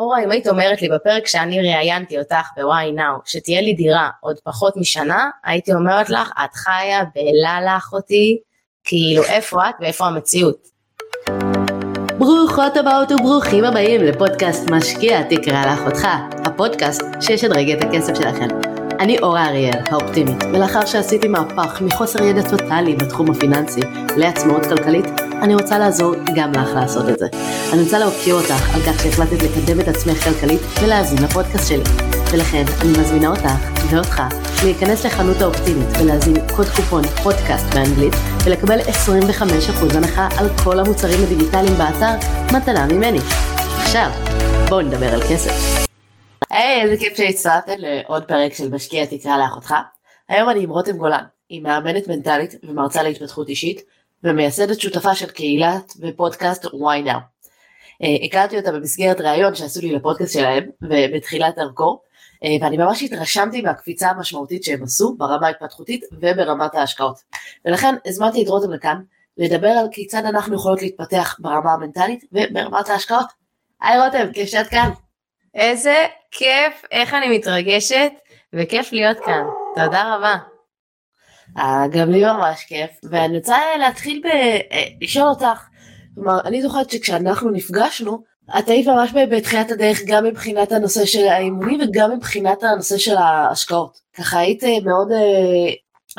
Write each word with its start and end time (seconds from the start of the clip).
אורה, 0.00 0.24
אם 0.24 0.30
היית 0.30 0.48
אומרת 0.48 0.82
לי 0.82 0.88
בפרק 0.88 1.26
שאני 1.26 1.60
ראיינתי 1.60 2.18
אותך 2.18 2.48
ב-why 2.56 2.98
now, 2.98 3.20
שתהיה 3.24 3.60
לי 3.60 3.72
דירה 3.72 4.10
עוד 4.20 4.38
פחות 4.44 4.76
משנה, 4.76 5.30
הייתי 5.44 5.74
אומרת 5.74 6.10
לך, 6.10 6.32
את 6.44 6.54
חיה 6.54 7.02
בללה 7.14 7.76
אחותי, 7.76 8.38
כאילו 8.84 9.22
איפה 9.24 9.68
את 9.68 9.74
ואיפה 9.80 10.06
המציאות. 10.06 10.68
ברוכות 12.18 12.76
הבאות 12.76 13.12
וברוכים 13.12 13.64
הבאים 13.64 14.00
לפודקאסט 14.04 14.70
משקיע 14.70 15.22
תקרא 15.22 15.66
לאחותך, 15.66 16.08
הפודקאסט 16.44 17.02
שישדרג 17.20 17.70
את 17.70 17.84
הכסף 17.84 18.14
שלכם. 18.14 18.48
אני 19.00 19.18
אורה 19.18 19.48
אריאל, 19.48 19.78
האופטימית, 19.90 20.44
ולאחר 20.52 20.86
שעשיתי 20.86 21.28
מהפך 21.28 21.80
מחוסר 21.80 22.22
ידע 22.22 22.42
טוטאלי 22.50 22.96
בתחום 22.96 23.30
הפיננסי 23.30 23.80
לעצמאות 24.16 24.66
כלכלית, 24.66 25.06
אני 25.42 25.54
רוצה 25.54 25.78
לעזור 25.78 26.14
גם 26.36 26.52
לך 26.52 26.68
לעשות 26.74 27.08
את 27.08 27.18
זה. 27.18 27.26
אני 27.72 27.82
רוצה 27.82 27.98
להוקיר 27.98 28.34
אותך 28.34 28.74
על 28.74 28.80
כך 28.80 29.02
שהחלטת 29.02 29.42
לקדם 29.42 29.80
את 29.80 29.88
עצמך 29.88 30.24
כלכלית 30.24 30.60
ולהאזין 30.82 31.22
לפודקאסט 31.22 31.68
שלי. 31.68 31.82
ולכן 32.32 32.64
אני 32.80 32.90
מזמינה 32.90 33.28
אותך 33.28 33.50
ואותך 33.90 34.22
להיכנס 34.64 35.06
לחנות 35.06 35.40
האופטימית 35.40 35.88
ולהזין 36.00 36.36
קוד 36.56 36.66
קופון 36.76 37.02
פודקאסט 37.22 37.74
באנגלית 37.74 38.14
ולקבל 38.44 38.78
25% 38.80 39.96
הנחה 39.96 40.28
על 40.38 40.48
כל 40.64 40.78
המוצרים 40.78 41.18
הדיגיטליים 41.22 41.74
באתר 41.74 42.28
מתנה 42.56 42.86
ממני. 42.86 43.20
עכשיו, 43.82 44.10
בואו 44.68 44.80
נדבר 44.80 45.14
על 45.14 45.20
כסף. 45.20 45.86
היי, 46.50 46.82
איזה 46.82 46.96
כיף 46.96 47.16
שהצטרפתם 47.16 47.74
לעוד 47.78 48.24
פרק 48.24 48.54
של 48.54 48.74
משקיע 48.74 49.04
תקרא 49.04 49.38
לאחותך. 49.38 49.74
היום 50.28 50.50
אני 50.50 50.62
עם 50.62 50.70
רותם 50.70 50.96
גולן, 50.96 51.24
היא 51.48 51.62
מאמנת 51.62 52.08
מנטלית 52.08 52.54
ומרצה 52.64 53.02
להתפתחות 53.02 53.48
אישית, 53.48 53.82
ומייסדת 54.24 54.80
שותפה 54.80 55.14
של 55.14 55.30
קהילת 55.30 55.92
ופודקאסט 56.00 56.64
why 56.64 57.06
now. 57.06 57.20
אה, 58.02 58.26
הכרתי 58.26 58.58
אותה 58.58 58.72
במסגרת 58.72 59.20
ראיון 59.20 59.54
שעשו 59.54 59.80
לי 59.80 59.92
לפודקאסט 59.92 60.32
שלהם, 60.32 60.64
ובתחילת 60.82 61.54
דרכו, 61.56 62.00
אה, 62.44 62.56
ואני 62.60 62.76
ממש 62.76 63.02
התרשמתי 63.02 63.62
מהקפיצה 63.62 64.10
המשמעותית 64.10 64.64
שהם 64.64 64.82
עשו 64.82 65.14
ברמה 65.18 65.46
ההתפתחותית 65.46 66.04
וברמת 66.12 66.74
ההשקעות. 66.74 67.20
ולכן 67.64 67.94
הזמנתי 68.06 68.42
את 68.42 68.48
רותם 68.48 68.72
לכאן 68.72 69.02
לדבר 69.38 69.68
על 69.68 69.86
כיצד 69.92 70.24
אנחנו 70.24 70.54
יכולות 70.54 70.82
להתפתח 70.82 71.36
ברמה 71.38 71.72
המנטלית 71.72 72.24
וברמת 72.32 72.88
ההשקעות. 72.88 73.26
היי 73.80 74.00
רותם, 74.00 74.32
כיף 74.32 74.48
שאת 74.48 74.66
כאן. 74.66 74.90
איזה 75.54 76.06
כיף, 76.30 76.84
איך 76.90 77.14
אני 77.14 77.38
מתרגשת, 77.38 78.12
וכיף 78.52 78.92
להיות 78.92 79.18
כאן. 79.24 79.44
תודה 79.74 80.14
רבה. 80.14 80.49
אה, 81.58 81.84
גם 81.90 82.10
לי 82.10 82.24
ממש 82.24 82.64
כיף, 82.64 82.90
ואני 83.10 83.38
רוצה 83.38 83.56
להתחיל 83.78 84.22
אה, 84.26 85.22
אותך, 85.22 85.68
כלומר, 86.14 86.40
אני 86.44 86.62
זוכרת 86.62 86.90
שכשאנחנו 86.90 87.50
נפגשנו, 87.50 88.22
את 88.58 88.68
היית 88.68 88.86
ממש 88.86 89.10
בתחילת 89.30 89.70
הדרך 89.70 90.00
גם 90.06 90.24
מבחינת 90.24 90.72
הנושא 90.72 91.06
של 91.06 91.28
האימונים 91.28 91.80
וגם 91.80 92.10
מבחינת 92.10 92.62
הנושא 92.62 92.98
של 92.98 93.16
ההשקעות. 93.16 93.98
ככה 94.16 94.38
היית 94.38 94.64
אה, 94.64 94.78
מאוד 94.84 95.08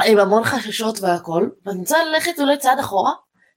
עם 0.06 0.20
המון 0.20 0.44
חששות 0.44 1.02
והכל, 1.02 1.48
ואני 1.66 1.80
רוצה 1.80 2.04
ללכת 2.04 2.40
אולי 2.40 2.58
צעד 2.58 2.80
אחורה 2.80 3.12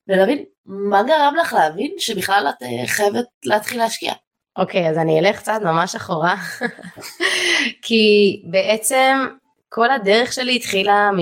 ולהבין 0.09 0.45
מה 0.67 1.03
גרם 1.03 1.35
לך 1.41 1.53
להבין 1.53 1.95
שבכלל 1.99 2.47
את 2.49 2.65
חייבת 2.87 3.25
להתחיל 3.45 3.79
להשקיע. 3.79 4.13
אוקיי, 4.57 4.87
okay, 4.87 4.91
אז 4.91 4.99
אני 4.99 5.19
אלך 5.19 5.39
קצת 5.39 5.59
ממש 5.63 5.95
אחורה, 5.95 6.37
כי 7.85 8.43
בעצם 8.51 9.27
כל 9.75 9.91
הדרך 9.91 10.33
שלי 10.33 10.57
התחילה 10.57 11.11
מ... 11.13 11.19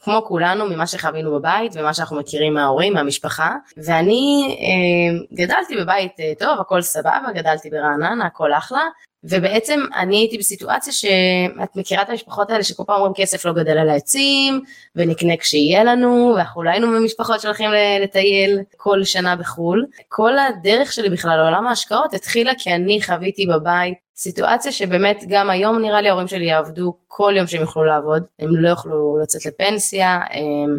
כמו 0.00 0.22
כולנו 0.24 0.66
ממה 0.66 0.86
שחווינו 0.86 1.34
בבית 1.34 1.72
ומה 1.74 1.94
שאנחנו 1.94 2.16
מכירים 2.16 2.54
מההורים 2.54 2.92
מהמשפחה 2.92 3.56
ואני 3.76 4.56
אה, 4.60 5.24
גדלתי 5.36 5.76
בבית 5.76 6.12
אה, 6.20 6.32
טוב 6.38 6.60
הכל 6.60 6.82
סבבה 6.82 7.32
גדלתי 7.34 7.70
ברעננה 7.70 8.26
הכל 8.26 8.52
אחלה 8.52 8.82
ובעצם 9.24 9.80
אני 9.96 10.16
הייתי 10.16 10.38
בסיטואציה 10.38 10.92
שאת 10.92 11.76
מכירה 11.76 12.02
את 12.02 12.10
המשפחות 12.10 12.50
האלה 12.50 12.62
שכל 12.62 12.82
פעם 12.86 12.96
אומרים 12.96 13.12
כסף 13.16 13.44
לא 13.44 13.52
גדל 13.52 13.78
על 13.78 13.88
העצים 13.88 14.60
ונקנה 14.96 15.36
כשיהיה 15.36 15.84
לנו 15.84 16.32
ואנחנו 16.36 16.62
לא 16.62 16.70
היינו 16.70 16.86
במשפחות 16.86 17.40
שהולכים 17.40 17.70
לטייל 18.02 18.60
כל 18.76 19.04
שנה 19.04 19.36
בחו"ל. 19.36 19.86
כל 20.08 20.38
הדרך 20.38 20.92
שלי 20.92 21.10
בכלל 21.10 21.36
לעולם 21.36 21.66
ההשקעות 21.66 22.14
התחילה 22.14 22.52
כי 22.58 22.74
אני 22.74 23.02
חוויתי 23.02 23.46
בבית 23.46 24.05
סיטואציה 24.16 24.72
שבאמת 24.72 25.24
גם 25.28 25.50
היום 25.50 25.78
נראה 25.78 26.00
לי 26.00 26.08
ההורים 26.08 26.28
שלי 26.28 26.44
יעבדו 26.44 26.96
כל 27.08 27.34
יום 27.36 27.46
שהם 27.46 27.60
יוכלו 27.60 27.84
לעבוד 27.84 28.22
הם 28.38 28.56
לא 28.56 28.68
יוכלו 28.68 29.18
לצאת 29.22 29.46
לפנסיה 29.46 30.20
הם, 30.30 30.78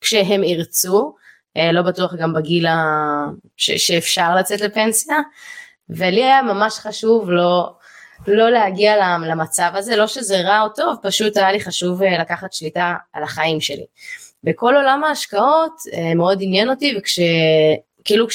כשהם 0.00 0.44
ירצו 0.44 1.14
אה, 1.56 1.72
לא 1.72 1.82
בטוח 1.82 2.14
גם 2.14 2.32
בגיל 2.32 2.66
ה... 2.66 2.76
ש... 3.56 3.70
שאפשר 3.70 4.34
לצאת 4.34 4.60
לפנסיה 4.60 5.16
ולי 5.90 6.24
היה 6.24 6.42
ממש 6.42 6.78
חשוב 6.78 7.30
לא 7.30 7.72
לא 8.26 8.50
להגיע 8.50 9.16
למצב 9.26 9.70
הזה, 9.74 9.96
לא 9.96 10.06
שזה 10.06 10.40
רע 10.40 10.62
או 10.62 10.68
טוב, 10.68 10.96
פשוט 11.02 11.36
היה 11.36 11.52
לי 11.52 11.60
חשוב 11.60 12.02
אה, 12.02 12.18
לקחת 12.18 12.52
שליטה 12.52 12.94
על 13.12 13.22
החיים 13.22 13.60
שלי. 13.60 13.84
בכל 14.44 14.76
עולם 14.76 15.04
ההשקעות 15.04 15.72
אה, 15.92 16.14
מאוד 16.14 16.38
עניין 16.40 16.70
אותי 16.70 16.94
וכש... 16.98 17.18
כאילו 18.04 18.26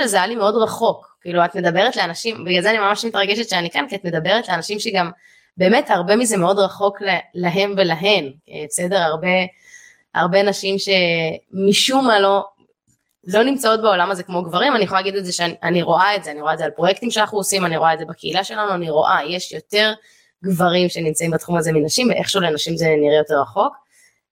על 0.00 0.06
זה 0.08 0.16
היה 0.16 0.26
לי 0.26 0.34
מאוד 0.34 0.54
רחוק, 0.54 1.09
כאילו 1.20 1.44
את 1.44 1.54
מדברת 1.54 1.96
לאנשים, 1.96 2.44
בגלל 2.44 2.62
זה 2.62 2.70
אני 2.70 2.78
ממש 2.78 3.04
מתרגשת 3.04 3.48
שאני 3.48 3.70
כאן, 3.70 3.86
כי 3.88 3.96
את 3.96 4.04
מדברת 4.04 4.48
לאנשים 4.48 4.80
שגם 4.80 5.10
באמת 5.56 5.90
הרבה 5.90 6.16
מזה 6.16 6.36
מאוד 6.36 6.58
רחוק 6.58 6.98
להם 7.34 7.74
ולהן, 7.76 8.32
אה, 8.50 8.64
בסדר? 8.68 8.98
הרבה, 8.98 9.28
הרבה 10.14 10.42
נשים 10.42 10.76
שמשום 10.78 12.06
מה 12.06 12.20
לא 12.20 12.44
לא 13.26 13.42
נמצאות 13.42 13.82
בעולם 13.82 14.10
הזה 14.10 14.22
כמו 14.22 14.42
גברים, 14.42 14.76
אני 14.76 14.84
יכולה 14.84 15.00
להגיד 15.00 15.14
את 15.14 15.24
זה 15.24 15.32
שאני 15.32 15.82
רואה 15.82 16.16
את 16.16 16.24
זה, 16.24 16.30
אני 16.30 16.40
רואה 16.40 16.52
את 16.52 16.58
זה 16.58 16.64
על 16.64 16.70
פרויקטים 16.70 17.10
שאנחנו 17.10 17.38
עושים, 17.38 17.64
אני 17.64 17.76
רואה 17.76 17.94
את 17.94 17.98
זה 17.98 18.04
בקהילה 18.04 18.44
שלנו, 18.44 18.74
אני 18.74 18.90
רואה, 18.90 19.18
יש 19.28 19.52
יותר 19.52 19.92
גברים 20.44 20.88
שנמצאים 20.88 21.30
בתחום 21.30 21.56
הזה 21.56 21.72
מנשים, 21.72 22.08
ואיכשהו 22.08 22.40
לנשים 22.40 22.76
זה 22.76 22.86
נראה 23.00 23.16
יותר 23.16 23.40
רחוק. 23.42 23.76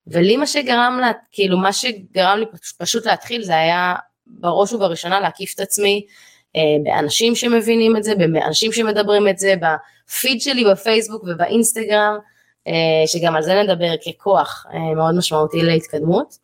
ולי 0.07 0.37
מה 0.37 0.47
שגרם, 0.47 0.97
לה, 1.01 1.11
כאילו 1.31 1.57
מה 1.57 1.73
שגרם 1.73 2.39
לי 2.39 2.45
פשוט 2.77 3.05
להתחיל 3.05 3.43
זה 3.43 3.57
היה 3.57 3.95
בראש 4.27 4.73
ובראשונה 4.73 5.19
להקיף 5.19 5.53
את 5.55 5.59
עצמי 5.59 6.05
באנשים 6.83 7.35
שמבינים 7.35 7.97
את 7.97 8.03
זה, 8.03 8.15
באנשים 8.15 8.71
שמדברים 8.71 9.27
את 9.27 9.39
זה, 9.39 9.53
בפיד 9.55 10.41
שלי 10.41 10.65
בפייסבוק 10.65 11.23
ובאינסטגרם, 11.23 12.17
אה, 12.67 12.73
שגם 13.07 13.35
על 13.35 13.41
זה 13.41 13.63
נדבר 13.63 13.91
ככוח 14.05 14.65
אה, 14.73 14.79
מאוד 14.95 15.15
משמעותי 15.15 15.61
להתקדמות, 15.61 16.37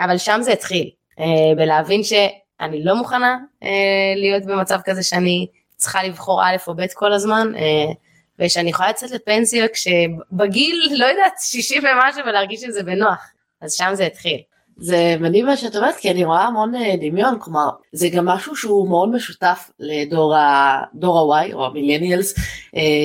אבל 0.00 0.18
שם 0.18 0.38
זה 0.42 0.52
התחיל. 0.52 0.90
אה, 1.20 1.54
בלהבין 1.56 2.02
שאני 2.04 2.84
לא 2.84 2.94
מוכנה 2.94 3.38
אה, 3.62 3.68
להיות 4.16 4.44
במצב 4.44 4.78
כזה 4.84 5.02
שאני 5.02 5.46
צריכה 5.76 6.02
לבחור 6.02 6.42
א' 6.42 6.56
או 6.66 6.74
ב' 6.74 6.86
כל 6.94 7.12
הזמן, 7.12 7.52
אה, 7.56 7.92
ושאני 8.38 8.70
יכולה 8.70 8.88
לצאת 8.90 9.10
לפנסיה 9.10 9.68
כשבגיל, 9.68 10.88
לא 10.98 11.06
יודעת, 11.06 11.32
60 11.40 11.82
ומשהו 11.82 12.26
ולהרגיש 12.26 12.64
את 12.64 12.72
זה 12.72 12.82
בנוח. 12.82 13.30
אז 13.60 13.74
שם 13.74 13.90
זה 13.94 14.06
התחיל. 14.06 14.40
זה 14.80 15.16
מדהים 15.20 15.46
מה 15.46 15.56
שאת 15.56 15.76
אומרת 15.76 15.96
כי 15.96 16.10
אני 16.10 16.24
רואה 16.24 16.44
המון 16.44 16.72
דמיון 17.00 17.40
כלומר 17.40 17.68
זה 17.92 18.08
גם 18.08 18.26
משהו 18.26 18.56
שהוא 18.56 18.88
מאוד 18.88 19.08
משותף 19.08 19.70
לדור 19.78 20.34
ה... 20.36 20.82
דור 20.94 21.34
ה-Y 21.34 21.54
או 21.54 21.66
המילניאלס 21.66 22.34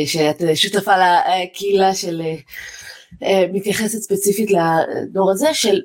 שאת 0.05 0.41
שותפה 0.55 0.91
לקהילה 0.97 1.93
של 1.93 2.21
מתייחסת 3.53 3.99
ספציפית 3.99 4.51
לדור 4.51 5.31
הזה 5.31 5.53
של 5.53 5.81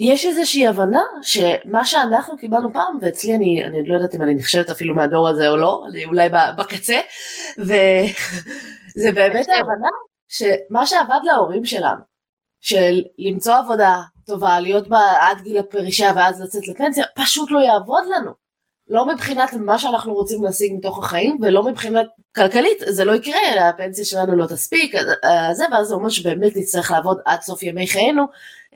יש 0.00 0.26
איזושהי 0.26 0.66
הבנה 0.66 1.02
שמה 1.22 1.84
שאנחנו 1.84 2.36
קיבלנו 2.36 2.72
פעם, 2.72 2.98
ואצלי 3.00 3.34
אני, 3.34 3.64
אני 3.64 3.88
לא 3.88 3.94
יודעת 3.94 4.14
אם 4.14 4.22
אני 4.22 4.34
נחשבת 4.34 4.70
אפילו 4.70 4.94
מהדור 4.94 5.28
הזה 5.28 5.48
או 5.48 5.56
לא, 5.56 5.84
אני 5.90 6.04
אולי 6.04 6.28
בקצה, 6.58 7.00
וזה 7.58 9.12
באמת 9.14 9.48
ההבנה 9.56 9.88
שמה 10.28 10.86
שעבד 10.86 11.20
להורים 11.24 11.64
שלנו, 11.64 12.00
של 12.60 13.02
למצוא 13.18 13.54
עבודה 13.54 14.02
טובה, 14.26 14.60
להיות 14.60 14.88
בה 14.88 15.00
עד 15.20 15.40
גיל 15.40 15.58
הפרישה 15.58 16.12
ואז 16.16 16.40
לצאת 16.40 16.68
לפנסיה, 16.68 17.04
פשוט 17.14 17.50
לא 17.50 17.58
יעבוד 17.58 18.04
לנו. 18.16 18.46
לא 18.88 19.06
מבחינת 19.06 19.54
מה 19.54 19.78
שאנחנו 19.78 20.14
רוצים 20.14 20.44
להשיג 20.44 20.72
מתוך 20.78 21.04
החיים 21.04 21.38
ולא 21.42 21.62
מבחינת 21.62 22.06
כלכלית 22.34 22.78
זה 22.86 23.04
לא 23.04 23.12
יקרה 23.12 23.68
הפנסיה 23.68 24.04
שלנו 24.04 24.36
לא 24.36 24.46
תספיק 24.46 24.94
אה, 24.94 25.54
זה 25.54 25.64
ואז 25.72 25.86
זה 25.86 25.94
אומר 25.94 26.08
שבאמת 26.08 26.56
נצטרך 26.56 26.90
לעבוד 26.90 27.18
עד 27.24 27.40
סוף 27.40 27.62
ימי 27.62 27.86
חיינו 27.86 28.24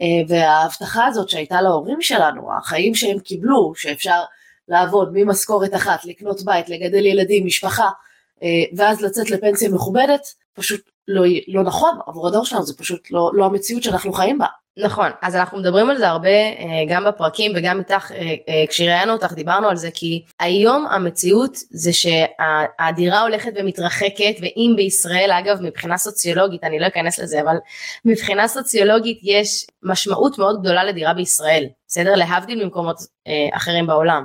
אה, 0.00 0.06
וההבטחה 0.28 1.06
הזאת 1.06 1.28
שהייתה 1.28 1.62
להורים 1.62 2.00
שלנו 2.00 2.48
החיים 2.58 2.94
שהם 2.94 3.18
קיבלו 3.18 3.72
שאפשר 3.76 4.22
לעבוד 4.68 5.10
ממשכורת 5.12 5.74
אחת 5.74 6.04
לקנות 6.04 6.42
בית 6.44 6.68
לגדל 6.68 7.06
ילדים 7.06 7.46
משפחה 7.46 7.88
אה, 8.42 8.48
ואז 8.76 9.00
לצאת 9.00 9.30
לפנסיה 9.30 9.68
מכובדת 9.68 10.34
פשוט 10.54 10.90
לא, 11.08 11.24
לא 11.48 11.62
נכון 11.62 11.98
עבור 12.06 12.28
הדור 12.28 12.44
שלנו 12.44 12.62
זה 12.62 12.76
פשוט 12.76 13.10
לא, 13.10 13.30
לא 13.34 13.44
המציאות 13.44 13.82
שאנחנו 13.82 14.12
חיים 14.12 14.38
בה. 14.38 14.46
נכון, 14.80 15.10
אז 15.22 15.36
אנחנו 15.36 15.58
מדברים 15.58 15.90
על 15.90 15.98
זה 15.98 16.08
הרבה 16.08 16.28
אה, 16.28 16.84
גם 16.88 17.04
בפרקים 17.04 17.52
וגם 17.56 17.78
איתך, 17.78 18.12
אה, 18.12 18.34
אה, 18.48 18.64
כשראיינו 18.68 19.12
אותך 19.12 19.32
דיברנו 19.32 19.68
על 19.68 19.76
זה, 19.76 19.90
כי 19.94 20.24
היום 20.40 20.86
המציאות 20.86 21.56
זה 21.70 21.90
שהדירה 21.92 23.22
הולכת 23.22 23.52
ומתרחקת, 23.56 24.34
ואם 24.40 24.72
בישראל, 24.76 25.30
אגב, 25.32 25.58
מבחינה 25.62 25.98
סוציולוגית, 25.98 26.64
אני 26.64 26.78
לא 26.78 26.86
אכנס 26.86 27.18
לזה, 27.18 27.40
אבל 27.40 27.56
מבחינה 28.04 28.48
סוציולוגית 28.48 29.20
יש 29.22 29.66
משמעות 29.82 30.38
מאוד 30.38 30.60
גדולה 30.60 30.84
לדירה 30.84 31.14
בישראל, 31.14 31.66
בסדר? 31.88 32.14
להבדיל 32.14 32.64
ממקומות 32.64 32.96
אה, 33.26 33.56
אחרים 33.56 33.86
בעולם. 33.86 34.24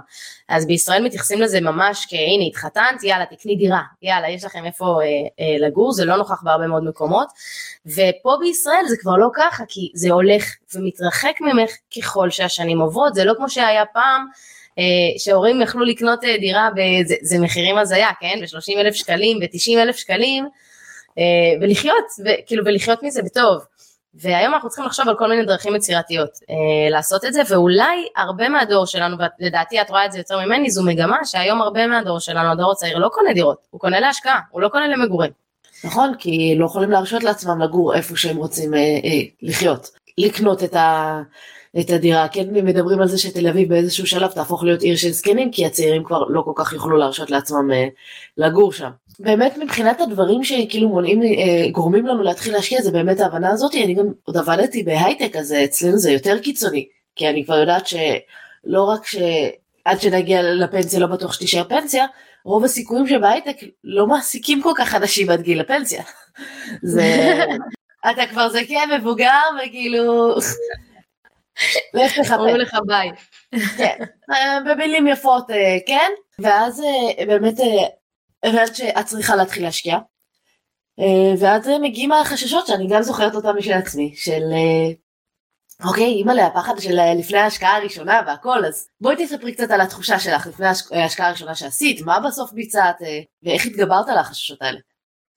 אז 0.50 0.68
בישראל 0.68 1.04
מתייחסים 1.04 1.42
לזה 1.42 1.62
ממש 1.62 2.08
כהנה 2.10 2.44
התחתנת, 2.48 3.04
יאללה 3.04 3.26
תקני 3.26 3.56
דירה, 3.56 3.82
יאללה 4.02 4.30
יש 4.30 4.44
לכם 4.44 4.66
איפה 4.66 4.86
אה, 4.86 5.08
אה, 5.40 5.68
לגור, 5.68 5.92
זה 5.92 6.06
לא 6.06 6.16
נוכח 6.16 6.44
בהרבה 6.44 6.68
מאוד 6.68 6.84
מקומות. 6.84 7.28
ופה 7.86 8.38
בישראל 8.40 8.86
זה 8.88 8.96
כבר 9.00 9.16
לא 9.18 9.30
ככה, 9.34 9.64
כי 9.68 9.92
זה 9.96 10.12
הולך 10.12 10.44
ומתרחק 10.76 11.34
ממך 11.42 11.72
ככל 11.98 12.30
שהשנים 12.30 12.82
עוברות, 12.82 13.16
זה 13.16 13.26
לא 13.26 13.34
כמו 13.38 13.50
שהיה 13.50 13.86
פעם. 13.94 14.26
אה, 14.80 15.20
שהורים 15.20 15.62
יכלו 15.62 15.86
לקנות 15.86 16.24
אה, 16.24 16.38
דירה, 16.38 16.70
בזה, 16.76 17.16
זה 17.22 17.40
מחירים 17.40 17.78
הזיה, 17.78 18.10
כן? 18.20 18.40
ב-30 18.42 18.80
אלף 18.80 18.96
שקלים, 18.96 19.40
ב-90 19.40 19.80
אלף 19.82 19.96
שקלים, 19.96 20.48
אה, 21.18 21.24
ולחיות, 21.62 22.06
כאילו, 22.46 22.66
ולחיות 22.66 23.04
מזה 23.04 23.22
בטוב. 23.22 23.66
והיום 24.22 24.54
אנחנו 24.54 24.70
צריכים 24.70 24.86
לחשוב 24.86 25.10
על 25.10 25.16
כל 25.18 25.30
מיני 25.30 25.46
דרכים 25.46 25.76
יצירתיות 25.76 26.30
אה, 26.50 26.90
לעשות 26.90 27.26
את 27.26 27.34
זה, 27.34 27.42
ואולי 27.50 28.08
הרבה 28.18 28.50
מהדור 28.50 28.86
שלנו, 28.86 29.18
ולדעתי 29.40 29.82
את 29.82 29.90
רואה 29.90 30.06
את 30.06 30.12
זה 30.12 30.18
יותר 30.18 30.46
ממני, 30.46 30.70
זו 30.70 30.84
מגמה 30.84 31.18
שהיום 31.24 31.62
הרבה 31.62 31.88
מהדור 31.88 32.20
שלנו, 32.20 32.52
הדור 32.52 32.72
הצעיר, 32.72 32.98
לא 32.98 33.08
קונה 33.08 33.34
דירות, 33.34 33.58
הוא 33.70 33.82
קונה 33.82 34.00
להשקעה, 34.00 34.40
הוא 34.52 34.62
לא 34.62 34.68
קונה 34.68 34.88
למגורים. 34.88 35.32
נכון, 35.84 36.14
כי 36.20 36.56
לא 36.58 36.66
יכולים 36.66 36.92
להרשות 36.92 37.24
לעצמם 37.24 37.62
לגור 37.62 37.96
איפה 37.96 38.16
שהם 38.18 38.38
רוצים 38.38 38.74
אה, 38.74 38.80
אה, 38.80 39.22
לחיות. 39.42 39.90
לקנות 40.18 40.64
את, 40.64 40.74
ה, 40.76 41.22
את 41.80 41.90
הדירה, 41.90 42.28
כן 42.28 42.48
מדברים 42.52 43.02
על 43.02 43.08
זה 43.08 43.18
שתל 43.18 43.48
אביב 43.48 43.70
באיזשהו 43.70 44.08
שלב 44.08 44.32
תהפוך 44.32 44.64
להיות 44.64 44.82
עיר 44.82 44.96
של 44.96 45.10
זקנים, 45.10 45.52
כי 45.52 45.66
הצעירים 45.66 46.04
כבר 46.04 46.24
לא 46.30 46.42
כל 46.42 46.52
כך 46.56 46.74
יוכלו 46.74 46.98
להרשות 46.98 47.32
לעצמם 47.32 47.72
אה, 47.72 47.88
לגור 48.38 48.74
שם. 48.74 48.90
באמת 49.20 49.58
מבחינת 49.58 50.02
הדברים 50.02 50.44
שכאילו 50.44 50.90
מונעים, 50.90 51.24
אה, 51.24 51.72
גורמים 51.72 52.06
לנו 52.06 52.24
להתחיל 52.24 52.54
להשקיע 52.54 52.82
זה 52.82 52.92
באמת 52.92 53.20
ההבנה 53.20 53.52
הזאת, 53.52 53.76
אני 53.76 53.94
גם 53.94 54.06
עוד 54.24 54.38
עבדתי 54.38 54.84
בהייטק 54.84 55.36
אז 55.36 55.54
אצלנו 55.64 55.98
זה 55.98 56.12
יותר 56.12 56.40
קיצוני, 56.40 56.88
כי 57.16 57.30
אני 57.30 57.46
כבר 57.46 57.56
יודעת 57.58 57.88
שלא 57.88 58.84
רק 58.84 59.06
שעד 59.06 60.00
שנגיע 60.02 60.42
לפנסיה 60.42 61.00
לא 61.00 61.08
בטוח 61.08 61.34
שתישאר 61.34 61.64
פנסיה, 61.64 62.06
רוב 62.46 62.64
הסיכויים 62.64 63.08
שבהייטק 63.08 63.58
לא 63.84 64.08
מעסיקים 64.08 64.62
כל 64.62 64.74
כך 64.78 64.96
אנשים 64.96 65.30
עד 65.30 65.42
גיל 65.42 65.62
הפנסיה. 65.62 66.04
זה, 66.94 67.34
אתה 68.12 68.28
כבר 68.32 68.50
זקן 68.50 68.90
מבוגר 69.00 69.42
וכאילו, 69.66 70.36
לך 71.94 72.18
לך 72.18 72.36
לך 72.58 72.78
ביי. 72.86 73.12
כן, 73.78 73.98
אה, 74.32 74.60
במילים 74.66 75.08
יפות 75.08 75.52
אה, 75.52 75.78
כן, 75.86 76.12
ואז 76.40 76.84
באמת 77.28 77.56
הבנת 78.46 78.76
שאת 78.76 79.06
צריכה 79.06 79.36
להתחיל 79.36 79.64
להשקיע. 79.64 79.98
ואז 81.40 81.70
מגיעים 81.82 82.12
החששות 82.12 82.68
שאני 82.68 82.88
גם 82.90 83.02
זוכרת 83.02 83.36
אותם 83.36 83.58
משל 83.58 83.74
עצמי, 83.74 84.14
של 84.16 84.42
אוקיי, 85.84 86.06
אימא'לה, 86.06 86.46
הפחד 86.46 86.74
של 86.80 86.98
לפני 87.20 87.38
ההשקעה 87.38 87.78
הראשונה 87.78 88.22
והכל, 88.28 88.66
אז 88.66 88.88
בואי 89.02 89.16
תספרי 89.16 89.54
קצת 89.54 89.72
על 89.72 89.82
התחושה 89.82 90.20
שלך 90.20 90.48
לפני 90.48 90.68
ההשקעה 90.92 91.28
הראשונה 91.28 91.56
שעשית, 91.56 92.02
מה 92.02 92.20
בסוף 92.20 92.52
ביצעת, 92.52 92.96
ואיך 93.44 93.66
התגברת 93.66 94.10
על 94.10 94.18
החששות 94.18 94.62
האלה. 94.62 94.80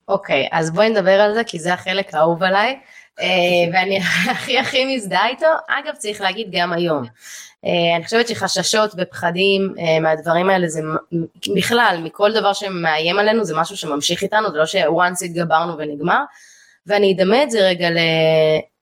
אוקיי, 0.07 0.49
אז 0.51 0.71
בואי 0.71 0.89
נדבר 0.89 1.21
על 1.21 1.33
זה, 1.33 1.43
כי 1.43 1.59
זה 1.59 1.73
החלק 1.73 2.13
האהוב 2.13 2.43
עליי, 2.43 2.79
ואני 3.73 3.99
הכי 4.31 4.59
הכי 4.59 4.95
מזדהה 4.95 5.27
איתו, 5.27 5.47
אגב 5.67 5.95
צריך 5.95 6.21
להגיד 6.21 6.47
גם 6.51 6.73
היום. 6.73 7.03
אה, 7.65 7.95
אני 7.95 8.05
חושבת 8.05 8.27
שחששות 8.27 8.91
ופחדים 8.97 9.73
אה, 9.79 9.99
מהדברים 9.99 10.49
האלה 10.49 10.67
זה 10.67 10.81
בכלל 11.55 12.01
מכל 12.03 12.33
דבר 12.33 12.53
שמאיים 12.53 13.19
עלינו 13.19 13.43
זה 13.43 13.55
משהו 13.55 13.77
שממשיך 13.77 14.23
איתנו 14.23 14.51
זה 14.51 14.57
לא 14.57 14.65
ש-once 14.65 15.25
התגברנו 15.25 15.77
ונגמר 15.77 16.19
ואני 16.87 17.13
אדמה 17.13 17.43
את 17.43 17.51
זה 17.51 17.59
רגע 17.59 17.89
ל... 17.89 17.97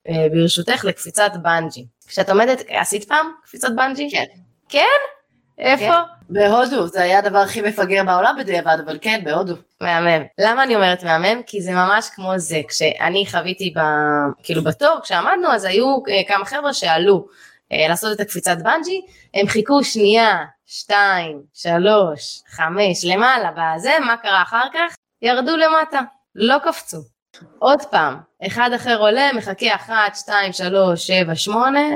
אה, 0.09 0.27
ברשותך 0.31 0.85
לקפיצת 0.85 1.31
בנג'י. 1.41 1.85
כשאת 2.07 2.29
עומדת, 2.29 2.63
עשית 2.67 3.03
פעם 3.03 3.31
קפיצת 3.43 3.69
בנג'י? 3.75 4.09
כן. 4.11 4.25
כן? 4.69 5.16
איפה? 5.59 5.85
כן. 5.85 6.17
בהודו, 6.29 6.87
זה 6.87 7.03
היה 7.03 7.19
הדבר 7.19 7.37
הכי 7.37 7.61
מפגר 7.61 8.03
בעולם 8.03 8.35
בדיעבד, 8.39 8.77
אבל 8.85 8.97
כן, 9.01 9.21
בהודו. 9.23 9.53
מהמם. 9.81 10.23
למה 10.39 10.63
אני 10.63 10.75
אומרת 10.75 11.03
מהמם? 11.03 11.41
כי 11.45 11.61
זה 11.61 11.71
ממש 11.71 12.09
כמו 12.15 12.33
זה, 12.37 12.61
כשאני 12.67 13.25
חוויתי 13.31 13.73
ב... 13.75 13.79
כאילו 14.43 14.63
בתור, 14.63 14.99
כשעמדנו, 15.03 15.47
אז 15.51 15.63
היו 15.63 15.97
כמה 16.27 16.45
חבר'ה 16.45 16.73
שעלו 16.73 17.27
אה, 17.71 17.87
לעשות 17.89 18.15
את 18.15 18.19
הקפיצת 18.19 18.57
בנג'י, 18.63 19.01
הם 19.33 19.47
חיכו 19.47 19.83
שנייה, 19.83 20.37
שתיים, 20.65 21.41
שלוש, 21.53 22.41
חמש, 22.47 23.05
למעלה, 23.05 23.51
בזה, 23.51 23.91
מה 24.05 24.17
קרה 24.17 24.41
אחר 24.41 24.65
כך? 24.73 24.95
ירדו 25.21 25.57
למטה, 25.57 26.01
לא 26.35 26.55
קפצו. 26.63 26.97
עוד 27.59 27.81
פעם, 27.81 28.17
אחד 28.47 28.69
אחר 28.75 28.99
עולה, 28.99 29.33
מחכה 29.33 29.75
אחת, 29.75 30.15
שתיים, 30.15 30.53
שלוש, 30.53 31.07
שבע, 31.07 31.35
שמונה, 31.35 31.87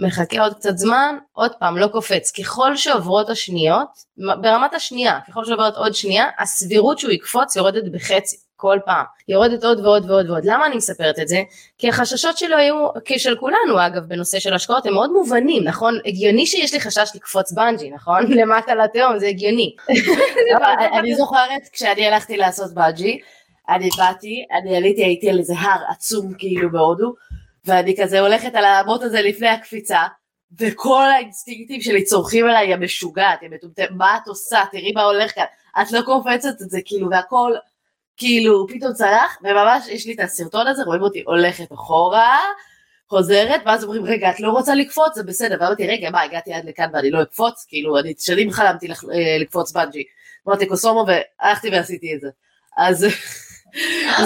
מחכה 0.00 0.40
עוד 0.40 0.54
קצת 0.54 0.78
זמן, 0.78 1.16
עוד 1.32 1.52
פעם, 1.58 1.76
לא 1.76 1.86
קופץ. 1.86 2.30
ככל 2.30 2.76
שעוברות 2.76 3.30
השניות, 3.30 3.88
ברמת 4.16 4.74
השנייה, 4.74 5.18
ככל 5.28 5.44
שעוברת 5.44 5.76
עוד 5.76 5.94
שנייה, 5.94 6.26
הסבירות 6.38 6.98
שהוא 6.98 7.12
יקפוץ 7.12 7.56
יורדת 7.56 7.92
בחצי. 7.92 8.36
כל 8.56 8.78
פעם, 8.84 9.04
יורדת 9.28 9.64
עוד 9.64 9.80
ועוד 9.80 10.10
ועוד 10.10 10.30
ועוד. 10.30 10.44
למה 10.44 10.66
אני 10.66 10.76
מספרת 10.76 11.18
את 11.18 11.28
זה? 11.28 11.42
כי 11.78 11.88
החששות 11.88 12.38
שלו 12.38 12.56
היו, 12.56 12.88
כשל 13.04 13.36
כולנו 13.36 13.86
אגב, 13.86 14.02
בנושא 14.02 14.38
של 14.38 14.54
השקעות, 14.54 14.86
הם 14.86 14.94
מאוד 14.94 15.10
מובנים, 15.12 15.64
נכון? 15.64 15.98
הגיוני 16.06 16.46
שיש 16.46 16.74
לי 16.74 16.80
חשש 16.80 17.10
לקפוץ 17.14 17.52
בנג'י, 17.52 17.90
נכון? 17.90 18.22
למטה 18.38 18.74
לתהום, 18.74 19.18
זה 19.18 19.26
הגיוני. 19.26 19.74
אני 20.98 21.14
זוכרת 21.14 21.68
כשאני 21.72 22.06
הלכתי 22.06 22.36
לעשות 22.36 22.74
בנג'י, 22.74 23.18
אני 23.68 23.88
באתי, 23.98 24.44
אני 24.58 24.76
עליתי, 24.76 25.04
הייתי 25.04 25.30
על 25.30 25.38
איזה 25.38 25.54
הר 25.58 25.80
עצום 25.90 26.32
כאילו 26.38 26.72
בהודו, 26.72 27.14
ואני 27.66 27.94
כזה 28.02 28.20
הולכת 28.20 28.54
על 28.54 28.64
האמות 28.64 29.02
הזה 29.02 29.22
לפני 29.22 29.48
הקפיצה, 29.48 30.00
וכל 30.58 31.04
האינסטינקטים 31.14 31.80
שלי 31.80 32.04
צורכים 32.04 32.48
אליי, 32.48 32.70
יא 32.70 32.76
משוגעת, 32.76 33.42
יא 33.42 33.48
מטומטמת, 33.48 33.88
מה 33.90 34.16
את 34.16 34.28
עושה, 34.28 34.64
תראי 34.72 34.92
מה 34.92 35.02
הולך 35.02 35.34
כאן, 35.34 35.44
את 35.82 35.92
לא 35.92 36.02
קופצת 36.02 36.62
את 36.62 36.70
זה, 36.70 36.80
כאילו, 36.84 37.10
והכל, 37.10 37.52
כאילו, 38.16 38.66
פתאום 38.68 38.92
צלח, 38.92 39.38
וממש 39.42 39.88
יש 39.88 40.06
לי 40.06 40.14
את 40.14 40.20
הסרטון 40.20 40.66
הזה, 40.66 40.82
רואים 40.82 41.02
אותי 41.02 41.22
הולכת 41.26 41.72
אחורה, 41.72 42.38
חוזרת, 43.08 43.60
ואז 43.66 43.84
אומרים, 43.84 44.04
רגע, 44.04 44.30
את 44.30 44.40
לא 44.40 44.50
רוצה 44.50 44.74
לקפוץ, 44.74 45.14
זה 45.14 45.22
בסדר, 45.22 45.56
ואמרתי, 45.60 45.86
רגע, 45.86 46.10
מה, 46.10 46.22
הגעתי 46.22 46.52
עד 46.52 46.64
לכאן 46.64 46.90
ואני 46.92 47.10
לא 47.10 47.22
אקפוץ, 47.22 47.64
כאילו, 47.68 47.98
אני 47.98 48.14
שנים 48.18 48.50
חלמתי 48.50 48.86
אה, 48.88 49.38
לקפוץ 49.40 49.72
בנג'י, 49.72 50.04
אמרתי 50.48 50.66
קוסומו, 50.66 51.06
והלכתי 51.06 51.70
ועשיתי 51.70 52.14
את 52.14 52.20
זה. 52.20 52.28
אז 52.76 53.06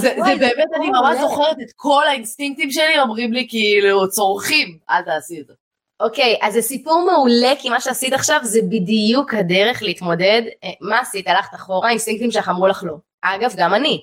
זה, 0.01 0.15
באמת, 0.17 0.69
אני 0.77 0.89
ממש 0.89 1.19
זוכרת 1.21 1.57
את 1.63 1.73
כל 1.77 2.03
האינסטינקטים 2.09 2.71
שלי 2.71 2.99
אומרים 2.99 3.33
לי 3.33 3.47
כאילו 3.49 4.09
צורכים, 4.09 4.79
אל 4.91 5.03
תעשי 5.03 5.41
את 5.41 5.47
זה. 5.47 5.53
אוקיי, 6.01 6.37
אז 6.43 6.55
זה 6.55 6.63
סיפור 6.63 7.07
מעולה, 7.13 7.53
כי 7.59 7.69
מה 7.69 7.81
שעשית 7.81 8.13
עכשיו 8.13 8.41
זה 8.43 8.61
בדיוק 8.63 9.35
הדרך 9.35 9.83
להתמודד. 9.83 10.43
אה, 10.65 10.71
מה 10.81 10.99
עשית? 11.01 11.29
הלכת 11.29 11.55
אחורה, 11.55 11.89
האינסטינקטים 11.89 12.31
שלך 12.31 12.49
אמרו 12.49 12.67
לך 12.67 12.85
לא. 12.87 12.95
אגב, 13.23 13.55
גם 13.57 13.75
אני. 13.75 14.01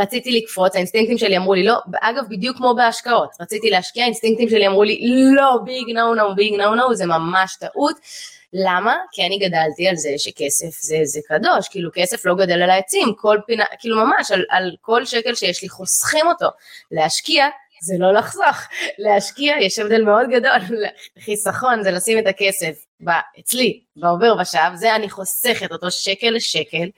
רציתי 0.00 0.32
לקפוץ, 0.32 0.74
האינסטינקטים 0.74 1.18
שלי 1.18 1.36
אמרו 1.36 1.54
לי 1.54 1.64
לא, 1.64 1.74
אגב 2.00 2.24
בדיוק 2.28 2.56
כמו 2.56 2.74
בהשקעות, 2.74 3.30
רציתי 3.40 3.70
להשקיע, 3.70 4.02
האינסטינקטים 4.02 4.48
שלי 4.48 4.66
אמרו 4.66 4.82
לי 4.82 5.00
לא, 5.34 5.58
ביג 5.64 5.96
נו 5.96 6.14
נו, 6.14 6.34
ביג 6.34 6.54
נו 6.54 6.74
נו, 6.74 6.94
זה 6.94 7.06
ממש 7.06 7.56
טעות. 7.60 7.96
למה? 8.52 8.96
כי 9.12 9.26
אני 9.26 9.38
גדלתי 9.38 9.88
על 9.88 9.96
זה 9.96 10.10
שכסף 10.16 10.80
זה, 10.80 10.96
זה 11.04 11.20
קדוש, 11.28 11.68
כאילו 11.68 11.90
כסף 11.94 12.26
לא 12.26 12.34
גדל 12.34 12.62
על 12.62 12.70
העצים, 12.70 13.14
כל 13.16 13.38
פינה, 13.46 13.64
כאילו 13.78 13.96
ממש 13.96 14.30
על, 14.30 14.44
על 14.50 14.76
כל 14.80 15.04
שקל 15.04 15.34
שיש 15.34 15.62
לי 15.62 15.68
חוסכים 15.68 16.26
אותו. 16.26 16.46
להשקיע 16.90 17.48
זה 17.82 17.94
לא 17.98 18.12
לחסוך, 18.12 18.56
להשקיע 18.98 19.54
יש 19.60 19.78
הבדל 19.78 20.02
מאוד 20.02 20.26
גדול, 20.30 20.78
חיסכון 21.18 21.82
זה 21.82 21.90
לשים 21.90 22.18
את 22.18 22.26
הכסף 22.26 22.84
אצלי, 23.40 23.80
בעובר 23.96 24.36
ושב, 24.40 24.70
זה 24.74 24.96
אני 24.96 25.10
חוסכת 25.10 25.72
אותו 25.72 25.90
שקל 25.90 26.30
לשקל, 26.30 26.88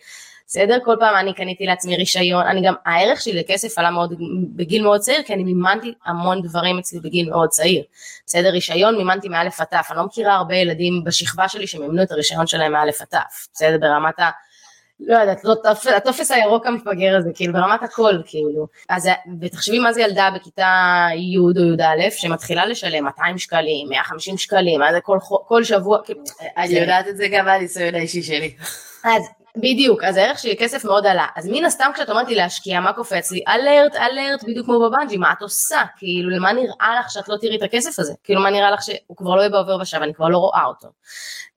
בסדר? 0.50 0.78
כל 0.84 0.96
פעם 1.00 1.16
אני 1.16 1.34
קניתי 1.34 1.66
לעצמי 1.66 1.96
רישיון, 1.96 2.46
אני 2.46 2.62
גם, 2.66 2.74
הערך 2.86 3.20
שלי 3.20 3.40
לכסף 3.40 3.78
עלה 3.78 3.90
מאוד 3.90 4.14
בגיל 4.56 4.82
מאוד 4.82 5.00
צעיר, 5.00 5.22
כי 5.22 5.34
אני 5.34 5.44
מימנתי 5.44 5.94
המון 6.04 6.42
דברים 6.42 6.78
אצלי 6.78 7.00
בגיל 7.00 7.30
מאוד 7.30 7.48
צעיר. 7.48 7.82
בסדר? 8.26 8.48
רישיון 8.48 8.96
מימנתי 8.96 9.28
מאלף 9.28 9.60
עד 9.60 9.66
תף, 9.66 9.86
אני 9.90 9.98
לא 9.98 10.04
מכירה 10.04 10.34
הרבה 10.34 10.54
ילדים 10.54 11.04
בשכבה 11.04 11.48
שלי 11.48 11.66
שמימנו 11.66 12.02
את 12.02 12.12
הרישיון 12.12 12.46
שלהם 12.46 12.72
מאלף 12.72 13.00
עד 13.00 13.06
תף, 13.06 13.46
בסדר? 13.54 13.78
ברמת 13.80 14.18
ה... 14.18 14.30
לא 15.00 15.16
יודעת, 15.16 15.44
לא, 15.44 15.54
הטופס 15.96 16.30
הירוק 16.30 16.66
המפגר 16.66 17.16
הזה, 17.16 17.30
כאילו 17.34 17.52
ברמת 17.52 17.82
הכל, 17.82 18.14
כאילו. 18.26 18.66
אז 18.88 19.08
ותחשבי 19.40 19.78
מה 19.78 19.92
זה 19.92 20.00
ילדה 20.00 20.30
בכיתה 20.34 21.06
י' 21.14 21.38
או 21.38 21.50
י"א 21.50 22.10
שמתחילה 22.10 22.66
לשלם 22.66 23.04
200 23.04 23.38
שקלים, 23.38 23.88
150 23.88 24.38
שקלים, 24.38 24.82
אז 24.82 24.94
כל, 25.02 25.18
כל 25.48 25.64
שבוע, 25.64 25.98
כאילו. 26.04 26.20
אני 26.56 26.78
יודעת 26.78 27.08
את 27.08 27.16
זה 27.16 27.28
גם 27.28 27.44
מהניסיון 27.44 27.94
האישי 27.94 28.22
שלי. 28.22 28.54
אז 29.04 29.22
בדיוק, 29.56 30.04
אז 30.04 30.16
הערך 30.16 30.38
שלי 30.38 30.56
כסף 30.56 30.84
מאוד 30.84 31.06
עלה. 31.06 31.26
אז 31.36 31.48
מן 31.48 31.64
הסתם 31.64 31.90
כשאת 31.94 32.10
אומרת 32.10 32.28
לי 32.28 32.34
להשקיע, 32.34 32.80
מה 32.80 32.92
קופץ 32.92 33.30
לי? 33.30 33.40
אלרט, 33.48 33.94
אלרט, 33.94 34.42
בדיוק 34.42 34.66
כמו 34.66 34.80
בבנג'י, 34.80 35.16
מה 35.16 35.32
את 35.32 35.42
עושה? 35.42 35.82
כאילו, 35.96 36.30
למה 36.30 36.52
נראה 36.52 37.00
לך 37.00 37.10
שאת 37.10 37.28
לא 37.28 37.36
תראי 37.40 37.56
את 37.56 37.62
הכסף 37.62 37.98
הזה? 37.98 38.12
כאילו, 38.24 38.40
מה 38.42 38.50
נראה 38.50 38.70
לך 38.70 38.82
שהוא 38.82 39.16
כבר 39.16 39.36
לא 39.36 39.40
יהיה 39.40 39.50
בעובר 39.50 39.78
ושב, 39.80 39.98
אני 40.02 40.14
כבר 40.14 40.28
לא 40.28 40.38
רואה 40.38 40.64
אותו. 40.64 40.88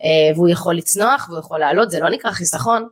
אה, 0.04 0.36
והוא 0.36 0.50
יכול 0.50 0.76
לצנוח, 0.76 1.26
והוא 1.30 1.40
יכול 1.40 1.60
לעלות, 1.60 1.92
זה 1.92 2.00
לא 2.00 2.10
נקרא 2.10 2.32
חיסכון. 2.32 2.88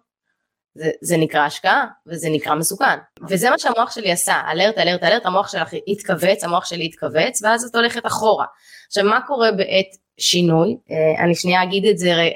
זה, 0.75 0.89
זה 1.01 1.17
נקרא 1.17 1.41
השקעה 1.41 1.85
וזה 2.07 2.29
נקרא 2.29 2.55
מסוכן. 2.55 2.97
וזה 3.29 3.49
מה 3.49 3.59
שהמוח 3.59 3.91
שלי 3.91 4.11
עשה 4.11 4.41
אלרט 4.51 4.77
אלרט 4.77 5.03
אלרט 5.03 5.25
המוח 5.25 5.51
שלך 5.51 5.73
התכווץ 5.87 6.43
המוח 6.43 6.65
שלי 6.65 6.85
התכווץ 6.85 7.43
ואז 7.43 7.63
את 7.63 7.75
הולכת 7.75 8.05
אחורה. 8.05 8.45
עכשיו 8.87 9.03
מה 9.03 9.19
קורה 9.27 9.51
בעת 9.51 9.87
שינוי? 10.17 10.77
אה, 10.91 11.23
אני 11.23 11.35
שנייה 11.35 11.63
אגיד 11.63 11.85
את 11.85 11.97
זה 11.97 12.11
אה, 12.11 12.29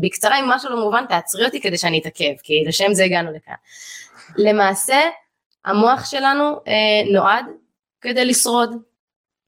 בקצרה 0.00 0.40
אם 0.40 0.44
משהו 0.48 0.70
לא 0.70 0.84
מובן 0.84 1.04
תעצרי 1.08 1.44
אותי 1.44 1.60
כדי 1.60 1.78
שאני 1.78 1.98
אתעכב 1.98 2.32
כי 2.42 2.64
לשם 2.66 2.94
זה 2.94 3.04
הגענו 3.04 3.30
לכאן. 3.32 3.54
למעשה 4.36 5.00
המוח 5.64 6.04
שלנו 6.04 6.44
אה, 6.44 7.12
נועד 7.12 7.44
כדי 8.00 8.24
לשרוד 8.24 8.70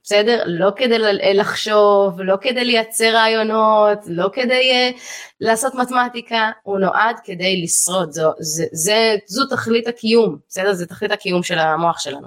בסדר? 0.04 0.42
לא 0.47 0.71
כדי 0.76 0.99
לחשוב, 1.35 2.21
לא 2.21 2.37
כדי 2.40 2.64
לייצר 2.64 3.14
רעיונות, 3.14 3.99
לא 4.06 4.30
כדי 4.32 4.92
uh, 4.94 5.00
לעשות 5.40 5.75
מתמטיקה, 5.75 6.50
הוא 6.62 6.78
נועד 6.78 7.16
כדי 7.25 7.62
לשרוד, 7.62 8.11
זו, 8.12 8.32
זה, 8.38 8.64
זה, 8.73 9.16
זו 9.26 9.47
תכלית 9.47 9.88
הקיום, 9.88 10.38
בסדר? 10.49 10.73
זה 10.73 10.87
תכלית 10.87 11.12
הקיום 11.12 11.42
של 11.42 11.59
המוח 11.59 11.99
שלנו. 11.99 12.26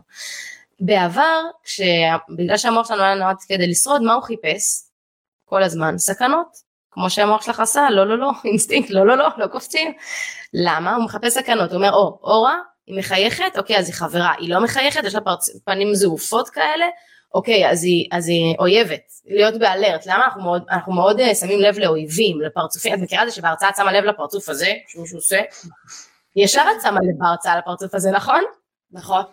בעבר, 0.80 1.42
כש... 1.64 1.82
בגלל 2.38 2.58
שהמוח 2.58 2.88
שלנו 2.88 3.04
היה 3.04 3.16
נועד 3.16 3.38
כדי 3.48 3.68
לשרוד, 3.68 4.02
מה 4.02 4.14
הוא 4.14 4.24
חיפש? 4.24 4.84
כל 5.46 5.64
הזמן 5.64 5.98
סכנות. 5.98 6.66
כמו 6.92 7.10
שהמוח 7.10 7.42
שלך 7.42 7.60
עשה, 7.60 7.88
לא 7.90 8.08
לא 8.08 8.18
לא, 8.20 8.32
אינסטינקט, 8.46 8.90
לא 8.90 9.08
לא 9.08 9.18
לא, 9.18 9.28
לא 9.38 9.48
קופצים. 9.48 9.94
למה? 10.54 10.96
הוא 10.96 11.06
מחפש 11.06 11.34
סכנות, 11.34 11.70
הוא 11.72 11.78
אומר, 11.78 11.94
או, 11.94 12.20
אורה, 12.24 12.58
היא 12.88 13.00
מחייכת, 13.00 13.58
אוקיי, 13.58 13.78
אז 13.78 13.88
היא 13.88 13.96
חברה, 13.96 14.34
היא 14.40 14.50
לא 14.50 14.64
מחייכת, 14.64 15.04
יש 15.04 15.16
לה 15.16 15.22
פרצ... 15.22 15.50
פנים 15.66 15.96
זעופות 15.96 16.50
כאלה, 16.50 16.86
אוקיי, 17.36 17.70
אז 17.70 17.84
היא, 17.84 18.08
אז 18.12 18.28
היא 18.28 18.56
אויבת, 18.60 19.12
להיות 19.26 19.60
ב 19.60 19.66
alert, 19.66 20.06
למה 20.06 20.26
אנחנו 20.26 20.42
מאוד, 20.42 20.64
אנחנו 20.72 20.94
מאוד 20.94 21.20
uh, 21.20 21.36
שמים 21.36 21.60
לב 21.60 21.80
לאויבים, 21.80 22.42
לפרצופים, 22.42 22.94
את 22.94 23.00
מכירה 23.00 23.24
את 23.24 23.30
זה 23.30 23.36
שבהרצאה 23.36 23.70
את 23.70 23.76
שמה 23.76 23.92
לב 23.92 24.04
לפרצוף 24.04 24.50
הזה, 24.50 24.74
שמישהו 24.88 25.18
עושה? 25.18 25.42
ישר 26.36 26.64
את 26.76 26.82
שמה 26.82 27.00
לב 27.00 27.18
בהרצאה 27.18 27.58
לפרצוף 27.58 27.96
הזה, 27.96 28.12
נכון? 28.12 28.44
נכון. 28.92 29.24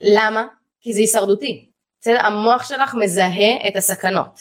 למה? 0.00 0.46
כי 0.80 0.92
זה 0.92 1.00
הישרדותי. 1.00 1.68
בסדר? 2.00 2.20
המוח 2.20 2.68
שלך 2.68 2.94
מזהה 2.94 3.68
את 3.68 3.76
הסכנות. 3.76 4.40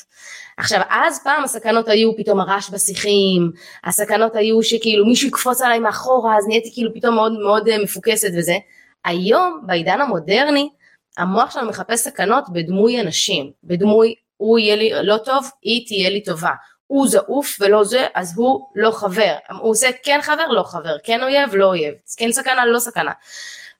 עכשיו 0.58 0.82
אז 0.90 1.24
פעם 1.24 1.44
הסכנות 1.44 1.88
היו 1.88 2.18
פתאום 2.18 2.40
הרעש 2.40 2.70
בשיחים, 2.70 3.52
הסכנות 3.84 4.36
היו 4.36 4.64
שכאילו 4.64 5.06
מישהו 5.06 5.28
יקפוץ 5.28 5.62
עליי 5.62 5.80
מאחורה 5.80 6.38
אז 6.38 6.48
נהייתי 6.48 6.72
כאילו 6.74 6.94
פתאום 6.94 7.16
מאוד 7.16 7.32
מאוד 7.32 7.68
אה, 7.68 7.84
מפוקסת 7.84 8.32
וזה. 8.38 8.58
היום 9.06 9.62
בעידן 9.66 10.02
המודרני 10.02 10.70
המוח 11.18 11.52
שלנו 11.52 11.70
מחפש 11.70 12.00
סכנות 12.00 12.44
בדמוי 12.54 13.02
אנשים, 13.02 13.52
בדמוי 13.64 14.16
הוא 14.38 14.60
יהיה 14.60 14.76
לי 14.76 14.92
לא 15.04 15.18
טוב, 15.18 15.50
היא 15.62 15.88
תהיה 15.88 16.10
לי 16.10 16.24
טובה. 16.24 16.52
הוא 16.88 17.08
זעוף 17.08 17.58
ולא 17.60 17.84
זה, 17.84 18.08
אז 18.14 18.34
הוא 18.38 18.68
לא 18.76 18.92
חבר. 18.92 19.36
הוא 19.62 19.72
עושה 19.72 19.90
כן 20.04 20.20
חבר, 20.22 20.48
לא 20.48 20.64
חבר, 20.64 20.96
כן 21.04 21.24
אויב, 21.24 21.56
לא 21.56 21.66
אויב, 21.66 21.94
כן 22.18 22.32
סכנה, 22.32 22.66
לא 22.66 22.80
סכנה. 22.80 23.12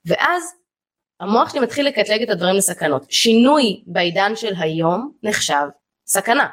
ואז 0.06 0.54
המוח 1.20 1.52
שלי 1.52 1.60
מתחיל 1.60 1.88
לקטלג 1.88 2.22
את 2.22 2.30
הדברים 2.30 2.56
לסכנות. 2.56 3.06
שינוי 3.10 3.84
בעידן 3.88 4.36
של 4.36 4.54
היום 4.60 5.12
נחשב 5.24 5.66
סכנה. 6.08 6.48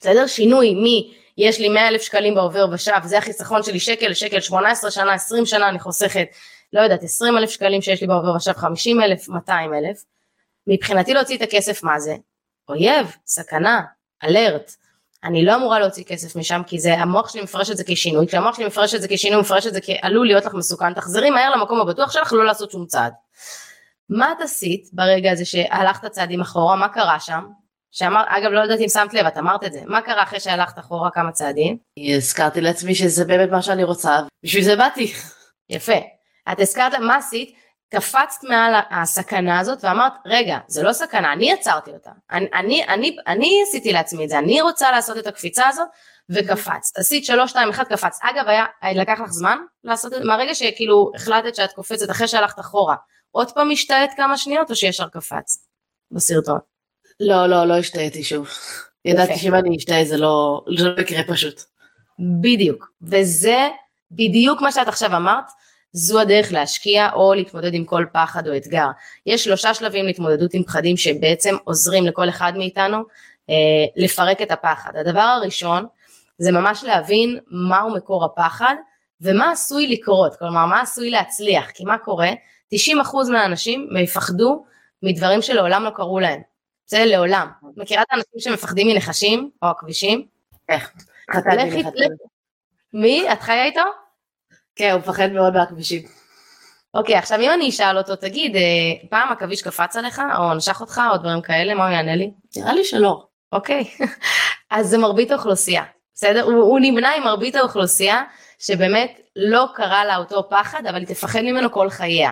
בסדר? 0.00 0.26
שינוי 0.26 0.74
מ... 0.74 0.84
יש 1.38 1.60
לי 1.60 1.68
100 1.68 1.88
אלף 1.88 2.02
שקלים 2.02 2.34
בעובר 2.34 2.66
ושב, 2.72 3.00
זה 3.04 3.18
החיסכון 3.18 3.62
שלי 3.62 3.80
שקל 3.80 4.08
לשקל, 4.08 4.40
18 4.40 4.90
שנה, 4.90 5.12
20 5.12 5.46
שנה 5.46 5.68
אני 5.68 5.78
חוסכת 5.78 6.26
לא 6.72 6.80
יודעת, 6.80 7.02
20 7.02 7.36
אלף 7.36 7.50
שקלים 7.50 7.82
שיש 7.82 8.00
לי 8.00 8.06
בעובר 8.06 8.36
ושב, 8.36 8.52
50 8.52 9.00
אלף, 9.00 9.28
200 9.28 9.74
אלף, 9.74 10.04
מבחינתי 10.66 11.14
להוציא 11.14 11.36
את 11.36 11.42
הכסף 11.42 11.82
מה 11.82 12.00
זה? 12.00 12.16
אויב, 12.68 13.16
סכנה, 13.26 13.82
אלרט. 14.24 14.72
אני 15.24 15.44
לא 15.44 15.54
אמורה 15.54 15.78
להוציא 15.78 16.04
כסף 16.04 16.36
משם 16.36 16.62
כי 16.66 16.78
זה 16.78 16.94
המוח 16.94 17.28
שלי 17.28 17.42
מפרש 17.42 17.70
את 17.70 17.76
זה 17.76 17.84
כשינוי, 17.86 18.26
כשהמוח 18.26 18.56
שלי 18.56 18.66
מפרש 18.66 18.94
את 18.94 19.02
זה 19.02 19.08
כשינוי 19.10 19.40
מפרש 19.40 19.66
את 19.66 19.72
זה 19.72 19.80
כעלול 19.80 20.26
להיות 20.26 20.44
לך 20.44 20.54
מסוכן, 20.54 20.94
תחזרי 20.94 21.30
מהר 21.30 21.50
למקום 21.50 21.80
הבטוח 21.80 22.12
שלך 22.12 22.32
לא 22.32 22.44
לעשות 22.44 22.70
שום 22.70 22.86
צעד. 22.86 23.12
מה 24.08 24.32
את 24.32 24.40
עשית 24.40 24.88
ברגע 24.92 25.32
הזה 25.32 25.44
שהלכת 25.44 26.06
צעדים 26.06 26.40
אחורה, 26.40 26.76
מה 26.76 26.88
קרה 26.88 27.20
שם? 27.20 27.46
שאמר, 27.90 28.22
אגב 28.26 28.50
לא 28.50 28.60
יודעת 28.60 28.80
אם 28.80 28.88
שמת 28.88 29.14
לב, 29.14 29.26
את 29.26 29.38
אמרת 29.38 29.64
את 29.64 29.72
זה, 29.72 29.80
מה 29.86 30.02
קרה 30.02 30.22
אחרי 30.22 30.40
שהלכת 30.40 30.78
אחורה 30.78 31.10
כמה 31.10 31.32
צעדים? 31.32 31.76
הזכרתי 32.16 32.60
לעצמי 32.60 32.94
שזה 32.94 33.24
באמת 33.24 33.50
מה 33.50 33.62
שאני 33.62 33.84
רוצה, 33.84 34.18
בשביל 34.44 34.64
זה 34.64 34.76
באתי. 34.76 35.12
יפה, 35.70 35.92
את 36.52 36.60
הזכרת 36.60 36.94
מה 36.94 37.16
עשית? 37.16 37.56
קפצת 37.88 38.44
מעל 38.48 38.74
הסכנה 38.90 39.58
הזאת 39.58 39.84
ואמרת 39.84 40.12
רגע 40.26 40.58
זה 40.66 40.82
לא 40.82 40.92
סכנה 40.92 41.32
אני 41.32 41.50
יצרתי 41.50 41.90
אותה 41.90 42.10
אני, 42.30 42.46
אני, 42.54 42.84
אני, 42.88 43.16
אני 43.26 43.62
עשיתי 43.68 43.92
לעצמי 43.92 44.24
את 44.24 44.28
זה 44.28 44.38
אני 44.38 44.62
רוצה 44.62 44.90
לעשות 44.90 45.18
את 45.18 45.26
הקפיצה 45.26 45.68
הזאת 45.68 45.88
וקפצת 46.30 46.98
עשית 46.98 47.24
שלוש 47.24 47.50
שתיים 47.50 47.68
אחד 47.68 47.84
קפצת 47.84 48.18
אגב 48.22 48.48
היה 48.48 48.64
לקח 48.94 49.20
לך 49.24 49.30
זמן 49.30 49.58
לעשות 49.84 50.12
את 50.12 50.18
זה 50.18 50.24
מהרגע 50.24 50.54
שכאילו 50.54 51.12
החלטת 51.14 51.54
שאת 51.54 51.72
קופצת 51.72 52.10
אחרי 52.10 52.28
שהלכת 52.28 52.60
אחורה 52.60 52.96
עוד 53.30 53.52
פעם 53.52 53.70
השתהית 53.70 54.10
כמה 54.16 54.38
שניות 54.38 54.70
או 54.70 54.76
שישר 54.76 55.08
קפצת 55.08 55.60
בסרטון? 56.10 56.58
לא 57.20 57.46
לא 57.46 57.64
לא 57.64 57.74
השתהיתי 57.74 58.24
שוב 58.24 58.48
ידעתי 59.04 59.36
שאם 59.36 59.54
אני 59.54 59.76
אשתהה 59.76 60.04
זה 60.04 60.16
לא, 60.16 60.64
זה 60.78 60.84
לא 60.84 61.00
יקרה 61.00 61.22
פשוט. 61.28 61.62
בדיוק 62.40 62.90
וזה 63.02 63.68
בדיוק 64.10 64.60
מה 64.60 64.72
שאת 64.72 64.88
עכשיו 64.88 65.16
אמרת 65.16 65.44
זו 65.98 66.20
הדרך 66.20 66.52
להשקיע 66.52 67.08
או 67.12 67.34
להתמודד 67.34 67.74
עם 67.74 67.84
כל 67.84 68.04
פחד 68.12 68.48
או 68.48 68.56
אתגר. 68.56 68.86
יש 69.26 69.44
שלושה 69.44 69.74
שלבים 69.74 70.06
להתמודדות 70.06 70.54
עם 70.54 70.62
פחדים 70.62 70.96
שבעצם 70.96 71.56
עוזרים 71.64 72.06
לכל 72.06 72.28
אחד 72.28 72.52
מאיתנו 72.56 72.98
אה, 73.50 73.54
לפרק 73.96 74.42
את 74.42 74.50
הפחד. 74.50 74.96
הדבר 74.96 75.20
הראשון 75.20 75.86
זה 76.38 76.52
ממש 76.52 76.84
להבין 76.84 77.38
מהו 77.50 77.94
מקור 77.94 78.24
הפחד 78.24 78.74
ומה 79.20 79.50
עשוי 79.50 79.86
לקרות, 79.86 80.36
כלומר 80.36 80.66
מה 80.66 80.80
עשוי 80.80 81.10
להצליח, 81.10 81.70
כי 81.70 81.84
מה 81.84 81.98
קורה? 81.98 82.30
90% 82.74 82.76
מהאנשים 83.32 83.88
מפחדו 83.92 84.64
מדברים 85.02 85.42
שלעולם 85.42 85.84
לא 85.84 85.90
קרו 85.90 86.20
להם. 86.20 86.40
זה 86.86 87.04
לעולם. 87.04 87.48
מכירה 87.76 88.02
את 88.02 88.06
האנשים 88.10 88.38
שמפחדים 88.38 88.88
מנחשים 88.88 89.50
או 89.62 89.68
הכבישים? 89.68 90.26
איך? 90.68 90.92
מי? 92.92 93.32
את 93.32 93.40
חיה 93.40 93.64
איתו? 93.64 94.05
כן, 94.76 94.90
הוא 94.90 95.00
מפחד 95.00 95.32
מאוד 95.32 95.54
מהכבישים. 95.54 96.02
אוקיי, 96.94 97.14
עכשיו 97.14 97.40
אם 97.40 97.50
אני 97.50 97.68
אשאל 97.68 97.98
אותו, 97.98 98.16
תגיד, 98.16 98.56
אה, 98.56 98.62
פעם 99.10 99.32
עכביש 99.32 99.62
קפץ 99.62 99.96
עליך, 99.96 100.22
או 100.38 100.54
נשך 100.54 100.80
אותך, 100.80 101.00
או 101.12 101.16
דברים 101.16 101.42
כאלה, 101.42 101.74
מה 101.74 101.86
הוא 101.86 101.94
יענה 101.94 102.16
לי? 102.16 102.30
נראה 102.56 102.72
לי 102.72 102.84
שלא. 102.84 103.26
אוקיי, 103.52 103.84
אז 104.70 104.86
זה 104.86 104.98
מרבית 104.98 105.30
האוכלוסייה, 105.30 105.84
בסדר? 106.14 106.42
הוא, 106.42 106.54
הוא 106.54 106.80
נמנה 106.80 107.14
עם 107.14 107.24
מרבית 107.24 107.56
האוכלוסייה, 107.56 108.22
שבאמת 108.58 109.20
לא 109.36 109.66
קרה 109.74 110.04
לה 110.04 110.16
אותו 110.16 110.48
פחד, 110.50 110.86
אבל 110.86 110.98
היא 110.98 111.06
תפחד 111.06 111.40
ממנו 111.40 111.72
כל 111.72 111.90
חייה. 111.90 112.30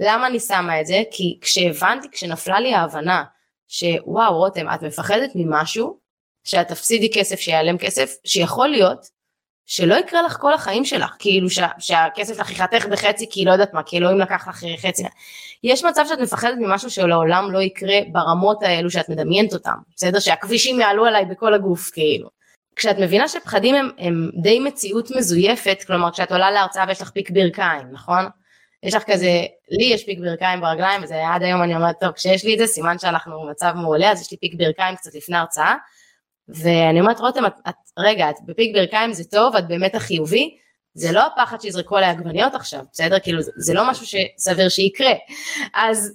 למה 0.00 0.26
אני 0.26 0.40
שמה 0.40 0.80
את 0.80 0.86
זה? 0.86 1.02
כי 1.10 1.38
כשהבנתי, 1.40 2.08
כשנפלה 2.10 2.60
לי 2.60 2.74
ההבנה, 2.74 3.24
שוואו 3.68 4.38
רותם, 4.38 4.66
את 4.74 4.82
מפחדת 4.82 5.30
ממשהו, 5.34 5.98
שאת 6.44 6.68
תפסידי 6.68 7.12
כסף, 7.12 7.40
שיעלם 7.40 7.78
כסף, 7.78 8.14
שיכול 8.24 8.68
להיות 8.68 9.17
שלא 9.68 9.94
יקרה 9.94 10.22
לך 10.22 10.36
כל 10.40 10.52
החיים 10.54 10.84
שלך, 10.84 11.16
כאילו 11.18 11.50
שה, 11.50 11.68
שהכסף 11.78 12.36
שלך 12.36 12.50
יחתך 12.50 12.86
בחצי 12.86 13.26
כי 13.30 13.44
לא 13.44 13.52
יודעת 13.52 13.74
מה, 13.74 13.82
כי 13.82 13.98
אלוהים 13.98 14.18
לקח 14.18 14.48
לך 14.48 14.64
חצי. 14.82 15.02
יש 15.64 15.84
מצב 15.84 16.04
שאת 16.08 16.18
מפחדת 16.18 16.54
ממשהו 16.60 16.90
שלעולם 16.90 17.50
לא 17.52 17.58
יקרה 17.58 17.96
ברמות 18.12 18.62
האלו 18.62 18.90
שאת 18.90 19.08
מדמיינת 19.08 19.52
אותם, 19.52 19.74
בסדר? 19.96 20.18
שהכבישים 20.18 20.80
יעלו 20.80 21.06
עליי 21.06 21.24
בכל 21.24 21.54
הגוף 21.54 21.90
כאילו. 21.90 22.28
כשאת 22.76 22.98
מבינה 22.98 23.28
שפחדים 23.28 23.74
הם, 23.74 23.90
הם 23.98 24.30
די 24.42 24.60
מציאות 24.60 25.10
מזויפת, 25.10 25.84
כלומר 25.86 26.10
כשאת 26.10 26.32
עולה 26.32 26.50
להרצאה 26.50 26.84
ויש 26.88 27.02
לך 27.02 27.10
פיק 27.10 27.30
ברכיים, 27.30 27.86
נכון? 27.92 28.24
יש 28.82 28.94
לך 28.94 29.02
כזה, 29.02 29.30
לי 29.70 29.84
יש 29.84 30.04
פיק 30.04 30.18
ברכיים 30.18 30.60
ברגליים, 30.60 31.02
וזה 31.02 31.28
עד 31.28 31.42
היום 31.42 31.62
אני 31.62 31.76
אומרת, 31.76 31.94
טוב, 32.00 32.10
כשיש 32.10 32.44
לי 32.44 32.54
את 32.54 32.58
זה, 32.58 32.66
סימן 32.66 32.98
שאנחנו 32.98 33.40
במצב 33.40 33.72
מעולה, 33.76 34.10
אז 34.10 34.20
יש 34.20 34.30
לי 34.30 34.36
פיק 34.36 34.54
ברכיים 34.54 34.96
קצת 34.96 35.14
לפני 35.14 35.36
הרצאה, 35.36 35.74
ואני 36.48 37.00
אומרת 37.00 37.20
רותם 37.20 37.46
את, 37.46 37.52
את 37.68 37.74
רגע 37.98 38.30
את 38.30 38.34
בפיק 38.44 38.76
ברכיים 38.76 39.12
זה 39.12 39.24
טוב 39.24 39.56
את 39.56 39.68
באמת 39.68 39.94
החיובי. 39.94 40.58
זה 40.94 41.12
לא 41.12 41.26
הפחד 41.26 41.60
שיזרקו 41.60 41.96
עליי 41.96 42.10
עגבניות 42.10 42.54
עכשיו 42.54 42.84
בסדר? 42.92 43.18
כאילו 43.18 43.42
זה, 43.42 43.52
זה 43.56 43.74
לא 43.74 43.90
משהו 43.90 44.06
שסביר 44.06 44.68
שיקרה. 44.68 45.12
אז 45.74 46.12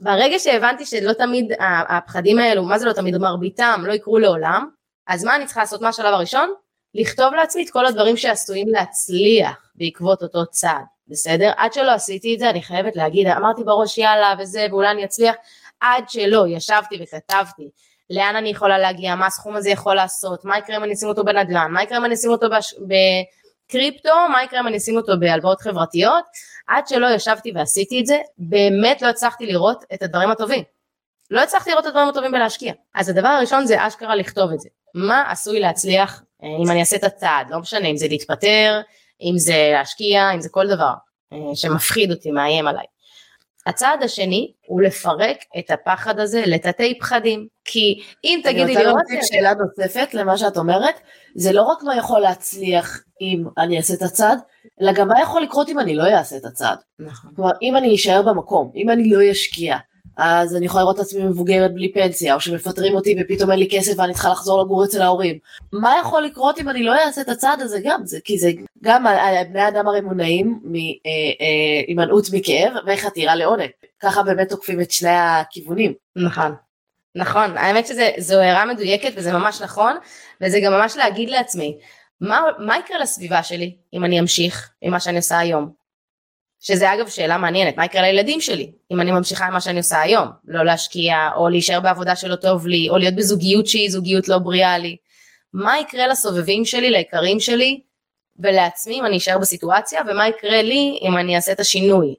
ברגע 0.00 0.38
שהבנתי 0.38 0.86
שלא 0.86 1.12
תמיד 1.12 1.52
הפחדים 1.88 2.38
האלו 2.38 2.62
מה 2.64 2.78
זה 2.78 2.86
לא 2.86 2.92
תמיד? 2.92 3.16
מרביתם 3.16 3.82
לא 3.86 3.92
יקרו 3.92 4.18
לעולם 4.18 4.68
אז 5.06 5.24
מה 5.24 5.36
אני 5.36 5.46
צריכה 5.46 5.60
לעשות 5.60 5.82
מה 5.82 5.88
השלב 5.88 6.14
הראשון? 6.14 6.50
לכתוב 6.94 7.34
לעצמי 7.34 7.64
את 7.64 7.70
כל 7.70 7.86
הדברים 7.86 8.16
שעשויים 8.16 8.68
להצליח 8.68 9.70
בעקבות 9.74 10.22
אותו 10.22 10.46
צעד 10.46 10.84
בסדר? 11.08 11.52
עד 11.56 11.72
שלא 11.72 11.90
עשיתי 11.90 12.34
את 12.34 12.38
זה 12.38 12.50
אני 12.50 12.62
חייבת 12.62 12.96
להגיד 12.96 13.26
אמרתי 13.26 13.64
בראש 13.64 13.98
יאללה 13.98 14.34
וזה 14.38 14.66
ואולי 14.70 14.90
אני 14.90 15.04
אצליח. 15.04 15.34
עד 15.80 16.08
שלא 16.08 16.44
ישבתי 16.48 16.98
וכתבתי 17.02 17.70
לאן 18.10 18.36
אני 18.36 18.48
יכולה 18.48 18.78
להגיע, 18.78 19.14
מה 19.14 19.26
הסכום 19.26 19.56
הזה 19.56 19.70
יכול 19.70 19.94
לעשות, 19.94 20.44
מה 20.44 20.58
יקרה 20.58 20.76
אם 20.76 20.84
אני 20.84 20.94
אשים 20.94 21.08
אותו 21.08 21.24
בנדל"ן, 21.24 21.70
מה 21.70 21.82
יקרה 21.82 21.98
אם 21.98 22.04
אני 22.04 22.14
אשים 22.14 22.30
אותו 22.30 22.46
בש... 22.50 22.74
בקריפטו, 23.68 24.14
מה 24.32 24.44
יקרה 24.44 24.60
אם 24.60 24.66
אני 24.66 24.76
אשים 24.76 24.96
אותו 24.96 25.12
בהלוואות 25.20 25.60
חברתיות, 25.60 26.24
עד 26.66 26.86
שלא 26.86 27.06
ישבתי 27.06 27.52
ועשיתי 27.54 28.00
את 28.00 28.06
זה, 28.06 28.18
באמת 28.38 29.02
לא 29.02 29.08
הצלחתי 29.08 29.46
לראות 29.46 29.84
את 29.94 30.02
הדברים 30.02 30.30
הטובים. 30.30 30.62
לא 31.30 31.42
הצלחתי 31.42 31.70
לראות 31.70 31.84
את 31.84 31.88
הדברים 31.88 32.08
הטובים 32.08 32.32
בלהשקיע. 32.32 32.72
אז 32.94 33.08
הדבר 33.08 33.28
הראשון 33.28 33.66
זה 33.66 33.86
אשכרה 33.86 34.14
לכתוב 34.14 34.52
את 34.52 34.60
זה. 34.60 34.68
מה 34.94 35.30
עשוי 35.30 35.60
להצליח 35.60 36.22
אה, 36.42 36.48
אם 36.64 36.70
אני 36.70 36.80
אעשה 36.80 36.96
את 36.96 37.04
הצעד, 37.04 37.50
לא 37.50 37.58
משנה 37.58 37.88
אם 37.88 37.96
זה 37.96 38.08
להתפטר, 38.08 38.80
אם 39.22 39.38
זה 39.38 39.70
להשקיע, 39.72 40.30
אם 40.34 40.40
זה 40.40 40.48
כל 40.48 40.66
דבר 40.66 40.92
אה, 41.32 41.38
שמפחיד 41.54 42.10
אותי, 42.10 42.30
מאיים 42.30 42.68
עליי. 42.68 42.84
הצעד 43.66 44.02
השני 44.02 44.52
הוא 44.66 44.82
לפרק 44.82 45.36
את 45.58 45.70
הפחד 45.70 46.18
הזה 46.18 46.42
לתתי 46.46 46.98
פחדים, 46.98 47.46
כי 47.64 48.02
אם 48.24 48.40
תגידי 48.44 48.64
לי... 48.64 48.76
אני 48.76 48.86
רוצה 48.86 49.02
להוסיף 49.12 49.30
שאלה 49.32 49.52
נוספת 49.54 50.14
למה 50.14 50.38
שאת 50.38 50.56
אומרת, 50.56 50.94
זה 51.34 51.52
לא 51.52 51.62
רק 51.62 51.82
מה 51.82 51.96
יכול 51.96 52.20
להצליח 52.20 53.02
אם 53.20 53.44
אני 53.58 53.76
אעשה 53.76 53.94
את 53.94 54.02
הצעד, 54.02 54.38
אלא 54.80 54.92
גם 54.92 55.08
מה 55.08 55.20
יכול 55.20 55.42
לקרות 55.42 55.68
אם 55.68 55.78
אני 55.78 55.94
לא 55.94 56.04
אעשה 56.06 56.36
את 56.36 56.44
הצעד. 56.44 56.78
נכון. 56.98 57.30
כלומר, 57.36 57.52
אם 57.62 57.76
אני 57.76 57.94
אשאר 57.94 58.22
במקום, 58.22 58.72
אם 58.76 58.90
אני 58.90 59.10
לא 59.10 59.32
אשקיע, 59.32 59.76
אז 60.16 60.56
אני 60.56 60.66
יכולה 60.66 60.82
לראות 60.82 60.96
את 60.96 61.00
עצמי 61.00 61.24
מבוגרת 61.24 61.74
בלי 61.74 61.92
פנסיה, 61.92 62.34
או 62.34 62.40
שמפטרים 62.40 62.94
אותי 62.94 63.16
ופתאום 63.20 63.50
אין 63.50 63.58
לי 63.58 63.68
כסף 63.70 63.92
ואני 63.98 64.12
צריכה 64.12 64.28
לחזור 64.28 64.62
לגור 64.62 64.84
אצל 64.84 65.02
ההורים. 65.02 65.38
מה 65.72 65.94
יכול 66.00 66.22
לקרות 66.22 66.58
אם 66.58 66.68
אני 66.68 66.82
לא 66.82 66.94
אעשה 66.94 67.20
את 67.20 67.28
הצעד 67.28 67.60
הזה 67.60 67.78
גם? 67.84 68.00
זה, 68.04 68.18
כי 68.24 68.38
זה 68.38 68.50
גם 68.82 69.04
בני 69.52 69.68
אדם 69.68 69.88
הרי 69.88 70.00
מונעים 70.00 70.60
מהימנעות 70.64 72.24
אה, 72.24 72.30
אה, 72.34 72.38
מכאב 72.38 72.72
וחתירה 72.86 73.34
לעונג. 73.34 73.68
ככה 74.00 74.22
באמת 74.22 74.48
תוקפים 74.48 74.80
את 74.80 74.90
שני 74.90 75.10
הכיוונים. 75.10 75.94
נכון. 76.16 76.52
נכון, 77.16 77.56
האמת 77.56 77.86
שזו 77.86 78.40
הערה 78.40 78.66
מדויקת 78.66 79.12
וזה 79.16 79.32
ממש 79.32 79.62
נכון, 79.62 79.96
וזה 80.40 80.60
גם 80.60 80.72
ממש 80.72 80.96
להגיד 80.96 81.30
לעצמי, 81.30 81.78
מה, 82.20 82.40
מה 82.58 82.78
יקרה 82.78 82.98
לסביבה 82.98 83.42
שלי 83.42 83.76
אם 83.94 84.04
אני 84.04 84.20
אמשיך 84.20 84.70
עם 84.80 84.92
מה 84.92 85.00
שאני 85.00 85.16
עושה 85.16 85.38
היום? 85.38 85.85
שזה 86.60 86.94
אגב 86.94 87.08
שאלה 87.08 87.38
מעניינת, 87.38 87.76
מה 87.76 87.84
יקרה 87.84 88.02
לילדים 88.02 88.40
שלי 88.40 88.72
אם 88.92 89.00
אני 89.00 89.12
ממשיכה 89.12 89.46
עם 89.46 89.52
מה 89.52 89.60
שאני 89.60 89.78
עושה 89.78 90.00
היום, 90.00 90.28
לא 90.44 90.64
להשקיע 90.64 91.30
או 91.36 91.48
להישאר 91.48 91.80
בעבודה 91.80 92.16
שלא 92.16 92.36
טוב 92.36 92.66
לי, 92.66 92.88
או 92.90 92.98
להיות 92.98 93.14
בזוגיות 93.14 93.66
שהיא 93.66 93.90
זוגיות 93.90 94.28
לא 94.28 94.38
בריאה 94.38 94.78
לי, 94.78 94.96
מה 95.52 95.78
יקרה 95.78 96.06
לסובבים 96.06 96.64
שלי, 96.64 96.90
ליקרים 96.90 97.40
שלי 97.40 97.80
ולעצמי 98.38 99.00
אם 99.00 99.06
אני 99.06 99.16
אשאר 99.16 99.38
בסיטואציה, 99.38 100.00
ומה 100.08 100.28
יקרה 100.28 100.62
לי 100.62 100.98
אם 101.02 101.16
אני 101.16 101.36
אעשה 101.36 101.52
את 101.52 101.60
השינוי, 101.60 102.14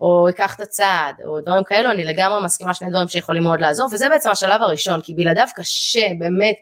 או 0.00 0.28
אקח 0.28 0.54
את 0.54 0.60
הצעד, 0.60 1.14
או 1.24 1.40
דברים 1.40 1.64
כאלו, 1.64 1.90
אני 1.90 2.04
לגמרי 2.04 2.44
מסכימה 2.44 2.74
שני 2.74 2.90
דברים 2.90 3.08
שיכולים 3.08 3.42
מאוד 3.42 3.60
לעזור, 3.60 3.88
וזה 3.92 4.08
בעצם 4.08 4.30
השלב 4.30 4.62
הראשון, 4.62 5.00
כי 5.00 5.14
בלעדיו 5.14 5.46
קשה, 5.54 6.06
באמת, 6.18 6.56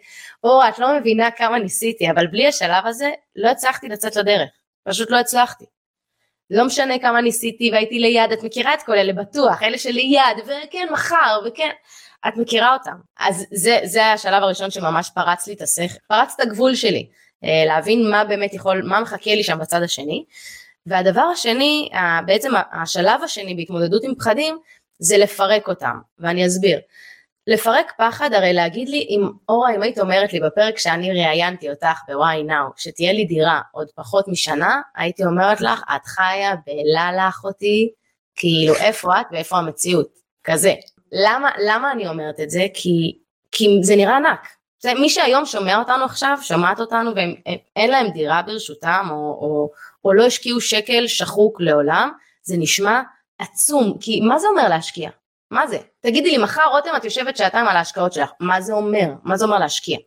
אורה, 0.44 0.68
את 0.68 0.78
לא 0.78 0.98
מבינה 0.98 1.30
כמה 1.30 1.58
ניסיתי, 1.58 2.10
אבל 2.10 2.26
בלי 2.26 2.48
השלב 2.48 2.86
הזה 2.86 3.10
לא 3.36 3.48
הצלחתי 3.48 3.88
לצאת 3.88 4.16
לדרך, 4.16 4.48
פשוט 4.84 5.10
לא 5.10 5.16
הצלחתי. 5.18 5.64
לא 6.50 6.64
משנה 6.64 6.98
כמה 6.98 7.20
ניסיתי 7.20 7.70
והייתי 7.72 7.98
ליד, 7.98 8.32
את 8.32 8.42
מכירה 8.42 8.74
את 8.74 8.82
כל 8.82 8.92
אלה 8.92 9.12
בטוח, 9.12 9.62
אלה 9.62 9.78
שליד, 9.78 10.20
וכן 10.46 10.86
מחר, 10.92 11.40
וכן, 11.46 11.68
את 12.28 12.36
מכירה 12.36 12.74
אותם. 12.74 12.96
אז 13.18 13.46
זה, 13.52 13.78
זה 13.84 14.06
השלב 14.06 14.42
הראשון 14.42 14.70
שממש 14.70 15.10
פרץ 15.14 15.46
לי 15.46 15.54
את 15.54 15.62
השכל, 15.62 15.98
פרץ 16.08 16.34
את 16.34 16.40
הגבול 16.40 16.74
שלי, 16.74 17.08
אה, 17.44 17.64
להבין 17.66 18.10
מה 18.10 18.24
באמת 18.24 18.54
יכול, 18.54 18.82
מה 18.82 19.00
מחכה 19.00 19.34
לי 19.34 19.44
שם 19.44 19.58
בצד 19.58 19.82
השני. 19.82 20.24
והדבר 20.86 21.20
השני, 21.20 21.88
בעצם 22.26 22.50
השלב 22.72 23.22
השני 23.22 23.54
בהתמודדות 23.54 24.04
עם 24.04 24.14
פחדים, 24.14 24.58
זה 24.98 25.18
לפרק 25.18 25.68
אותם, 25.68 25.96
ואני 26.18 26.46
אסביר. 26.46 26.78
לפרק 27.48 27.92
פחד, 27.98 28.32
הרי 28.32 28.52
להגיד 28.52 28.88
לי, 28.88 29.06
אם 29.10 29.28
אורה, 29.48 29.74
אם 29.74 29.82
היית 29.82 29.98
אומרת 29.98 30.32
לי 30.32 30.40
בפרק 30.40 30.78
שאני 30.78 31.12
ראיינתי 31.12 31.70
אותך 31.70 32.00
בוואי 32.08 32.42
נאו, 32.42 32.66
שתהיה 32.76 33.12
לי 33.12 33.24
דירה 33.24 33.60
עוד 33.72 33.88
פחות 33.94 34.28
משנה, 34.28 34.80
הייתי 34.96 35.24
אומרת 35.24 35.60
לך, 35.60 35.82
את 35.96 36.06
חיה 36.06 36.54
בלה 36.66 37.12
לך 37.12 37.44
אותי, 37.44 37.90
כאילו 38.36 38.74
איפה 38.74 39.20
את 39.20 39.26
ואיפה 39.32 39.58
המציאות, 39.58 40.08
כזה. 40.44 40.74
למה, 41.12 41.50
למה 41.66 41.92
אני 41.92 42.08
אומרת 42.08 42.40
את 42.40 42.50
זה? 42.50 42.66
כי, 42.74 43.18
כי 43.52 43.78
זה 43.82 43.96
נראה 43.96 44.16
ענק. 44.16 44.48
זה, 44.82 44.94
מי 44.94 45.08
שהיום 45.08 45.46
שומע 45.46 45.78
אותנו 45.78 46.04
עכשיו, 46.04 46.38
שומעת 46.42 46.80
אותנו 46.80 47.10
ואין 47.14 47.90
להם 47.90 48.10
דירה 48.10 48.42
ברשותם, 48.42 49.06
או, 49.10 49.16
או, 49.16 49.70
או 50.04 50.14
לא 50.14 50.26
השקיעו 50.26 50.60
שקל 50.60 51.06
שחוק 51.06 51.60
לעולם, 51.60 52.10
זה 52.42 52.56
נשמע 52.58 53.00
עצום, 53.38 53.98
כי 54.00 54.20
מה 54.20 54.38
זה 54.38 54.46
אומר 54.48 54.68
להשקיע? 54.68 55.10
מה 55.50 55.66
זה? 55.66 55.78
תגידי 56.00 56.30
לי, 56.30 56.38
מחר 56.38 56.68
רותם 56.70 56.90
את 56.96 57.04
יושבת 57.04 57.36
שעתיים 57.36 57.68
על 57.68 57.76
ההשקעות 57.76 58.12
שלך, 58.12 58.30
מה 58.40 58.60
זה 58.60 58.72
אומר? 58.72 59.08
מה 59.24 59.36
זה 59.36 59.44
אומר 59.44 59.58
להשקיע? 59.58 59.98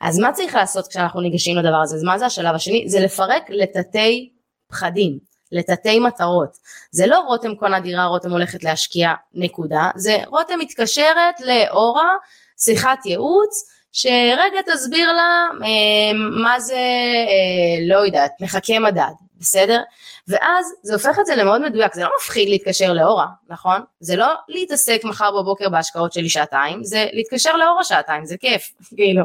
אז 0.00 0.18
מה 0.18 0.32
צריך 0.32 0.54
לעשות 0.54 0.88
כשאנחנו 0.88 1.20
ניגשים 1.20 1.56
לדבר 1.56 1.76
הזה? 1.76 1.96
אז 1.96 2.02
מה 2.02 2.18
זה 2.18 2.26
השלב 2.26 2.54
השני? 2.54 2.84
זה 2.88 3.00
לפרק 3.00 3.42
לתתי 3.48 4.32
פחדים, 4.68 5.18
לתתי 5.52 6.00
מטרות. 6.00 6.56
זה 6.90 7.06
לא 7.06 7.18
רותם 7.18 7.54
קונה 7.54 7.80
דירה, 7.80 8.06
רותם 8.06 8.30
הולכת 8.30 8.64
להשקיע, 8.64 9.12
נקודה. 9.34 9.90
זה 9.96 10.16
רותם 10.26 10.58
מתקשרת 10.58 11.40
לאורה, 11.40 12.14
שיחת 12.58 13.06
ייעוץ, 13.06 13.72
שרגע 13.92 14.62
תסביר 14.74 15.12
לה 15.12 15.46
אה, 15.62 16.18
מה 16.42 16.60
זה, 16.60 16.74
אה, 16.74 17.86
לא 17.88 17.96
יודעת, 17.96 18.32
מחכה 18.40 18.78
מדד, 18.78 19.12
בסדר? 19.42 19.80
ואז 20.28 20.66
זה 20.82 20.92
הופך 20.92 21.18
את 21.20 21.26
זה 21.26 21.36
למאוד 21.36 21.62
מדויק, 21.62 21.94
זה 21.94 22.02
לא 22.02 22.08
מפחיד 22.18 22.48
להתקשר 22.48 22.92
לאורה, 22.92 23.26
נכון? 23.48 23.80
זה 24.00 24.16
לא 24.16 24.26
להתעסק 24.48 25.00
מחר 25.04 25.30
בבוקר 25.40 25.68
בהשקעות 25.68 26.12
שלי 26.12 26.28
שעתיים, 26.28 26.84
זה 26.84 27.06
להתקשר 27.12 27.56
לאורה 27.56 27.84
שעתיים, 27.84 28.26
זה 28.26 28.36
כיף, 28.36 28.72
כאילו. 28.96 29.22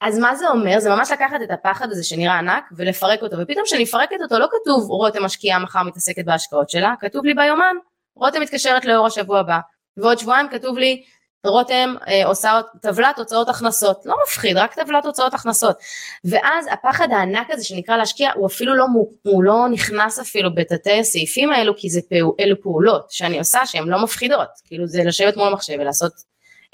אז 0.00 0.18
מה 0.18 0.34
זה 0.34 0.48
אומר? 0.48 0.78
זה 0.78 0.90
ממש 0.90 1.10
לקחת 1.10 1.42
את 1.42 1.50
הפחד 1.50 1.90
הזה 1.90 2.04
שנראה 2.04 2.38
ענק 2.38 2.64
ולפרק 2.76 3.22
אותו, 3.22 3.36
ופתאום 3.38 3.64
כשאני 3.64 3.82
מפרקת 3.82 4.16
אותו 4.22 4.38
לא 4.38 4.46
כתוב 4.50 4.90
רותם 4.90 5.24
משקיעה 5.24 5.58
מחר 5.58 5.82
מתעסקת 5.82 6.24
בהשקעות 6.24 6.70
שלה, 6.70 6.94
כתוב 7.00 7.24
לי 7.24 7.34
ביומן, 7.34 7.76
רותם 8.16 8.40
מתקשרת 8.40 8.84
לאורה 8.84 9.10
שבוע 9.10 9.40
הבא, 9.40 9.58
ועוד 9.96 10.18
שבועיים 10.18 10.48
כתוב 10.48 10.78
לי 10.78 11.02
רותם 11.46 11.94
אה, 12.08 12.26
עושה 12.26 12.60
טבלת 12.82 13.18
הוצאות 13.18 13.48
הכנסות, 13.48 14.06
לא 14.06 14.14
מפחיד, 14.26 14.56
רק 14.56 14.74
טבלת 14.74 15.06
הוצאות 15.06 15.34
הכנסות. 15.34 15.76
ואז 16.24 16.66
הפחד 16.70 17.08
הענק 17.12 17.50
הזה 17.50 17.64
שנקרא 17.64 17.96
להשקיע, 17.96 18.30
הוא 18.34 18.46
אפילו 18.46 18.74
לא, 18.74 18.86
הוא 19.22 19.42
לא 19.44 19.68
נכנס 19.70 20.18
אפילו 20.18 20.54
בתתי 20.54 20.98
הסעיפים 21.00 21.50
האלו, 21.50 21.76
כי 21.76 21.90
זה 21.90 22.00
פעול, 22.08 22.34
אלו 22.40 22.60
פעולות 22.62 23.10
שאני 23.10 23.38
עושה 23.38 23.66
שהן 23.66 23.88
לא 23.88 24.02
מפחידות. 24.02 24.48
כאילו 24.64 24.86
זה 24.86 25.04
לשבת 25.04 25.36
מול 25.36 25.46
המחשב 25.46 25.76
ולעשות 25.80 26.12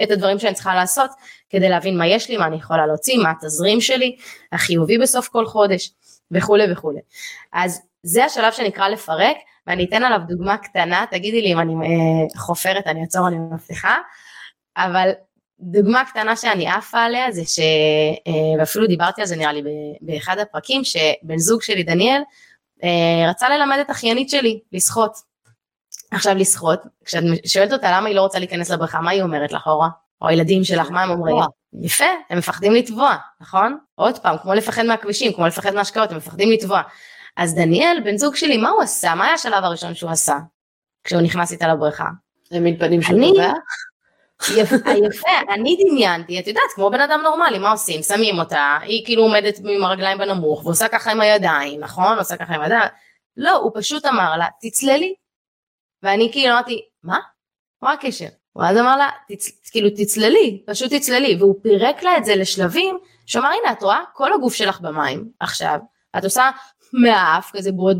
את 0.02 0.10
הדברים 0.10 0.38
שאני 0.38 0.54
צריכה 0.54 0.74
לעשות, 0.74 1.10
כדי 1.50 1.68
להבין 1.68 1.98
מה 1.98 2.06
יש 2.06 2.28
לי, 2.28 2.36
מה 2.36 2.46
אני 2.46 2.56
יכולה 2.56 2.86
להוציא, 2.86 3.18
מה 3.18 3.30
התזרים 3.30 3.80
שלי, 3.80 4.16
החיובי 4.52 4.98
בסוף 4.98 5.28
כל 5.28 5.46
חודש, 5.46 5.90
וכולי 6.30 6.72
וכולי. 6.72 7.00
אז 7.52 7.80
זה 8.02 8.24
השלב 8.24 8.52
שנקרא 8.52 8.88
לפרק, 8.88 9.36
ואני 9.66 9.84
אתן 9.84 10.04
עליו 10.04 10.20
דוגמה 10.28 10.56
קטנה, 10.56 11.04
תגידי 11.10 11.42
לי 11.42 11.52
אם 11.52 11.60
אני 11.60 11.74
אה, 11.74 12.40
חופרת, 12.40 12.86
אני 12.86 13.00
אעצור, 13.02 13.28
אני 13.28 13.36
מבטיחה. 13.38 13.96
אבל 14.76 15.10
דוגמה 15.60 16.04
קטנה 16.04 16.36
שאני 16.36 16.68
עפה 16.68 16.98
עליה 16.98 17.32
זה 17.32 17.44
ש... 17.44 17.58
אה, 18.26 18.32
ואפילו 18.58 18.86
דיברתי 18.86 19.20
על 19.20 19.26
זה 19.26 19.36
נראה 19.36 19.52
לי 19.52 19.62
באחד 20.00 20.38
הפרקים, 20.38 20.84
שבן 20.84 21.38
זוג 21.38 21.62
שלי 21.62 21.82
דניאל 21.82 22.22
אה, 22.84 23.30
רצה 23.30 23.48
ללמד 23.48 23.78
את 23.80 23.90
אחיינית 23.90 24.30
שלי 24.30 24.60
לשחות. 24.72 25.12
עכשיו 26.10 26.34
לשחות, 26.34 26.80
כשאת 27.04 27.22
שואלת 27.46 27.72
אותה 27.72 27.90
למה 27.92 28.08
היא 28.08 28.16
לא 28.16 28.20
רוצה 28.20 28.38
להיכנס 28.38 28.70
לבריכה, 28.70 29.00
מה 29.00 29.10
היא 29.10 29.22
אומרת 29.22 29.52
לך 29.52 29.66
אורה? 29.66 29.88
או 30.22 30.28
הילדים 30.28 30.64
שלך, 30.64 30.90
מה 30.90 31.02
הם 31.02 31.10
אומרים? 31.10 31.36
יפה, 31.82 32.04
הם 32.30 32.38
מפחדים 32.38 32.72
לטבוע, 32.72 33.16
נכון? 33.40 33.78
עוד 33.94 34.18
פעם, 34.18 34.36
כמו 34.38 34.54
לפחד 34.54 34.82
מהכבישים, 34.82 35.32
כמו 35.32 35.46
לפחד 35.46 35.74
מהשקעות, 35.74 36.10
הם 36.10 36.16
מפחדים 36.16 36.50
לטבוע. 36.50 36.82
אז 37.36 37.54
דניאל, 37.54 38.00
בן 38.04 38.16
זוג 38.16 38.36
שלי, 38.36 38.56
מה 38.56 38.70
הוא 38.70 38.82
עשה? 38.82 39.14
מה 39.14 39.24
היה 39.24 39.34
השלב 39.34 39.64
הראשון 39.64 39.94
שהוא 39.94 40.10
עשה? 40.10 40.36
כשהוא 41.04 41.20
נכנס 41.20 41.52
איתה 41.52 41.68
לבריכה? 41.68 42.08
העמיד 42.50 42.78
פנים 42.78 43.02
שהוא 43.02 43.28
טובע? 43.28 43.52
יפה, 45.06 45.30
אני 45.50 45.76
דמיינתי, 45.80 46.40
את 46.40 46.46
יודעת, 46.46 46.72
כמו 46.74 46.90
בן 46.90 47.00
אדם 47.00 47.20
נורמלי, 47.22 47.58
מה 47.58 47.70
עושים? 47.70 48.02
שמים 48.02 48.38
אותה, 48.38 48.78
היא 48.82 49.04
כאילו 49.04 49.22
עומדת 49.22 49.58
עם 49.58 49.84
הרגליים 49.84 50.18
בנמוך, 50.18 50.66
ועושה 50.66 50.88
ככה 50.88 51.10
עם 51.10 51.20
הידיים, 51.20 51.80
נכון? 51.80 52.18
עושה 52.18 52.36
ככה 52.36 52.54
עם 52.54 52.60
הידיים. 52.60 52.88
לא, 53.36 53.56
הוא 53.56 53.72
פשוט 53.74 54.06
אמר 54.06 54.36
לה, 54.36 54.46
תצללי. 54.60 55.14
ואני 56.02 56.32
כאילו 56.32 56.54
אמרתי, 56.54 56.84
מה? 57.02 57.18
מה 57.82 57.92
הקשר? 57.92 58.26
ואז 58.56 58.76
אמר 58.76 58.96
לה, 58.96 59.10
תצ... 59.28 59.70
כאילו 59.70 59.90
תצללי, 59.90 60.62
פשוט 60.66 60.92
תצללי, 60.94 61.36
והוא 61.38 61.54
פירק 61.62 62.02
לה 62.02 62.16
את 62.16 62.24
זה 62.24 62.36
לשלבים, 62.36 62.98
שאמר, 63.26 63.48
הנה, 63.48 63.72
את 63.72 63.82
רואה? 63.82 64.00
כל 64.12 64.32
הגוף 64.32 64.54
שלך 64.54 64.80
במים, 64.80 65.30
עכשיו, 65.40 65.78
את 66.18 66.24
עושה 66.24 66.50
מהאף, 66.92 67.50
כזה 67.56 67.72
בועות 67.72 67.96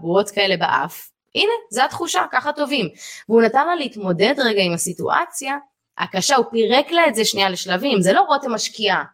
בועות 0.00 0.30
כאלה 0.30 0.56
באף, 0.56 1.10
הנה, 1.34 1.52
זו 1.70 1.82
התחושה, 1.82 2.24
ככה 2.32 2.52
טובים. 2.52 2.88
והוא 3.28 3.42
נתן 3.42 3.66
לה 3.66 3.74
להתמודד 3.74 4.34
רגע 4.38 4.62
עם 4.62 4.72
הסיטואציה 4.72 5.56
הקשה, 5.98 6.36
הוא 6.36 6.46
פירק 6.50 6.90
לה 6.90 7.08
את 7.08 7.14
זה 7.14 7.24
שנייה 7.24 7.48
לשלבים, 7.48 8.02
זה 8.02 8.12
לא 8.12 8.20
רותם 8.20 8.52
משקיעה, 8.52 9.04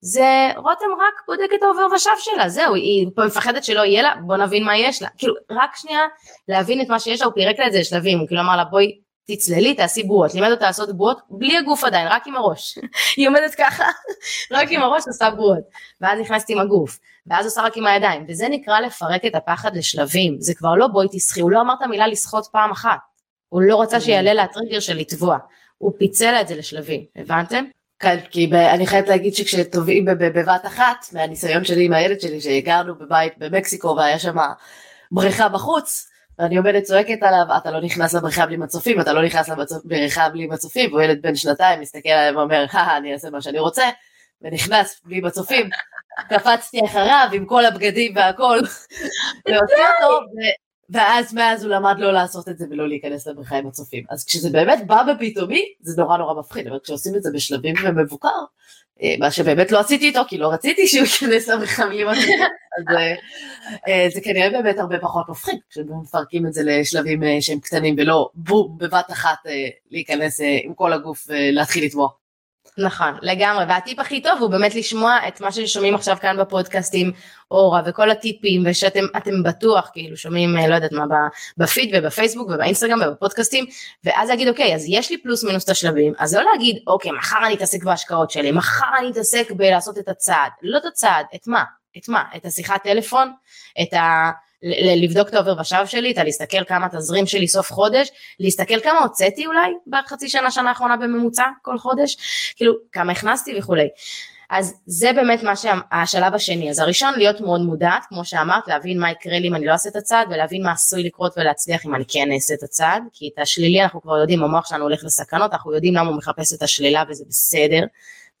זה 0.00 0.48
רותם 0.56 0.86
רק 1.00 1.22
בודק 1.28 1.54
את 1.54 1.62
העובר 1.62 1.86
ושב 1.94 2.10
שלה, 2.18 2.48
זהו, 2.48 2.74
היא 2.74 3.06
מפחדת 3.26 3.64
שלא 3.64 3.80
יהיה 3.80 4.02
לה, 4.02 4.14
בוא 4.26 4.36
נבין 4.36 4.64
מה 4.64 4.76
יש 4.76 5.02
לה. 5.02 5.08
כאילו, 5.18 5.34
רק 5.50 5.76
שנייה 5.76 6.00
להבין 6.48 6.80
את 6.80 6.88
מה 6.88 7.00
שיש 7.00 7.20
לה, 7.20 7.26
הוא 7.26 7.34
פירק 7.34 7.58
לה 7.58 7.66
את 7.66 7.72
זה 7.72 7.78
לשלבים, 7.80 8.18
הוא 8.18 8.26
כאילו 8.26 8.40
אמר 8.40 8.56
לה 8.56 8.64
בואי 8.64 9.00
תצללי, 9.26 9.74
תעשי 9.74 10.02
בועות, 10.02 10.34
לימד 10.34 10.50
אותה 10.50 10.66
לעשות 10.66 10.96
בועות 10.96 11.18
בלי 11.30 11.56
הגוף 11.58 11.84
עדיין, 11.84 12.08
רק 12.10 12.26
עם 12.26 12.36
הראש. 12.36 12.78
היא 13.16 13.28
עומדת 13.28 13.54
ככה, 13.54 13.84
רק 14.52 14.68
עם 14.70 14.82
הראש 14.82 15.02
עושה 15.06 15.30
בועות. 15.30 15.62
ואז 16.00 16.20
נכנסת 16.20 16.50
עם 16.50 16.58
הגוף, 16.58 16.98
ואז 17.26 17.44
עושה 17.44 17.62
רק 17.62 17.76
עם 17.76 17.86
הידיים, 17.86 18.26
וזה 18.28 18.48
נקרא 18.48 18.80
לפרק 18.80 19.24
את 19.24 19.34
הפחד 19.34 19.76
לשלבים, 19.76 20.36
זה 20.40 20.54
כבר 20.54 20.74
לא 20.74 20.86
בואי 20.86 21.06
תסחי, 21.12 21.40
הוא 21.40 21.50
לא 21.50 21.60
אמר 21.60 21.74
את 21.78 21.82
המילה 21.82 22.06
לשחות 22.06 22.46
פעם 22.52 22.70
אחת, 22.70 22.98
הוא 23.48 23.62
לא 23.62 23.82
רצה 23.82 24.00
שיעלה 24.00 24.32
לה 24.32 24.42
הטריגר 24.42 24.80
של 24.80 24.96
לטבוע, 24.96 25.38
הוא 25.78 25.92
פיצל 25.98 26.34
את 26.40 26.48
זה 26.48 26.56
לשלבים, 26.56 27.04
הבנתם? 27.16 27.64
כן, 27.98 28.18
כי 28.30 28.46
ב- 28.46 28.54
אני 28.54 28.86
חייבת 28.86 29.08
להגיד 29.08 29.34
שכשטובעים 29.34 30.04
בב- 30.04 30.38
בבת 30.38 30.66
אחת, 30.66 31.06
מהניסיון 31.12 31.64
שלי 31.64 31.84
עם 31.84 31.92
הילד 31.92 32.20
שלי, 32.20 32.40
שהגרנו 32.40 32.94
בבית 32.98 33.32
במקסיקו 33.38 33.94
והיה 33.96 34.18
שם 34.18 34.36
בריכה 35.12 35.48
בחוץ, 35.48 36.08
ואני 36.38 36.56
עומדת 36.56 36.82
צועקת 36.82 37.22
עליו, 37.22 37.56
אתה 37.56 37.70
לא 37.70 37.80
נכנס 37.80 38.14
לבריכה 38.14 38.46
בלי 38.46 38.56
מצופים, 38.56 39.00
אתה 39.00 39.12
לא 39.12 39.24
נכנס 39.24 39.48
לבריכה 39.48 40.28
בלי 40.28 40.46
מצופים, 40.46 40.90
והוא 40.90 41.02
ילד 41.02 41.22
בן 41.22 41.34
שנתיים, 41.34 41.80
מסתכל 41.80 42.08
עליהם 42.08 42.36
ואומר, 42.36 42.64
הא, 42.72 42.96
אני 42.96 43.12
אעשה 43.12 43.30
מה 43.30 43.42
שאני 43.42 43.58
רוצה, 43.58 43.84
ונכנס 44.42 45.00
בלי 45.04 45.20
מצופים, 45.20 45.70
קפצתי 46.28 46.80
אחריו 46.84 47.28
עם 47.32 47.46
כל 47.46 47.64
הבגדים 47.64 48.16
והכל, 48.16 48.58
להוציא 49.46 49.76
אותו, 50.02 50.14
ו- 50.14 50.64
ואז 50.90 51.34
מאז 51.34 51.64
הוא 51.64 51.74
למד 51.74 51.94
לא 51.98 52.12
לעשות 52.12 52.48
את 52.48 52.58
זה 52.58 52.66
ולא 52.70 52.88
להיכנס 52.88 53.26
לבריכה 53.26 53.56
עם 53.56 53.66
הצופים. 53.66 54.04
אז 54.10 54.24
כשזה 54.24 54.50
באמת 54.50 54.86
בא 54.86 55.02
בפתאומי, 55.02 55.64
זה 55.80 56.02
נורא 56.02 56.16
נורא 56.16 56.34
מפחיד, 56.34 56.66
אבל 56.66 56.78
כשעושים 56.84 57.16
את 57.16 57.22
זה 57.22 57.30
בשלבים 57.34 57.74
ומבוקר, 57.84 58.28
מה 59.18 59.30
שבאמת 59.30 59.72
לא 59.72 59.80
עשיתי 59.80 60.06
איתו, 60.06 60.20
כי 60.28 60.38
לא 60.38 60.52
רציתי 60.52 60.86
שהוא 60.86 61.02
ייכנס 61.04 61.48
מצופים, 61.48 62.08
אז 62.08 62.96
אה, 62.96 63.14
אה, 63.88 64.08
זה 64.14 64.20
כנראה 64.20 64.50
באמת 64.50 64.78
הרבה 64.78 64.98
פחות 64.98 65.28
מפחיד, 65.28 65.58
כשמפרקים 65.70 66.46
את 66.46 66.52
זה 66.52 66.62
לשלבים 66.64 67.22
אה, 67.22 67.36
שהם 67.40 67.60
קטנים 67.60 67.94
ולא 67.98 68.30
בום, 68.34 68.78
בבת 68.78 69.10
אחת 69.10 69.38
אה, 69.46 69.68
להיכנס 69.90 70.40
אה, 70.40 70.58
עם 70.62 70.74
כל 70.74 70.92
הגוף 70.92 71.26
ולהתחיל 71.28 71.84
לטבוע. 71.84 72.23
נכון, 72.78 73.18
לגמרי, 73.22 73.64
והטיפ 73.68 73.98
הכי 73.98 74.22
טוב 74.22 74.40
הוא 74.40 74.50
באמת 74.50 74.74
לשמוע 74.74 75.18
את 75.28 75.40
מה 75.40 75.52
ששומעים 75.52 75.94
עכשיו 75.94 76.16
כאן 76.20 76.36
בפודקאסטים, 76.40 77.12
אורה, 77.50 77.82
וכל 77.86 78.10
הטיפים, 78.10 78.62
ושאתם 78.66 79.04
אתם 79.16 79.42
בטוח 79.42 79.90
כאילו 79.92 80.16
שומעים, 80.16 80.56
אה, 80.56 80.68
לא 80.68 80.74
יודעת 80.74 80.92
מה, 80.92 81.04
בפיד 81.56 81.90
ובפייסבוק 81.94 82.48
ובאינסטגרם 82.48 82.98
ובפודקאסטים, 83.06 83.64
ואז 84.04 84.28
להגיד, 84.28 84.48
אוקיי, 84.48 84.74
אז 84.74 84.84
יש 84.88 85.10
לי 85.10 85.22
פלוס 85.22 85.44
מינוס 85.44 85.64
את 85.64 85.68
השלבים, 85.68 86.12
אז 86.18 86.34
לא 86.34 86.42
להגיד, 86.52 86.76
אוקיי, 86.86 87.12
מחר 87.12 87.46
אני 87.46 87.54
אתעסק 87.54 87.84
בהשקעות 87.84 88.30
שלי, 88.30 88.52
מחר 88.52 88.98
אני 88.98 89.10
אתעסק 89.10 89.50
בלעשות 89.50 89.98
את 89.98 90.08
הצעד, 90.08 90.50
לא 90.62 90.78
את 90.78 90.84
הצעד, 90.84 91.26
את 91.34 91.46
מה? 91.46 91.64
את 91.98 92.08
מה? 92.08 92.22
את 92.36 92.44
השיחת 92.44 92.82
טלפון? 92.82 93.32
את 93.82 93.92
ה... 93.92 94.30
לבדוק 94.96 95.28
את 95.28 95.34
העובר 95.34 95.60
ושב 95.60 95.86
שלי, 95.86 96.10
את 96.10 96.18
הלהסתכל 96.18 96.64
כמה 96.64 96.88
תזרים 96.88 97.26
שלי 97.26 97.48
סוף 97.48 97.72
חודש, 97.72 98.08
להסתכל 98.40 98.80
כמה 98.80 98.98
הוצאתי 98.98 99.46
אולי 99.46 99.72
בחצי 99.86 100.28
שנה, 100.28 100.50
שנה 100.50 100.68
האחרונה 100.68 100.96
בממוצע 100.96 101.44
כל 101.62 101.78
חודש, 101.78 102.16
כאילו 102.56 102.74
כמה 102.92 103.12
הכנסתי 103.12 103.58
וכולי. 103.58 103.88
אז 104.50 104.74
זה 104.86 105.12
באמת 105.12 105.42
מה 105.42 105.56
שהשלב 105.56 106.34
השני. 106.34 106.70
אז 106.70 106.78
הראשון 106.78 107.14
להיות 107.16 107.40
מאוד 107.40 107.60
מודעת, 107.60 108.04
כמו 108.08 108.24
שאמרת, 108.24 108.68
להבין 108.68 109.00
מה 109.00 109.10
יקרה 109.10 109.38
לי 109.38 109.48
אם 109.48 109.54
אני 109.54 109.66
לא 109.66 109.72
אעשה 109.72 109.88
את 109.88 109.96
הצעד, 109.96 110.26
ולהבין 110.30 110.62
מה 110.62 110.72
עשוי 110.72 111.02
לקרות 111.02 111.32
ולהצליח 111.36 111.86
אם 111.86 111.94
אני 111.94 112.04
כן 112.08 112.32
אעשה 112.32 112.54
את 112.54 112.62
הצעד, 112.62 113.02
כי 113.12 113.30
את 113.34 113.38
השלילי 113.38 113.82
אנחנו 113.82 114.02
כבר 114.02 114.18
יודעים, 114.18 114.42
המוח 114.42 114.68
שלנו 114.68 114.84
הולך 114.84 115.04
לסכנות, 115.04 115.52
אנחנו 115.52 115.74
יודעים 115.74 115.94
למה 115.94 116.08
הוא 116.08 116.16
מחפש 116.16 116.52
את 116.54 116.62
השלילה 116.62 117.02
וזה 117.08 117.24
בסדר. 117.28 117.84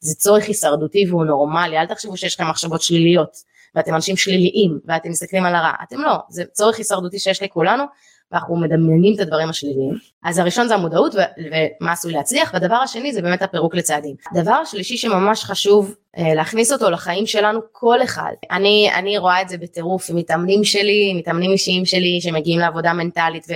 זה 0.00 0.14
צורך 0.14 0.44
הישרדותי 0.46 1.06
והוא 1.10 1.24
נורמלי, 1.24 1.78
אל 1.78 1.86
תחשבו 1.86 2.16
שיש 2.16 2.34
לכם 2.34 2.50
מחשבות 2.50 2.82
שליליות. 2.82 3.53
ואתם 3.74 3.94
אנשים 3.94 4.16
שליליים 4.16 4.78
ואתם 4.84 5.10
מסתכלים 5.10 5.44
על 5.44 5.54
הרע, 5.54 5.72
אתם 5.82 6.00
לא, 6.00 6.14
זה 6.28 6.44
צורך 6.52 6.78
הישרדותי 6.78 7.18
שיש 7.18 7.42
לכולנו 7.42 7.84
ואנחנו 8.32 8.56
מדמיינים 8.56 9.14
את 9.14 9.20
הדברים 9.20 9.48
השליליים. 9.48 9.94
אז 10.24 10.38
הראשון 10.38 10.68
זה 10.68 10.74
המודעות 10.74 11.14
ו- 11.14 11.18
ומה 11.80 11.92
עשוי 11.92 12.12
להצליח, 12.12 12.50
והדבר 12.54 12.74
השני 12.74 13.12
זה 13.12 13.22
באמת 13.22 13.42
הפירוק 13.42 13.74
לצעדים. 13.74 14.16
הדבר 14.32 14.52
השלישי 14.52 14.96
שממש 14.96 15.44
חשוב 15.44 15.94
אה, 16.18 16.34
להכניס 16.34 16.72
אותו 16.72 16.90
לחיים 16.90 17.26
שלנו, 17.26 17.60
כל 17.72 18.02
אחד. 18.02 18.32
אני, 18.50 18.90
אני 18.94 19.18
רואה 19.18 19.42
את 19.42 19.48
זה 19.48 19.58
בטירוף 19.58 20.10
עם 20.10 20.16
מתאמנים 20.16 20.64
שלי, 20.64 21.14
מתאמנים 21.18 21.50
אישיים 21.50 21.84
שלי 21.84 22.20
שמגיעים 22.20 22.60
לעבודה 22.60 22.92
מנטלית 22.92 23.46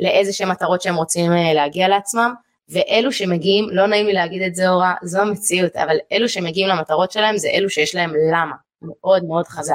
ולאיזה 0.00 0.32
שהם 0.32 0.48
מטרות 0.48 0.82
שהם 0.82 0.94
רוצים 0.94 1.32
אה, 1.32 1.54
להגיע 1.54 1.88
לעצמם. 1.88 2.34
ואלו 2.72 3.12
שמגיעים, 3.12 3.68
לא 3.72 3.86
נעים 3.86 4.06
לי 4.06 4.12
להגיד 4.12 4.42
את 4.42 4.54
זה 4.54 4.68
אורה, 4.68 4.94
זו 5.02 5.20
המציאות, 5.20 5.76
אבל 5.76 5.96
אלו 6.12 6.28
שמגיעים 6.28 6.68
למטרות 6.68 7.12
שלהם 7.12 7.36
זה 7.36 7.48
אלו 7.48 7.70
שיש 7.70 7.94
להם 7.94 8.12
למה, 8.32 8.54
מאוד 8.82 9.24
מאוד 9.24 9.46
חזק. 9.46 9.74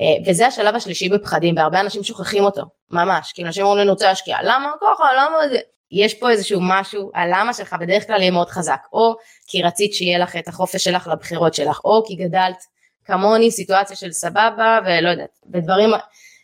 אה, 0.00 0.30
וזה 0.30 0.46
השלב 0.46 0.74
השלישי 0.74 1.08
בפחדים, 1.08 1.56
והרבה 1.56 1.80
אנשים 1.80 2.04
שוכחים 2.04 2.44
אותו, 2.44 2.62
ממש, 2.90 3.32
כי 3.32 3.44
אנשים 3.44 3.64
אומרים 3.64 3.82
אני 3.82 3.90
רוצה 3.90 4.06
להשקיע, 4.06 4.36
למה? 4.42 4.72
ככה, 4.80 5.04
למה 5.16 5.48
זה? 5.48 5.58
יש 5.90 6.14
פה 6.14 6.30
איזשהו 6.30 6.60
משהו, 6.62 7.10
הלמה 7.14 7.54
שלך 7.54 7.76
בדרך 7.80 8.06
כלל 8.06 8.20
יהיה 8.20 8.30
מאוד 8.30 8.48
חזק, 8.48 8.80
או 8.92 9.14
כי 9.46 9.62
רצית 9.62 9.94
שיהיה 9.94 10.18
לך 10.18 10.36
את 10.36 10.48
החופש 10.48 10.84
שלך 10.84 11.06
לבחירות 11.06 11.54
שלך, 11.54 11.80
או 11.84 12.04
כי 12.06 12.14
גדלת 12.14 12.64
כמוני, 13.04 13.50
סיטואציה 13.50 13.96
של 13.96 14.12
סבבה, 14.12 14.78
ולא 14.86 15.08
יודעת, 15.08 15.38
בדברים 15.46 15.90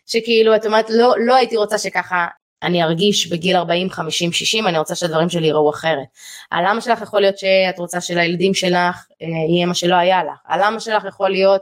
שכאילו, 0.05 0.55
את 0.55 0.65
אומרת, 0.65 0.89
לא, 0.89 1.13
לא 1.19 1.35
הייתי 1.35 1.57
רוצה 1.57 1.77
שככה 1.77 2.27
אני 2.63 2.83
ארגיש 2.83 3.27
בגיל 3.27 3.55
40, 3.55 3.89
50, 3.89 4.31
60, 4.31 4.67
אני 4.67 4.77
רוצה 4.77 4.95
שהדברים 4.95 5.29
שלי 5.29 5.47
יראו 5.47 5.69
אחרת. 5.69 6.07
הלמה 6.51 6.81
שלך 6.81 7.01
יכול 7.01 7.21
להיות 7.21 7.37
שאת 7.37 7.79
רוצה 7.79 8.01
שלילדים 8.01 8.53
שלך 8.53 9.05
אה, 9.21 9.27
יהיה 9.49 9.65
מה 9.65 9.73
שלא 9.73 9.95
היה 9.95 10.23
לך. 10.23 10.39
הלמה 10.47 10.79
שלך 10.79 11.05
יכול 11.05 11.29
להיות 11.29 11.61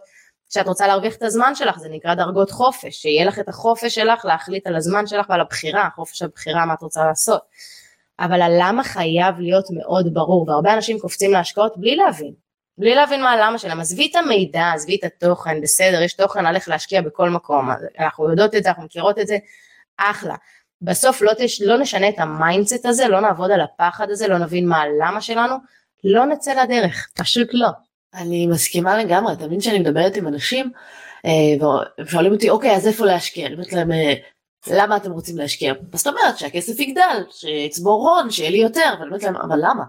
שאת 0.50 0.68
רוצה 0.68 0.88
להרוויח 0.88 1.16
את 1.16 1.24
הזמן 1.24 1.56
שלך, 1.56 1.78
זה 1.78 1.90
נקרא 1.90 2.14
דרגות 2.14 2.52
חופש, 2.52 3.02
שיהיה 3.02 3.26
לך 3.26 3.40
את 3.40 3.50
החופש 3.50 3.96
שלך 3.96 4.26
להחליט 4.26 4.68
על 4.68 4.76
הזמן 4.76 5.08
שלך 5.08 5.26
ועל 5.30 5.42
הבחירה, 5.42 5.90
חופש 5.96 6.22
הבחירה 6.22 6.66
מה 6.66 6.74
את 6.74 6.82
רוצה 6.82 7.06
לעשות. 7.06 7.42
אבל 8.20 8.42
הלמה 8.42 8.84
חייב 8.84 9.40
להיות 9.40 9.66
מאוד 9.72 10.14
ברור, 10.14 10.50
והרבה 10.50 10.74
אנשים 10.74 11.00
קופצים 11.00 11.32
להשקעות 11.32 11.74
בלי 11.78 11.96
להבין. 11.96 12.34
בלי 12.78 12.96
להבין 12.96 13.22
מה 13.22 13.32
הלמה 13.32 13.58
שלהם, 13.58 13.80
עזבי 13.80 14.10
את 14.12 14.16
המידע, 14.16 14.72
עזבי 14.74 14.96
את 14.96 15.04
התוכן, 15.04 15.62
בסדר, 15.62 16.02
יש 16.02 16.14
תוכן 16.14 16.56
איך 16.56 16.70
להשקיע 16.70 17.02
בכל 17.02 17.30
מקום, 17.30 17.70
אנחנו 18.00 18.30
יודעות 18.30 18.56
את 18.56 18.64
זה, 18.64 18.70
אנחנו 18.70 18.84
מכירות 18.84 19.20
את 19.20 19.28
זה, 19.28 19.38
אחלה. 19.98 20.36
בסוף 20.82 21.22
לא, 21.22 21.32
תש, 21.38 21.62
לא 21.62 21.78
נשנה 21.78 22.10
את 22.10 22.16
המיינדסט 22.18 22.86
הזה, 22.86 23.08
לא 23.08 23.20
נעבוד 23.20 23.52
על 23.52 23.62
הפחד 23.62 24.10
הזה, 24.10 24.28
לא 24.28 24.38
נבין 24.38 24.68
מה 24.68 24.82
הלמה 24.82 25.22
שלנו, 25.22 25.56
לא 26.04 26.26
נצא 26.26 26.64
לדרך, 26.64 27.08
פשוט 27.16 27.48
לא. 27.54 27.70
אני 28.14 28.48
מסכימה 28.48 28.98
לגמרי, 28.98 29.36
תמיד 29.36 29.60
כשאני 29.60 29.80
מדברת 29.80 30.16
עם 30.16 30.28
אנשים 30.28 30.72
אה, 31.26 31.68
ושואלים 32.02 32.34
אותי 32.34 32.50
אוקיי 32.50 32.76
אז 32.76 32.88
איפה 32.88 33.06
להשקיע, 33.06 33.46
אני 33.46 33.54
אומרת 33.54 33.74
להם 33.74 33.92
אה, 33.92 34.14
למה 34.68 34.98
אתם 34.98 35.12
רוצים 35.12 35.38
להשקיע? 35.38 35.74
אז 35.94 36.00
זאת 36.00 36.08
אומרת 36.08 36.38
שהכסף 36.38 36.80
יגדל, 36.80 37.24
שיצבור 37.32 38.10
הון, 38.10 38.32
שיהיה 38.32 38.50
לי 38.50 38.58
יותר, 38.58 38.94
ואני 38.94 39.08
אומרת 39.08 39.24
להם 39.24 39.36
אבל 39.36 39.58
למה? 39.62 39.84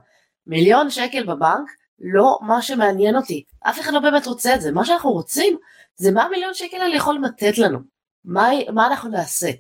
מיליון 0.47 0.91
שקל 0.91 1.25
בבנק 1.25 1.71
לא 2.01 2.39
מה 2.43 2.63
שמעניין 2.63 3.17
אותי, 3.17 3.45
אף 3.61 3.81
אחד 3.81 3.93
לא 3.93 4.01
באמת 4.01 4.27
רוצה 4.27 4.55
את 4.55 4.61
זה, 4.61 4.73
מה 4.73 4.85
שאנחנו 4.85 5.11
רוצים 5.11 5.57
זה 5.97 6.11
מה 6.11 6.23
המיליון 6.23 6.55
שקל 6.55 6.77
האלה 6.77 6.97
יכול 6.97 7.19
לתת 7.25 7.59
לנו, 7.59 7.79
מה, 8.25 8.49
מה 8.73 8.87
אנחנו 8.87 9.11
נעשה. 9.11 9.51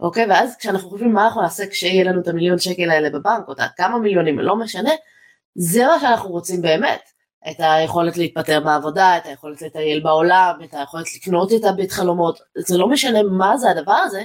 אוקיי? 0.00 0.26
ואז 0.28 0.56
כשאנחנו 0.56 0.90
חושבים 0.90 1.12
מה 1.12 1.26
אנחנו 1.26 1.42
נעשה 1.42 1.66
כשיהיה 1.66 2.04
לנו 2.04 2.20
את 2.20 2.28
המיליון 2.28 2.58
שקל 2.58 2.90
האלה 2.90 3.10
בבנק 3.10 3.48
או 3.48 3.52
את 3.52 3.58
כמה 3.76 3.98
מיליונים 3.98 4.38
לא 4.38 4.56
משנה 4.56 4.90
זה 5.54 5.86
מה 5.86 6.00
שאנחנו 6.00 6.30
רוצים 6.30 6.62
באמת. 6.62 7.00
את 7.50 7.56
היכולת 7.58 8.16
להתפטר 8.16 8.60
מהעבודה 8.64 9.16
את 9.16 9.26
היכולת 9.26 9.62
לטייל 9.62 10.00
בעולם 10.00 10.54
את 10.64 10.74
היכולת 10.74 11.06
לקנות 11.16 11.52
את 11.52 11.64
הבית 11.64 11.92
חלומות. 11.92 12.38
זה 12.58 12.78
לא 12.78 12.88
משנה 12.88 13.22
מה 13.22 13.56
זה 13.56 13.70
הדבר 13.70 13.92
הזה 13.92 14.22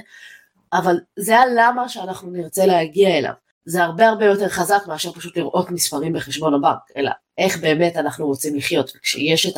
אבל 0.72 1.00
זה 1.16 1.38
הלמה 1.38 1.88
שאנחנו 1.88 2.30
נרצה 2.30 2.66
להגיע 2.66 3.18
אליו. 3.18 3.32
זה 3.64 3.84
הרבה 3.84 4.08
הרבה 4.08 4.24
יותר 4.24 4.48
חזק 4.48 4.82
מאשר 4.86 5.12
פשוט 5.12 5.36
לראות 5.36 5.70
מספרים 5.70 6.12
בחשבון 6.12 6.54
הבנק 6.54 6.78
אלא 6.96 7.10
איך 7.38 7.58
באמת 7.58 7.96
אנחנו 7.96 8.26
רוצים 8.26 8.56
לחיות. 8.56 8.92
וכשיש 8.96 9.46
את 9.46 9.56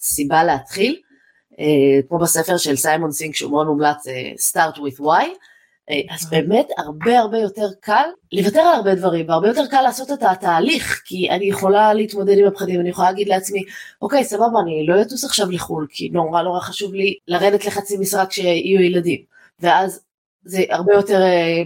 הסיבה 0.00 0.44
להתחיל 0.44 1.00
אה, 1.58 2.02
כמו 2.08 2.18
בספר 2.18 2.56
של 2.56 2.76
סיימון 2.76 3.12
סינק 3.12 3.34
שהוא 3.34 3.50
מאוד 3.50 3.66
מומלץ 3.66 4.06
אה, 4.08 4.32
start 4.50 4.76
with 4.76 5.00
why 5.00 5.24
אז 6.10 6.30
באמת 6.30 6.68
הרבה 6.78 7.18
הרבה 7.18 7.38
יותר 7.38 7.68
קל 7.80 8.08
לוותר 8.32 8.60
על 8.60 8.74
הרבה 8.74 8.94
דברים 8.94 9.28
והרבה 9.28 9.48
יותר 9.48 9.66
קל 9.66 9.82
לעשות 9.82 10.12
את 10.12 10.22
התהליך 10.22 11.02
כי 11.04 11.30
אני 11.30 11.44
יכולה 11.44 11.94
להתמודד 11.94 12.38
עם 12.38 12.46
הפחדים 12.46 12.80
אני 12.80 12.88
יכולה 12.88 13.10
להגיד 13.10 13.28
לעצמי 13.28 13.62
אוקיי 14.02 14.24
סבבה 14.24 14.60
אני 14.62 14.86
לא 14.86 15.02
אטוס 15.02 15.24
עכשיו 15.24 15.50
לחו"ל 15.50 15.86
כי 15.90 16.08
נורא 16.12 16.42
נורא 16.42 16.60
חשוב 16.60 16.94
לי 16.94 17.14
לרדת 17.28 17.64
לחצי 17.64 17.96
משרה 17.96 18.26
כשיהיו 18.26 18.80
ילדים. 18.80 19.20
ואז 19.60 20.00
זה 20.44 20.64
הרבה 20.70 20.94
יותר 20.94 21.20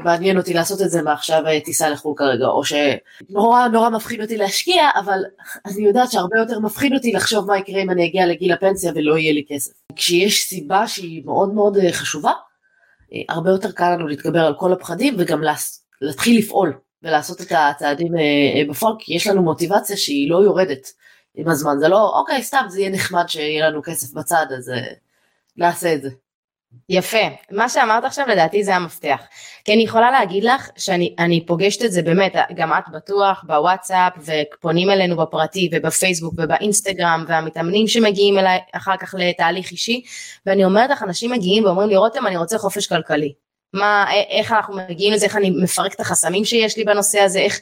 מעניין 0.05 0.39
אותי 0.39 0.55
לעשות 0.55 0.83
את 0.83 0.91
זה 0.91 1.03
מעכשיו 1.03 1.43
טיסה 1.65 1.91
לחו"ל 1.91 2.15
כרגע 2.17 2.47
או 2.47 2.63
שנורא 2.65 3.69
נורא 3.69 3.91
מפחיד 3.91 4.21
אותי 4.21 4.37
להשקיע 4.37 4.89
אבל 4.97 5.19
אני 5.67 5.83
יודעת 5.83 6.11
שהרבה 6.13 6.39
יותר 6.39 6.59
מפחיד 6.59 6.93
אותי 6.95 7.13
לחשוב 7.13 7.47
מה 7.47 7.59
יקרה 7.59 7.83
אם 7.83 7.91
אני 7.91 8.07
אגיע 8.07 8.27
לגיל 8.27 8.53
הפנסיה 8.53 8.93
ולא 8.95 9.19
יהיה 9.19 9.33
לי 9.33 9.45
כסף. 9.49 9.73
כשיש 9.97 10.45
סיבה 10.49 10.89
שהיא 10.89 11.23
מאוד 11.25 11.55
מאוד 11.55 11.79
חשובה 11.93 12.33
הרבה 13.29 13.51
יותר 13.51 13.73
קל 13.73 13.95
לנו 13.95 14.07
להתגבר 14.07 14.41
על 14.41 14.55
כל 14.55 14.73
הפחדים 14.73 15.15
וגם 15.19 15.43
להתחיל 16.01 16.39
לפעול 16.39 16.73
ולעשות 17.03 17.41
את 17.41 17.53
הצעדים 17.57 18.13
בפועל 18.71 18.95
כי 18.99 19.15
יש 19.15 19.27
לנו 19.27 19.43
מוטיבציה 19.43 19.97
שהיא 19.97 20.31
לא 20.31 20.37
יורדת 20.37 20.93
עם 21.35 21.49
הזמן 21.49 21.79
זה 21.79 21.89
לא 21.89 22.19
אוקיי 22.19 22.43
סתם 22.43 22.65
זה 22.69 22.81
יהיה 22.81 22.91
נחמד 22.91 23.25
שיהיה 23.29 23.69
לנו 23.69 23.83
כסף 23.83 24.15
בצד 24.15 24.47
אז 24.59 24.73
נעשה 25.57 25.95
את 25.95 26.03
זה. 26.03 26.09
יפה, 26.89 27.27
מה 27.51 27.69
שאמרת 27.69 28.05
עכשיו 28.05 28.27
לדעתי 28.29 28.65
זה 28.65 28.77
המפתח. 28.77 29.23
כי 29.65 29.73
אני 29.73 29.83
יכולה 29.83 30.11
להגיד 30.11 30.45
לך 30.45 30.71
שאני 30.77 31.47
פוגשת 31.47 31.85
את 31.85 31.93
זה 31.93 32.03
באמת, 32.03 32.35
גם 32.55 32.73
את 32.73 32.85
בטוח, 32.93 33.45
בוואטסאפ, 33.47 34.13
ופונים 34.19 34.91
אלינו 34.91 35.17
בפרטי 35.17 35.71
ובפייסבוק 35.73 36.35
ובאינסטגרם, 36.39 37.25
והמתאמנים 37.29 37.87
שמגיעים 37.87 38.39
אליי 38.39 38.59
אחר 38.73 38.97
כך 38.97 39.15
לתהליך 39.19 39.71
אישי, 39.71 40.03
ואני 40.47 40.65
אומרת 40.65 40.91
לך, 40.91 41.03
אנשים 41.03 41.31
מגיעים 41.31 41.65
ואומרים 41.65 41.89
לי, 41.89 41.97
רותם, 41.97 42.27
אני 42.27 42.37
רוצה 42.37 42.59
חופש 42.59 42.87
כלכלי. 42.87 43.33
מה, 43.73 44.07
איך 44.31 44.53
אנחנו 44.53 44.77
מגיעים 44.77 45.13
לזה, 45.13 45.27
איך 45.27 45.37
אני 45.37 45.51
מפרק 45.51 45.95
את 45.95 46.01
החסמים 46.01 46.45
שיש 46.45 46.77
לי 46.77 46.85
בנושא 46.85 47.21
הזה, 47.21 47.39
איך... 47.39 47.61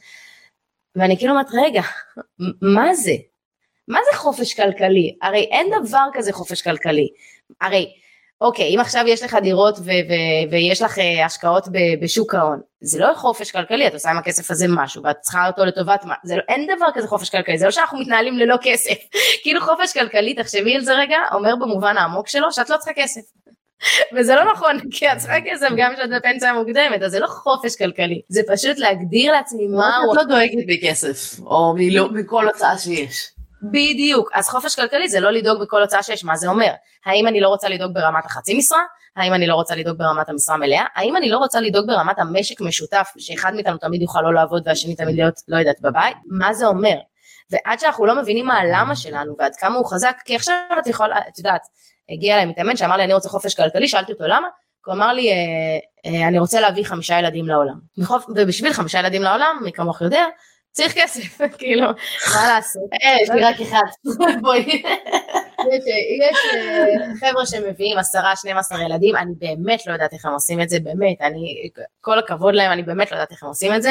ואני 0.96 1.18
כאילו 1.18 1.33
אומרת, 1.33 1.46
רגע, 1.53 1.83
מה 2.62 2.94
זה? 2.94 3.14
מה 3.88 3.98
זה 4.11 4.18
חופש 4.18 4.55
כלכלי? 4.55 5.16
הרי 5.22 5.40
אין 5.40 5.66
דבר 5.83 6.07
כזה 6.12 6.33
חופש 6.33 6.62
כלכלי. 6.62 7.09
הרי, 7.61 7.92
אוקיי, 8.43 8.75
אם 8.75 8.81
עכשיו 8.81 9.05
יש 9.07 9.23
לך 9.23 9.37
דירות 9.43 9.79
ו- 9.79 9.83
ו- 9.83 10.51
ויש 10.51 10.83
לך 10.83 10.99
uh, 10.99 11.25
השקעות 11.27 11.69
ב- 11.69 12.05
בשוק 12.05 12.35
ההון, 12.35 12.61
זה 12.81 12.99
לא 12.99 13.15
חופש 13.15 13.51
כלכלי, 13.51 13.87
את 13.87 13.93
עושה 13.93 14.11
עם 14.11 14.19
הכסף 14.19 14.51
הזה 14.51 14.67
משהו 14.69 15.03
ואת 15.03 15.17
צריכה 15.21 15.47
אותו 15.47 15.65
לטובת 15.65 16.05
מה, 16.05 16.15
זה 16.25 16.37
לא, 16.37 16.43
אין 16.49 16.77
דבר 16.77 16.87
כזה 16.95 17.09
חופש 17.09 17.31
כלכלי, 17.31 17.59
זה 17.59 17.65
לא 17.65 17.71
שאנחנו 17.71 17.99
מתנהלים 17.99 18.39
ללא 18.39 18.57
כסף. 18.63 18.95
כאילו 19.43 19.61
חופש 19.61 19.93
כלכלי, 19.93 20.35
תחשבי 20.35 20.75
על 20.75 20.81
זה 20.81 20.95
רגע, 20.95 21.17
אומר 21.33 21.57
במובן 21.57 21.97
העמוק 21.97 22.29
שלו 22.29 22.53
שאת 22.53 22.71
לא 22.71 22.77
צריכה 22.77 22.93
כסף. 23.03 23.21
וזה 24.17 24.35
לא 24.35 24.53
נכון, 24.53 24.79
כי 24.93 25.13
את 25.13 25.19
צריכה 25.19 25.37
כסף 25.47 25.69
גם 25.77 25.95
כשאת 25.95 26.11
בפנסיה 26.17 26.53
מוקדמת, 26.53 27.03
אז 27.03 27.11
זה 27.11 27.21
לא 27.21 27.27
חופש 27.27 27.77
כלכלי, 27.77 28.21
זה 28.29 28.43
פשוט 28.49 28.79
להגדיר 28.79 29.33
לעצמי 29.33 29.67
מה 29.67 29.97
הוא... 29.97 30.13
את 30.13 30.17
לא 30.17 30.25
דואגת 30.25 30.65
מכסף, 30.67 31.41
או 31.41 31.75
מכל 32.13 32.49
הוצאה 32.49 32.79
שיש. 32.79 33.32
בדיוק, 33.62 34.31
אז 34.35 34.48
חופש 34.48 34.75
כלכלי 34.75 35.09
זה 35.09 35.20
לא 35.20 35.31
לדאוג 35.31 35.62
בכל 35.62 35.81
הוצאה 35.81 36.03
שיש, 36.03 36.25
מה 36.25 36.37
זה 36.37 36.48
אומר? 36.48 36.72
האם 37.07 37.27
אני 37.27 37.40
לא 37.40 37.48
רוצה 37.48 37.68
לדאוג 37.68 37.94
ברמת 37.94 38.25
החצי 38.25 38.59
משרה? 38.59 38.83
האם 39.16 39.35
אני 39.35 39.46
לא 39.46 39.55
רוצה 39.55 39.77
לדאוג 39.77 39.98
ברמת 39.98 40.29
המשרה 40.29 40.57
מלאה? 40.57 40.85
האם 40.94 41.16
אני 41.16 41.29
לא 41.29 41.38
רוצה 41.38 41.61
לדאוג 41.61 41.87
ברמת 41.87 42.18
המשק 42.18 42.61
משותף, 42.61 43.12
שאחד 43.18 43.55
מאיתנו 43.55 43.79
תמיד 43.79 44.03
יוכל 44.03 44.20
לא 44.20 44.35
לעבוד 44.35 44.62
והשני 44.66 44.96
תמיד 44.96 45.16
להיות, 45.16 45.35
לא 45.48 45.57
יודעת, 45.57 45.81
בבית? 45.81 46.16
מה 46.27 46.55
זה 46.55 46.66
אומר? 46.66 46.96
ועד 47.51 47.79
שאנחנו 47.79 48.07
לא 48.07 48.22
מבינים 48.22 48.46
מה 48.46 48.59
הלמה 48.59 48.96
שלנו 48.96 49.35
ועד 49.38 49.57
כמה 49.57 49.77
הוא 49.77 49.87
חזק, 49.87 50.16
כי 50.25 50.37
עכשיו 50.37 50.55
את 50.79 50.87
יכולה, 50.87 51.18
את 51.29 51.38
יודעת, 51.38 51.62
הגיע 52.11 52.35
אליי 52.35 52.46
מתאמן 52.46 52.77
שאמר 52.77 52.96
לי 52.96 53.05
אני 53.05 53.14
רוצה 53.14 53.29
חופש 53.29 53.55
כלכלי, 53.55 53.88
שאלתי 53.88 54.12
אותו 54.12 54.25
למה? 54.25 54.48
הוא 54.87 54.94
אמר 54.94 55.12
לי 55.12 55.31
אה, 55.31 55.37
אה, 56.07 56.29
אני 56.29 56.38
רוצה 56.38 56.61
להביא 56.61 56.85
חמישה 56.85 57.18
ילדים 57.18 57.48
לעולם. 57.48 57.75
ובשביל 58.37 58.72
חמישה 58.72 58.98
ילדים 58.98 59.22
לעולם, 59.22 59.61
מי 59.64 59.72
כמוך 59.72 60.01
יודע, 60.01 60.25
צריך 60.73 60.95
כסף, 60.97 61.41
כאילו, 61.59 61.87
מה 62.35 62.49
לעשות? 62.49 62.91
יש 63.23 63.31
לי 63.31 63.41
רק 63.41 63.61
אחד, 63.61 64.11
בואי. 64.43 64.83
יש 66.21 66.39
אה, 66.55 67.17
חבר'ה 67.21 67.47
שמביאים 67.47 67.99
עשרה, 67.99 68.37
12 68.37 68.83
ילדים, 68.83 69.17
אני 69.17 69.33
באמת 69.39 69.87
לא 69.87 69.93
יודעת 69.93 70.13
איך 70.13 70.25
הם 70.25 70.33
עושים 70.33 70.61
את 70.61 70.69
זה, 70.69 70.81
באמת, 70.81 71.21
אני, 71.21 71.69
כל 72.01 72.19
הכבוד 72.19 72.55
להם, 72.55 72.73
אני 72.73 72.83
באמת 72.83 73.11
לא 73.11 73.17
יודעת 73.17 73.31
איך 73.33 73.43
הם 73.43 73.49
עושים 73.49 73.75
את 73.75 73.83
זה, 73.83 73.91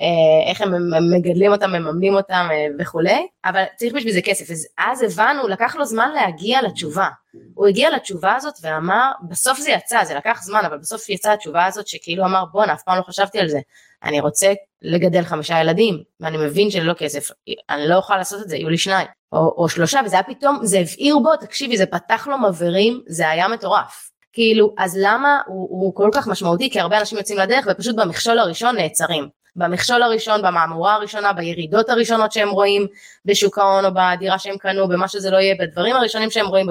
אה, 0.00 0.50
איך 0.50 0.60
הם 0.60 0.72
מגדלים 1.14 1.52
אותם, 1.52 1.70
מממנים 1.70 2.14
אותם 2.14 2.48
אה, 2.50 2.66
וכולי, 2.78 3.26
אבל 3.44 3.64
צריך 3.76 3.94
בשביל 3.94 4.12
זה 4.12 4.20
כסף, 4.22 4.54
אז 4.78 5.02
הבנו, 5.02 5.48
לקח 5.48 5.76
לו 5.76 5.84
זמן 5.84 6.10
להגיע 6.14 6.62
לתשובה. 6.62 7.08
הוא 7.54 7.66
הגיע 7.66 7.90
לתשובה 7.90 8.34
הזאת 8.34 8.54
ואמר, 8.62 9.10
בסוף 9.28 9.58
זה 9.58 9.70
יצא, 9.70 10.04
זה 10.04 10.14
לקח 10.14 10.40
זמן, 10.42 10.60
אבל 10.64 10.78
בסוף 10.78 11.08
יצאה 11.08 11.32
התשובה 11.32 11.66
הזאת 11.66 11.88
שכאילו 11.88 12.24
אמר, 12.24 12.44
בואנה, 12.52 12.72
אף 12.72 12.82
פעם 12.82 12.98
לא 12.98 13.02
חשבתי 13.02 13.38
על 13.38 13.48
זה. 13.48 13.60
אני 14.04 14.20
רוצה 14.20 14.52
לגדל 14.82 15.22
חמישה 15.22 15.60
ילדים, 15.60 16.02
ואני 16.20 16.36
מבין 16.36 16.70
שללא 16.70 16.92
כסף, 16.92 17.30
אני 17.70 17.88
לא 17.88 17.96
אוכל 17.96 18.16
לעשות 18.16 18.42
את 18.42 18.48
זה, 18.48 18.56
יהיו 18.56 18.68
לי 18.68 18.78
שניים, 18.78 19.06
או, 19.32 19.54
או 19.56 19.68
שלושה, 19.68 20.00
וזה 20.04 20.16
היה 20.16 20.22
פתאום, 20.22 20.58
זה 20.62 20.78
הבעיר 20.78 21.18
בו, 21.18 21.36
תקשיבי, 21.36 21.76
זה 21.76 21.86
פתח 21.86 22.28
לו 22.30 22.38
מבערים, 22.38 23.00
זה 23.06 23.28
היה 23.28 23.48
מטורף. 23.48 24.10
כאילו, 24.32 24.74
אז 24.78 24.98
למה 25.02 25.40
הוא, 25.46 25.68
הוא 25.70 25.94
כל 25.94 26.10
כך 26.14 26.28
משמעותי? 26.28 26.70
כי 26.70 26.80
הרבה 26.80 27.00
אנשים 27.00 27.18
יוצאים 27.18 27.38
לדרך 27.38 27.66
ופשוט 27.70 27.96
במכשול 27.96 28.38
הראשון 28.38 28.76
נעצרים. 28.76 29.28
במכשול 29.56 30.02
הראשון, 30.02 30.42
במהמורה 30.42 30.94
הראשונה, 30.94 31.32
בירידות 31.32 31.88
הראשונות 31.88 32.32
שהם 32.32 32.50
רואים 32.50 32.86
בשוק 33.24 33.58
ההון 33.58 33.84
או 33.84 33.90
בדירה 33.94 34.38
שהם 34.38 34.56
קנו, 34.56 34.88
במה 34.88 35.08
שזה 35.08 35.30
לא 35.30 35.36
יהיה, 35.36 35.54
בדברים 35.60 35.96
הראשונים 35.96 36.30
שהם 36.30 36.46
רואים, 36.46 36.66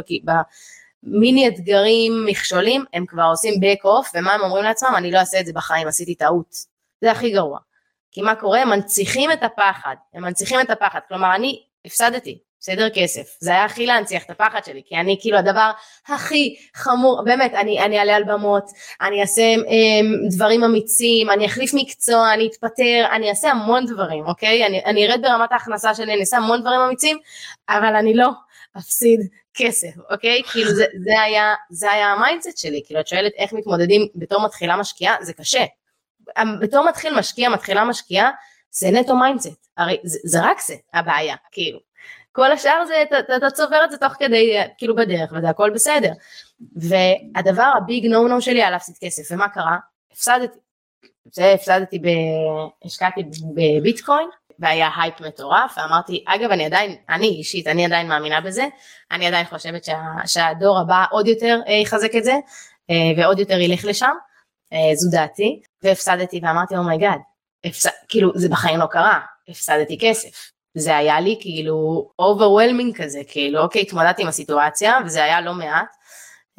במיני 1.04 1.48
אתגרים, 1.48 2.26
מכשולים, 2.26 2.86
הם 2.94 3.06
כבר 3.06 3.24
עושים 3.24 3.54
back 3.54 3.86
off, 3.86 4.10
ומה 4.16 4.34
הם 4.34 4.42
אומרים 4.42 4.64
לעצמם? 4.64 4.94
אני 4.98 5.12
לא 5.12 5.18
אעשה 5.18 5.40
את 5.40 5.46
זה 5.46 5.54
בחיים, 5.54 5.88
עשיתי 5.88 6.16
טעות. 6.16 6.56
זה 7.02 7.12
הכי 7.12 7.32
גרוע. 7.32 7.60
כי 8.12 8.22
מה 8.22 8.36
קורה? 8.36 8.62
הם 8.62 8.70
מנציחים 8.70 9.32
את 9.32 9.44
הפחד, 9.44 9.96
הם 10.14 10.24
מנציחים 10.24 10.60
את 10.62 10.70
הפחד, 10.70 11.00
כלומר 11.08 11.36
אני 11.36 11.64
הפסדתי, 11.86 12.40
בסדר 12.62 12.90
כסף, 12.90 13.38
זה 13.40 13.52
היה 13.52 13.66
הכי 13.66 13.86
להנציח 13.86 14.24
את 14.24 14.30
הפחד 14.30 14.60
שלי, 14.66 14.82
כי 14.86 14.96
אני 14.96 15.18
כאילו 15.22 15.38
הדבר 15.38 15.72
הכי 16.08 16.56
חמור, 16.76 17.22
באמת, 17.26 17.54
אני, 17.54 17.80
אני 17.80 18.00
אעלה 18.00 18.16
על 18.16 18.24
במות, 18.24 18.64
אני 19.02 19.22
אעשה 19.22 19.42
הם, 19.42 19.60
אמ, 19.60 20.30
דברים 20.30 20.64
אמיצים, 20.64 21.30
אני 21.30 21.46
אחליף 21.46 21.72
מקצוע, 21.74 22.34
אני 22.34 22.48
אתפטר, 22.48 23.06
אני 23.12 23.30
אעשה 23.30 23.52
המון 23.52 23.86
דברים, 23.86 24.28
אוקיי? 24.28 24.66
אני, 24.66 24.86
אני 24.86 25.08
ארד 25.08 25.22
ברמת 25.22 25.52
ההכנסה 25.52 25.96
שלי, 25.96 26.14
אני 26.14 26.22
אעשה 26.22 26.38
המון 26.38 26.62
דברים 26.62 26.80
אמיצים, 26.80 27.18
אבל 27.70 27.96
אני 27.96 28.14
לא 28.14 28.30
אפסיד 28.78 29.20
כסף, 29.54 29.92
אוקיי? 30.12 30.42
כאילו 30.52 30.72
זה, 30.72 30.86
זה 31.04 31.22
היה, 31.22 31.54
זה 31.70 31.92
היה 31.92 32.08
המיינדסט 32.08 32.58
שלי, 32.58 32.82
כאילו 32.86 33.00
את 33.00 33.08
שואלת 33.08 33.32
איך 33.38 33.54
מתמודדים 33.54 34.08
בתור 34.16 34.46
מתחילה 34.46 34.76
משקיעה, 34.76 35.16
זה 35.22 35.34
קשה, 35.34 35.64
בתור 36.62 36.90
מתחיל 36.90 37.20
משקיע, 37.20 37.50
מתחילה 37.50 37.86
משקיעה, 37.86 38.32
זה 38.72 38.92
נטו 38.92 39.16
מיינדסט, 39.16 39.68
הרי 39.78 39.98
זה, 40.04 40.20
זה 40.24 40.40
רק 40.42 40.62
זה 40.62 40.76
הבעיה, 40.94 41.36
כאילו. 41.52 41.80
כל 42.32 42.52
השאר 42.52 42.86
זה, 42.88 43.02
אתה, 43.02 43.36
אתה 43.36 43.50
צובר 43.50 43.84
את 43.86 43.92
זה 43.92 43.98
תוך 43.98 44.14
כדי, 44.14 44.58
כאילו 44.78 44.96
בדרך, 44.96 45.34
וזה 45.38 45.50
הכל 45.50 45.70
בסדר. 45.70 46.12
והדבר 46.76 47.72
ה 47.78 47.85
big 47.85 48.06
no 48.06 48.28
no 48.28 48.42
שלי 48.42 48.62
היה 48.62 48.72
להפסיד 48.72 48.96
כסף, 49.02 49.36
ומה 49.36 49.50
קרה? 49.50 49.78
הפסדתי. 50.12 50.60
זה 51.32 51.52
הפסדתי, 51.52 52.00
ב... 52.00 52.06
השקעתי 52.86 53.22
בביטקוין, 53.56 54.28
והיה 54.60 54.90
הייפ 54.98 55.22
מטורף, 55.22 55.78
ואמרתי, 55.78 56.24
אגב, 56.28 56.52
אני 56.52 56.66
עדיין, 56.66 56.96
אני 57.10 57.28
אישית, 57.28 57.68
אני 57.68 57.86
עדיין 57.86 58.08
מאמינה 58.08 58.42
בזה, 58.42 58.66
אני 59.12 59.28
עדיין 59.28 59.46
חושבת 59.46 59.84
שה, 59.84 60.00
שהדור 60.26 60.80
הבא 60.80 61.06
עוד 61.12 61.28
יותר 61.28 61.60
אה, 61.68 61.74
יחזק 61.74 62.16
את 62.16 62.24
זה, 62.24 62.34
אה, 62.90 62.96
ועוד 63.18 63.40
יותר 63.40 63.60
ילך 63.60 63.86
לשם. 63.86 64.14
אה, 64.74 64.96
זו 64.96 65.10
דעתי, 65.12 65.62
והפסדתי 65.84 66.40
ואמרתי 66.44 66.76
oh 66.76 66.87
my 66.87 66.98
God, 66.98 67.20
oh 67.20 67.70
הפס... 67.70 67.86
כאילו 68.10 68.32
זה 68.36 68.50
בחיים 68.50 68.80
לא 68.80 68.86
קרה, 68.86 69.20
הפסדתי 69.50 69.98
כסף. 70.02 70.52
זה 70.76 70.98
היה 70.98 71.20
לי 71.20 71.38
כאילו 71.42 72.10
overwhelming 72.22 73.04
כזה, 73.04 73.22
כאילו 73.28 73.60
אוקיי, 73.60 73.82
התמודדתי 73.82 74.22
עם 74.22 74.28
הסיטואציה 74.28 74.98
וזה 75.06 75.24
היה 75.24 75.42
לא 75.42 75.54
מעט 75.54 75.96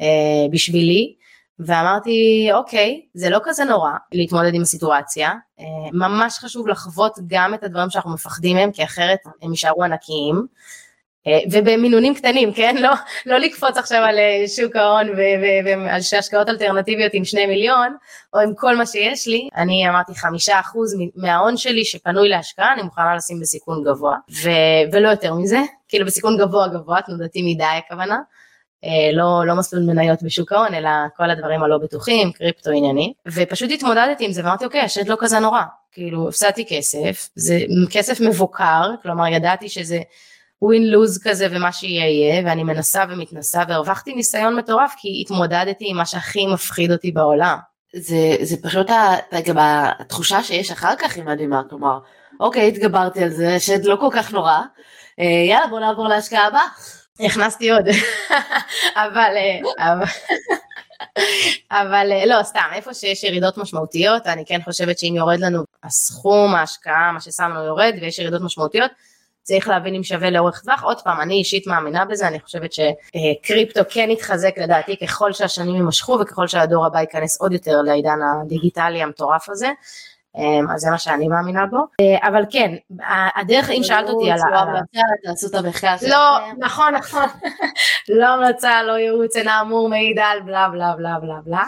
אה, 0.01 0.47
בשבילי, 0.51 1.15
ואמרתי 1.59 2.49
אוקיי, 2.53 3.01
זה 3.13 3.29
לא 3.29 3.39
כזה 3.43 3.63
נורא 3.63 3.91
להתמודד 4.11 4.53
עם 4.53 4.61
הסיטואציה, 4.61 5.31
אה, 5.59 5.65
ממש 5.93 6.37
חשוב 6.39 6.67
לחוות 6.67 7.13
גם 7.27 7.53
את 7.53 7.63
הדברים 7.63 7.89
שאנחנו 7.89 8.13
מפחדים 8.13 8.55
מהם, 8.55 8.71
כי 8.71 8.83
אחרת 8.83 9.19
הם 9.41 9.51
יישארו 9.51 9.83
ענקיים. 9.83 10.47
אה, 11.27 11.39
ובמינונים 11.51 12.15
קטנים, 12.15 12.53
כן? 12.53 12.75
לא, 12.79 12.91
לא 13.25 13.37
לקפוץ 13.37 13.77
עכשיו 13.77 14.03
על 14.03 14.19
אה, 14.19 14.47
שוק 14.47 14.75
ההון 14.75 15.07
ועל 15.65 15.99
השקעות 16.19 16.49
אלטרנטיביות 16.49 17.13
עם 17.13 17.25
שני 17.25 17.45
מיליון, 17.45 17.95
או 18.33 18.39
עם 18.39 18.53
כל 18.55 18.75
מה 18.75 18.85
שיש 18.85 19.27
לי. 19.27 19.49
אני 19.55 19.89
אמרתי 19.89 20.15
חמישה 20.15 20.59
אחוז 20.59 20.95
מההון 21.15 21.57
שלי 21.57 21.85
שפנוי 21.85 22.29
להשקעה, 22.29 22.73
אני 22.73 22.81
מוכנה 22.81 23.15
לשים 23.15 23.39
בסיכון 23.39 23.83
גבוה, 23.83 24.15
ו- 24.43 24.91
ולא 24.91 25.09
יותר 25.09 25.33
מזה, 25.33 25.59
כאילו 25.87 26.05
בסיכון 26.05 26.37
גבוה 26.37 26.67
גבוה, 26.67 27.01
תנודתי 27.01 27.41
מדי 27.53 27.63
הכוונה. 27.63 28.17
אה, 28.85 29.11
לא, 29.13 29.45
לא 29.45 29.55
מסלול 29.55 29.83
מניות 29.83 30.23
בשוק 30.23 30.51
ההון, 30.51 30.73
אלא 30.73 30.89
כל 31.17 31.29
הדברים 31.29 31.63
הלא 31.63 31.77
בטוחים, 31.77 32.31
קריפטו 32.31 32.71
ענייני, 32.71 33.13
ופשוט 33.27 33.71
התמודדתי 33.71 34.25
עם 34.25 34.31
זה 34.31 34.41
ואמרתי 34.43 34.65
אוקיי, 34.65 34.81
השד 34.81 35.07
לא 35.07 35.15
כזה 35.19 35.39
נורא, 35.39 35.61
כאילו 35.91 36.27
הפסדתי 36.27 36.65
כסף, 36.69 37.29
זה 37.35 37.59
כסף 37.91 38.21
מבוקר, 38.21 38.91
כלומר 39.01 39.27
ידעתי 39.27 39.69
שזה 39.69 39.99
ווין 40.63 40.91
לוז 40.91 41.19
כזה 41.23 41.47
ומה 41.51 41.71
שיהיה 41.71 42.09
יהיה 42.09 42.41
ואני 42.45 42.63
מנסה 42.63 43.03
ומתנסה 43.09 43.63
והרווחתי 43.67 44.13
ניסיון 44.13 44.55
מטורף 44.55 44.93
כי 44.97 45.21
התמודדתי 45.21 45.85
עם 45.89 45.97
מה 45.97 46.05
שהכי 46.05 46.47
מפחיד 46.47 46.91
אותי 46.91 47.11
בעולם. 47.11 47.57
זה, 47.95 48.35
זה 48.41 48.55
פשוט 48.61 48.87
גם 49.45 49.57
התחושה 49.59 50.43
שיש 50.43 50.71
אחר 50.71 50.95
כך 50.95 51.15
היא 51.15 51.23
מדהימה, 51.23 51.61
כלומר, 51.69 51.99
אוקיי, 52.39 52.67
התגברתי 52.67 53.23
על 53.23 53.29
זה, 53.29 53.59
שלא 53.59 53.95
כל 53.99 54.09
כך 54.11 54.33
נורא, 54.33 54.59
אה, 55.19 55.25
יאללה 55.49 55.67
בוא 55.67 55.79
נעבור 55.79 56.07
להשקעה 56.07 56.47
הבאה. 56.47 56.65
הכנסתי 57.19 57.71
עוד, 57.71 57.85
אבל, 59.05 59.33
אה, 59.35 59.91
אבל, 59.91 60.05
אבל 61.81 62.11
אה, 62.11 62.25
לא, 62.25 62.43
סתם, 62.43 62.69
איפה 62.73 62.93
שיש 62.93 63.23
ירידות 63.23 63.57
משמעותיות, 63.57 64.27
אני 64.27 64.45
כן 64.45 64.59
חושבת 64.63 64.99
שאם 64.99 65.13
יורד 65.17 65.39
לנו 65.39 65.63
הסכום, 65.83 66.55
ההשקעה, 66.55 67.11
מה 67.11 67.21
ששמנו 67.21 67.63
יורד 67.63 67.93
ויש 68.01 68.19
ירידות 68.19 68.41
משמעותיות, 68.41 68.91
צריך 69.43 69.67
להבין 69.67 69.95
אם 69.95 70.03
שווה 70.03 70.29
לאורך 70.29 70.61
טווח. 70.61 70.83
עוד 70.83 71.01
פעם, 71.01 71.21
אני 71.21 71.33
אישית 71.33 71.67
מאמינה 71.67 72.05
בזה, 72.05 72.27
אני 72.27 72.39
חושבת 72.39 72.73
שקריפטו 72.73 73.81
כן 73.89 74.09
יתחזק 74.11 74.57
לדעתי 74.57 74.97
ככל 74.97 75.33
שהשנים 75.33 75.75
יימשכו 75.75 76.17
וככל 76.21 76.47
שהדור 76.47 76.85
הבא 76.85 76.99
ייכנס 76.99 77.41
עוד 77.41 77.53
יותר 77.53 77.81
לעידן 77.81 78.19
הדיגיטלי 78.41 79.03
המטורף 79.03 79.49
הזה. 79.49 79.71
אמ, 80.37 80.65
אז 80.73 80.81
זה 80.81 80.89
מה 80.91 80.97
שאני 80.97 81.27
מאמינה 81.27 81.65
בו. 81.65 81.77
אה, 81.77 82.27
אבל 82.27 82.43
כן, 82.49 82.75
הדרך, 83.35 83.69
אם 83.69 83.83
שאלת 83.83 84.09
אותי 84.09 84.31
על 84.31 84.39
ה... 84.39 84.65
לא 84.65 84.79
תעשו 85.23 85.47
את 85.47 85.55
המחקר. 85.55 85.95
לא, 86.09 86.39
נכון, 86.57 86.95
נכון. 86.95 87.25
לא 88.09 88.27
המלצה, 88.27 88.83
לא 88.83 88.97
ייעוץ, 88.97 89.35
אין 89.35 89.47
האמור 89.47 89.89
מעיד 89.89 90.19
על 90.19 90.41
בלה 90.41 90.69
בלה 90.69 90.93
בלה 90.97 91.19
בלה 91.19 91.39
בלה. 91.45 91.63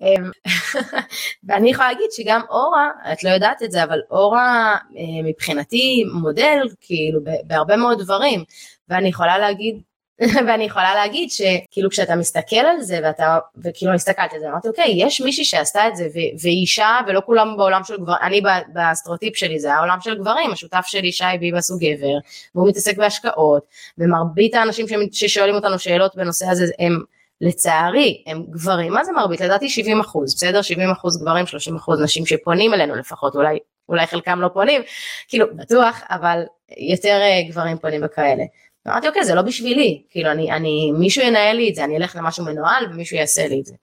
אמ, 0.00 0.30
ואני 1.48 1.70
יכולה 1.70 1.92
להגיד 1.92 2.06
שגם 2.10 2.40
אורה, 2.50 2.90
את 3.12 3.24
לא 3.24 3.30
יודעת 3.30 3.62
את 3.62 3.72
זה, 3.72 3.84
אבל 3.84 3.98
אורה 4.10 4.76
אה, 4.96 5.22
מבחינתי 5.24 6.04
מודל 6.12 6.68
כאילו 6.80 7.20
בהרבה 7.44 7.76
מאוד 7.76 8.02
דברים, 8.02 8.44
ואני 8.88 9.08
יכולה 9.08 9.38
להגיד 9.38 9.80
ואני 10.46 10.64
יכולה 10.64 10.94
להגיד 10.94 11.30
שכאילו 11.30 11.90
כשאתה 11.90 12.16
מסתכל 12.16 12.56
על 12.56 12.80
זה 12.80 13.00
ואתה 13.02 13.38
וכאילו 13.64 13.92
הסתכלתי 13.92 14.34
על 14.34 14.40
זה 14.40 14.48
אמרתי 14.48 14.68
אוקיי 14.68 14.92
יש 14.96 15.20
מישהי 15.20 15.44
שעשתה 15.44 15.88
את 15.88 15.96
זה 15.96 16.08
והיא 16.40 16.60
אישה 16.60 16.98
ולא 17.06 17.22
כולם 17.26 17.56
בעולם 17.56 17.84
של 17.84 17.96
גברים 17.96 18.18
אני 18.22 18.40
בסטריאוטיפ 18.74 19.36
שלי 19.36 19.58
זה 19.58 19.74
העולם 19.74 19.98
של 20.00 20.18
גברים 20.18 20.50
השותף 20.52 20.84
שלי 20.86 21.12
שי 21.12 21.24
ביבס 21.40 21.70
הוא 21.70 21.80
גבר 21.80 22.18
והוא 22.54 22.68
מתעסק 22.68 22.96
בהשקעות 22.96 23.62
ומרבית 23.98 24.54
האנשים 24.54 24.86
ששואלים 25.12 25.54
אותנו 25.54 25.78
שאלות 25.78 26.16
בנושא 26.16 26.46
הזה 26.46 26.64
הם 26.78 27.02
לצערי 27.40 28.22
הם 28.26 28.44
גברים 28.50 28.92
מה 28.92 29.04
זה 29.04 29.12
מרבית 29.12 29.40
לדעתי 29.40 29.68
70 29.68 30.00
אחוז 30.00 30.34
בסדר 30.34 30.62
70 30.62 30.90
אחוז 30.90 31.22
גברים 31.22 31.46
30 31.46 31.76
אחוז 31.76 32.00
נשים 32.00 32.26
שפונים 32.26 32.74
אלינו 32.74 32.94
לפחות 32.94 33.34
אולי 33.34 33.58
אולי 33.88 34.06
חלקם 34.06 34.40
לא 34.40 34.48
פונים 34.48 34.82
כאילו 35.28 35.46
בטוח 35.56 36.02
אבל 36.10 36.42
יותר 36.76 37.18
אה, 37.20 37.48
גברים 37.48 37.78
פונים 37.78 38.00
וכאלה. 38.04 38.44
אמרתי 38.88 39.08
אוקיי 39.08 39.24
זה 39.24 39.34
לא 39.34 39.42
בשבילי 39.42 40.02
כאילו 40.10 40.30
אני 40.30 40.52
אני 40.52 40.92
מישהו 40.98 41.22
ינהל 41.22 41.56
לי 41.56 41.70
את 41.70 41.74
זה 41.74 41.84
אני 41.84 41.96
אלך 41.96 42.16
למשהו 42.16 42.44
מנוהל 42.44 42.86
ומישהו 42.90 43.16
יעשה 43.16 43.48
לי 43.48 43.60
את 43.60 43.66
זה. 43.66 43.74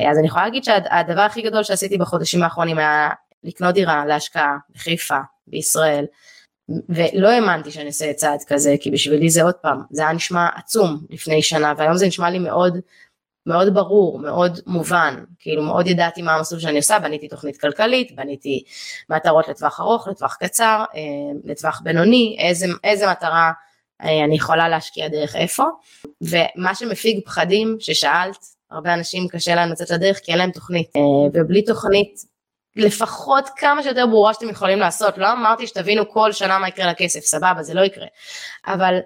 אה, 0.00 0.10
אז 0.10 0.18
אני 0.18 0.26
יכולה 0.26 0.44
להגיד 0.44 0.64
שהדבר 0.64 1.20
הכי 1.20 1.42
גדול 1.42 1.62
שעשיתי 1.62 1.98
בחודשים 1.98 2.42
האחרונים 2.42 2.78
היה 2.78 3.10
לקנות 3.44 3.74
דירה 3.74 4.06
להשקעה 4.06 4.56
בחיפה 4.74 5.18
בישראל 5.46 6.04
ולא 6.88 7.28
האמנתי 7.28 7.70
שאני 7.70 7.86
אעשה 7.86 8.12
צעד 8.12 8.38
כזה 8.46 8.74
כי 8.80 8.90
בשבילי 8.90 9.30
זה 9.30 9.42
עוד 9.42 9.54
פעם 9.54 9.82
זה 9.90 10.02
היה 10.02 10.12
נשמע 10.12 10.48
עצום 10.56 11.06
לפני 11.10 11.42
שנה 11.42 11.74
והיום 11.76 11.96
זה 11.96 12.06
נשמע 12.06 12.30
לי 12.30 12.38
מאוד 12.38 12.78
מאוד 13.46 13.74
ברור 13.74 14.18
מאוד 14.18 14.60
מובן. 14.66 15.24
כאילו 15.38 15.62
מאוד 15.62 15.86
ידעתי 15.86 16.22
מה 16.22 16.34
המסלול 16.34 16.60
שאני 16.60 16.76
עושה 16.76 16.98
בניתי 16.98 17.28
תוכנית 17.28 17.60
כלכלית 17.60 18.16
בניתי 18.16 18.64
מטרות 19.10 19.48
לטווח 19.48 19.80
ארוך 19.80 20.08
לטווח 20.08 20.36
קצר 20.40 20.84
אה, 20.94 21.00
לטווח 21.44 21.80
בינוני 21.84 22.36
איזה, 22.38 22.66
איזה 22.84 23.10
מטרה 23.10 23.52
אה, 24.02 24.24
אני 24.24 24.36
יכולה 24.36 24.68
להשקיע 24.68 25.08
דרך 25.08 25.36
איפה. 25.36 25.64
ומה 26.22 26.74
שמפיג 26.74 27.20
פחדים 27.24 27.76
ששאלת 27.80 28.44
הרבה 28.70 28.94
אנשים 28.94 29.28
קשה 29.28 29.54
להם 29.54 29.70
לצאת 29.70 29.90
לדרך 29.90 30.20
כי 30.22 30.30
אין 30.30 30.38
להם 30.38 30.50
תוכנית. 30.50 30.96
אה, 30.96 31.00
ובלי 31.34 31.62
תוכנית 31.62 32.31
לפחות 32.76 33.48
כמה 33.56 33.82
שיותר 33.82 34.06
ברורה 34.06 34.34
שאתם 34.34 34.48
יכולים 34.48 34.78
לעשות 34.78 35.18
לא 35.18 35.32
אמרתי 35.32 35.66
שתבינו 35.66 36.08
כל 36.08 36.32
שנה 36.32 36.58
מה 36.58 36.68
יקרה 36.68 36.90
לכסף 36.90 37.20
סבבה 37.20 37.62
זה 37.62 37.74
לא 37.74 37.80
יקרה 37.80 38.06
אבל 38.66 38.98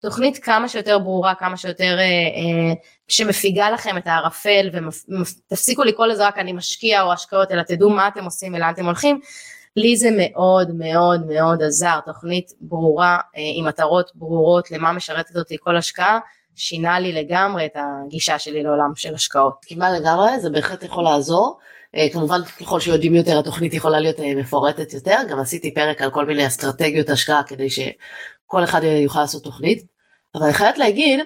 תוכנית 0.00 0.38
כמה 0.38 0.68
שיותר 0.68 0.98
ברורה 0.98 1.34
כמה 1.34 1.56
שיותר 1.56 1.98
אה, 1.98 2.04
אה, 2.04 2.74
שמפיגה 3.08 3.70
לכם 3.70 3.96
את 3.96 4.06
הערפל 4.06 4.70
ותפסיקו 4.72 5.84
לקרוא 5.84 6.06
לזה 6.06 6.26
רק 6.26 6.38
אני 6.38 6.52
משקיע 6.52 7.02
או 7.02 7.12
השקעות 7.12 7.52
אלא 7.52 7.62
תדעו 7.62 7.90
מה 7.90 8.08
אתם 8.08 8.24
עושים 8.24 8.54
ולאן 8.54 8.72
אתם 8.72 8.84
הולכים 8.84 9.20
לי 9.76 9.96
זה 9.96 10.08
מאוד 10.18 10.70
מאוד 10.74 11.26
מאוד 11.26 11.62
עזר, 11.62 12.00
תוכנית 12.06 12.52
ברורה 12.60 13.18
אה, 13.36 13.42
עם 13.54 13.64
מטרות 13.64 14.10
ברורות 14.14 14.70
למה 14.70 14.92
משרתת 14.92 15.36
אותי 15.36 15.56
כל 15.60 15.76
השקעה, 15.76 16.18
שינה 16.54 17.00
לי 17.00 17.12
לגמרי 17.12 17.66
את 17.66 17.76
הגישה 17.76 18.38
שלי 18.38 18.62
לעולם 18.62 18.92
של 18.96 19.14
השקעות. 19.14 19.54
כמעט 19.62 20.00
לגמרי, 20.00 20.40
זה 20.40 20.50
בהחלט 20.50 20.82
יכול 20.82 21.04
לעזור. 21.04 21.58
אה, 21.96 22.08
כמובן 22.12 22.40
ככל 22.60 22.80
שיודעים 22.80 23.14
יותר 23.14 23.38
התוכנית 23.38 23.74
יכולה 23.74 24.00
להיות 24.00 24.20
אה, 24.20 24.34
מפורטת 24.34 24.92
יותר, 24.92 25.16
גם 25.28 25.40
עשיתי 25.40 25.74
פרק 25.74 26.02
על 26.02 26.10
כל 26.10 26.26
מיני 26.26 26.46
אסטרטגיות 26.46 27.10
השקעה 27.10 27.42
כדי 27.42 27.70
שכל 27.70 28.64
אחד 28.64 28.80
יוכל 28.84 29.20
לעשות 29.20 29.44
תוכנית. 29.44 29.84
אבל 30.34 30.44
אני 30.44 30.52
חייבת 30.52 30.78
להגיד, 30.78 31.20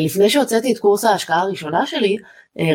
לפני 0.00 0.30
שהוצאתי 0.30 0.72
את 0.72 0.78
קורס 0.78 1.04
ההשקעה 1.04 1.40
הראשונה 1.40 1.86
שלי, 1.86 2.16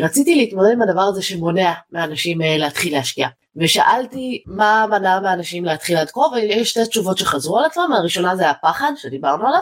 רציתי 0.02 0.34
להתמודד 0.34 0.72
עם 0.72 0.82
הדבר 0.82 1.00
הזה 1.00 1.22
שמונע 1.22 1.72
מאנשים 1.92 2.38
להתחיל 2.40 2.92
להשקיע. 2.92 3.28
ושאלתי 3.56 4.42
מה 4.46 4.86
מנע 4.90 5.20
מאנשים 5.20 5.64
להתחיל 5.64 5.96
עד 5.96 6.10
כה? 6.10 6.20
ויש 6.20 6.70
שתי 6.70 6.86
תשובות 6.86 7.18
שחזרו 7.18 7.58
על 7.58 7.64
עצמם. 7.64 7.92
הראשונה 7.92 8.36
זה 8.36 8.50
הפחד 8.50 8.92
שדיברנו 8.96 9.46
עליו. 9.46 9.60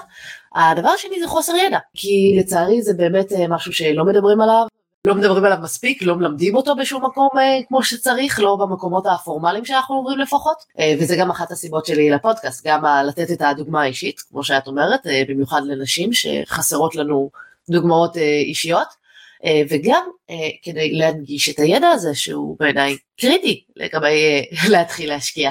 הדבר 0.55 0.89
השני 0.89 1.21
זה 1.21 1.29
חוסר 1.29 1.57
ידע. 1.57 1.79
כי 1.95 2.37
לצערי 2.39 2.83
זה 2.83 2.95
באמת 2.95 3.33
אה, 3.33 3.49
משהו 3.49 3.73
שלא 3.73 4.05
מדברים 4.05 4.41
עליו 4.41 4.67
לא 5.07 5.14
מדברים 5.14 5.45
עליו 5.45 5.59
מספיק 5.62 6.03
לא 6.03 6.17
מלמדים 6.17 6.55
אותו 6.57 6.77
בשום 6.77 7.05
מקום 7.05 7.29
אה, 7.38 7.59
כמו 7.69 7.83
שצריך 7.83 8.40
לא 8.40 8.57
במקומות 8.57 9.07
הפורמליים 9.07 9.64
שאנחנו 9.64 9.97
אומרים 9.97 10.19
לפחות 10.19 10.57
אה, 10.79 10.95
וזה 11.01 11.17
גם 11.17 11.31
אחת 11.31 11.51
הסיבות 11.51 11.87
שלי 11.87 12.11
לפודקאסט 12.11 12.67
גם 12.67 12.85
לתת 13.07 13.31
את 13.31 13.43
הדוגמה 13.43 13.83
האישית 13.83 14.21
כמו 14.21 14.45
שאת 14.45 14.67
אומרת 14.67 15.01
במיוחד 15.29 15.61
לנשים 15.64 16.11
שחסרות 16.12 16.95
לנו 16.95 17.31
דוגמאות 17.71 18.17
אישיות 18.17 18.88
אה, 19.45 19.62
וגם 19.71 20.09
אה, 20.31 20.49
כדי 20.62 20.93
להנגיש 20.93 21.49
את 21.49 21.59
הידע 21.59 21.88
הזה 21.88 22.14
שהוא 22.14 22.57
בעיניי 22.61 22.97
קריטי 23.21 23.64
לגבי 23.77 24.25
אה, 24.25 24.69
להתחיל 24.79 25.09
להשקיע. 25.09 25.51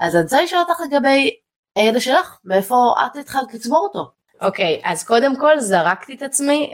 אז 0.00 0.14
אני 0.14 0.22
רוצה 0.22 0.42
לשאול 0.42 0.62
אותך 0.68 0.80
לגבי 0.80 1.30
הידע 1.76 2.00
שלך, 2.00 2.38
מאיפה 2.44 2.94
את 3.06 3.16
התחלת 3.16 3.54
לצבור 3.54 3.88
אותו? 3.88 4.19
אוקיי, 4.40 4.80
okay, 4.82 4.88
אז 4.88 5.04
קודם 5.04 5.36
כל 5.36 5.60
זרקתי 5.60 6.14
את 6.14 6.22
עצמי, 6.22 6.72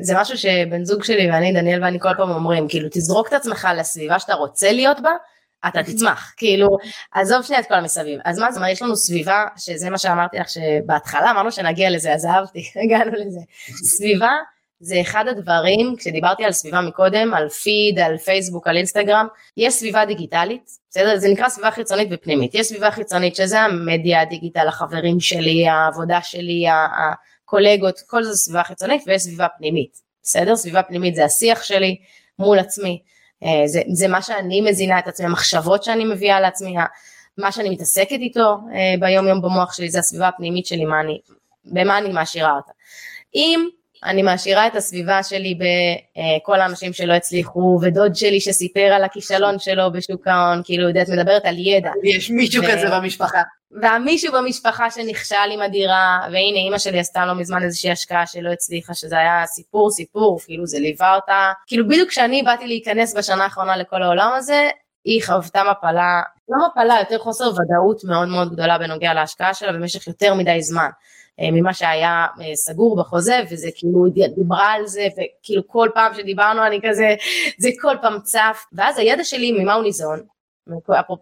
זה 0.00 0.14
משהו 0.16 0.38
שבן 0.38 0.84
זוג 0.84 1.04
שלי 1.04 1.30
ואני, 1.30 1.52
דניאל 1.52 1.84
ואני 1.84 2.00
כל 2.00 2.14
פעם 2.16 2.30
אומרים, 2.30 2.68
כאילו 2.68 2.88
תזרוק 2.92 3.28
את 3.28 3.32
עצמך 3.32 3.68
לסביבה 3.76 4.18
שאתה 4.18 4.34
רוצה 4.34 4.72
להיות 4.72 5.00
בה, 5.00 5.10
אתה 5.68 5.82
תצמח, 5.92 6.34
כאילו, 6.36 6.78
עזוב 7.12 7.42
שנייה 7.42 7.60
את 7.60 7.66
כל 7.68 7.74
המסביב. 7.74 8.20
אז 8.24 8.38
מה 8.38 8.52
זאת 8.52 8.56
אומרת, 8.56 8.72
יש 8.72 8.82
לנו 8.82 8.96
סביבה, 8.96 9.44
שזה 9.56 9.90
מה 9.90 9.98
שאמרתי 9.98 10.38
לך 10.38 10.48
שבהתחלה 10.48 11.30
אמרנו 11.30 11.52
שנגיע 11.52 11.90
לזה, 11.90 12.14
אז 12.14 12.26
אהבתי, 12.26 12.70
הגענו 12.84 13.12
לזה. 13.12 13.40
סביבה 13.66 14.30
זה 14.84 15.00
אחד 15.00 15.24
הדברים, 15.28 15.94
כשדיברתי 15.98 16.44
על 16.44 16.52
סביבה 16.52 16.80
מקודם, 16.80 17.34
על 17.34 17.48
פיד, 17.48 17.98
על 17.98 18.18
פייסבוק, 18.18 18.66
על 18.68 18.76
אינסטגרם, 18.76 19.26
יש 19.56 19.74
סביבה 19.74 20.04
דיגיטלית, 20.04 20.70
בסדר? 20.90 21.16
זה 21.16 21.28
נקרא 21.28 21.48
סביבה 21.48 21.70
חיצונית 21.70 22.08
ופנימית. 22.10 22.54
יש 22.54 22.66
סביבה 22.66 22.90
חיצונית 22.90 23.36
שזה 23.36 23.60
המדיה, 23.60 24.20
הדיגיטל, 24.20 24.68
החברים 24.68 25.20
שלי, 25.20 25.68
העבודה 25.68 26.18
שלי, 26.22 26.64
הקולגות, 26.68 28.00
כל 28.06 28.22
זה 28.22 28.36
סביבה 28.36 28.64
חיצונית, 28.64 29.02
ויש 29.06 29.22
סביבה 29.22 29.46
פנימית, 29.58 29.96
בסדר? 30.22 30.56
סביבה 30.56 30.82
פנימית 30.82 31.14
זה 31.14 31.24
השיח 31.24 31.62
שלי 31.62 31.96
מול 32.38 32.58
עצמי, 32.58 33.02
אה, 33.44 33.62
זה, 33.66 33.82
זה 33.92 34.08
מה 34.08 34.22
שאני 34.22 34.60
מזינה 34.60 34.98
את 34.98 35.08
עצמי, 35.08 35.26
המחשבות 35.26 35.82
שאני 35.82 36.04
מביאה 36.04 36.40
לעצמי, 36.40 36.74
מה 37.38 37.52
שאני 37.52 37.70
מתעסקת 37.70 38.10
איתו 38.12 38.58
אה, 38.74 38.94
ביום 39.00 39.26
יום 39.26 39.42
במוח 39.42 39.72
שלי, 39.72 39.90
זה 39.90 39.98
הסביבה 39.98 40.28
הפנימית 40.28 40.66
שלי, 40.66 40.84
מה 40.84 41.00
אני, 41.00 41.20
במה 41.64 41.98
אני 41.98 42.12
מעשירה 42.12 42.56
אותה. 42.56 42.72
אם 43.34 43.68
אני 44.04 44.22
מעשירה 44.22 44.66
את 44.66 44.76
הסביבה 44.76 45.22
שלי 45.22 45.58
בכל 45.58 46.60
האנשים 46.60 46.92
שלא 46.92 47.12
הצליחו, 47.12 47.78
ודוד 47.82 48.16
שלי 48.16 48.40
שסיפר 48.40 48.80
על 48.80 49.04
הכישלון 49.04 49.58
שלו 49.58 49.92
בשוק 49.92 50.26
ההון, 50.26 50.62
כאילו, 50.64 50.88
יודעת, 50.88 51.08
מדברת 51.08 51.44
על 51.44 51.54
ידע. 51.58 51.90
יש 52.04 52.30
מישהו 52.30 52.64
ו... 52.64 52.66
כזה 52.66 52.90
במשפחה. 52.90 53.42
והמישהו 53.82 54.32
במשפחה 54.32 54.90
שנכשל 54.90 55.34
עם 55.52 55.62
הדירה, 55.62 56.20
והנה 56.24 56.58
אימא 56.58 56.78
שלי 56.78 56.98
עשתה 56.98 57.26
לא 57.26 57.34
מזמן 57.34 57.62
איזושהי 57.62 57.90
השקעה 57.90 58.26
שלא 58.26 58.50
הצליחה, 58.50 58.94
שזה 58.94 59.18
היה 59.18 59.46
סיפור 59.46 59.90
סיפור, 59.90 60.40
כאילו 60.44 60.66
זה 60.66 60.78
ליווה 60.78 61.14
אותה. 61.14 61.52
כאילו 61.66 61.88
בדיוק 61.88 62.08
כשאני 62.08 62.42
באתי 62.42 62.66
להיכנס 62.66 63.16
בשנה 63.16 63.44
האחרונה 63.44 63.76
לכל 63.76 64.02
העולם 64.02 64.32
הזה, 64.36 64.70
היא 65.04 65.22
חוותה 65.24 65.62
מפלה, 65.70 66.22
לא 66.48 66.66
מפלה, 66.68 66.96
יותר 67.00 67.18
חוסר 67.18 67.44
ודאות 67.44 68.04
מאוד 68.04 68.28
מאוד 68.28 68.52
גדולה 68.52 68.78
בנוגע 68.78 69.14
להשקעה 69.14 69.54
שלה 69.54 69.72
במשך 69.72 70.06
יותר 70.06 70.34
מדי 70.34 70.62
זמן. 70.62 70.88
אה, 71.40 71.50
ממה 71.50 71.74
שהיה 71.74 72.26
אה, 72.40 72.56
סגור 72.56 72.96
בחוזה 72.96 73.40
וזה 73.50 73.68
כאילו 73.74 74.04
דיברה 74.34 74.72
על 74.72 74.86
זה 74.86 75.06
וכאילו 75.12 75.62
כל 75.66 75.88
פעם 75.94 76.14
שדיברנו 76.14 76.66
אני 76.66 76.80
כזה 76.84 77.14
זה 77.58 77.68
כל 77.80 77.96
פעם 78.02 78.20
צף. 78.22 78.64
ואז 78.72 78.98
הידע 78.98 79.24
שלי 79.24 79.52
ממה 79.52 79.74
הוא 79.74 79.82
ניזון 79.82 80.20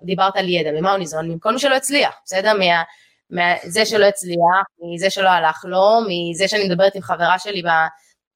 דיברת 0.03 0.37
על 0.37 0.49
ידע 0.49 0.70
ממה 0.73 0.90
הוא 0.90 0.99
ניזון? 0.99 1.31
מכל 1.31 1.53
מי 1.53 1.59
שלא 1.59 1.75
הצליח 1.75 2.14
בסדר? 2.25 2.53
מה, 2.53 2.83
מזה 3.31 3.87
שלא 3.87 4.05
הצליח 4.05 4.66
מזה 4.81 5.11
שלא 5.11 5.29
הלך 5.29 5.64
לו 5.64 5.99
מזה 6.09 6.49
שאני 6.49 6.68
מדברת 6.68 6.94
עם 6.94 7.03
חברה 7.03 7.38
שלי 7.38 7.62
ב, 7.62 7.68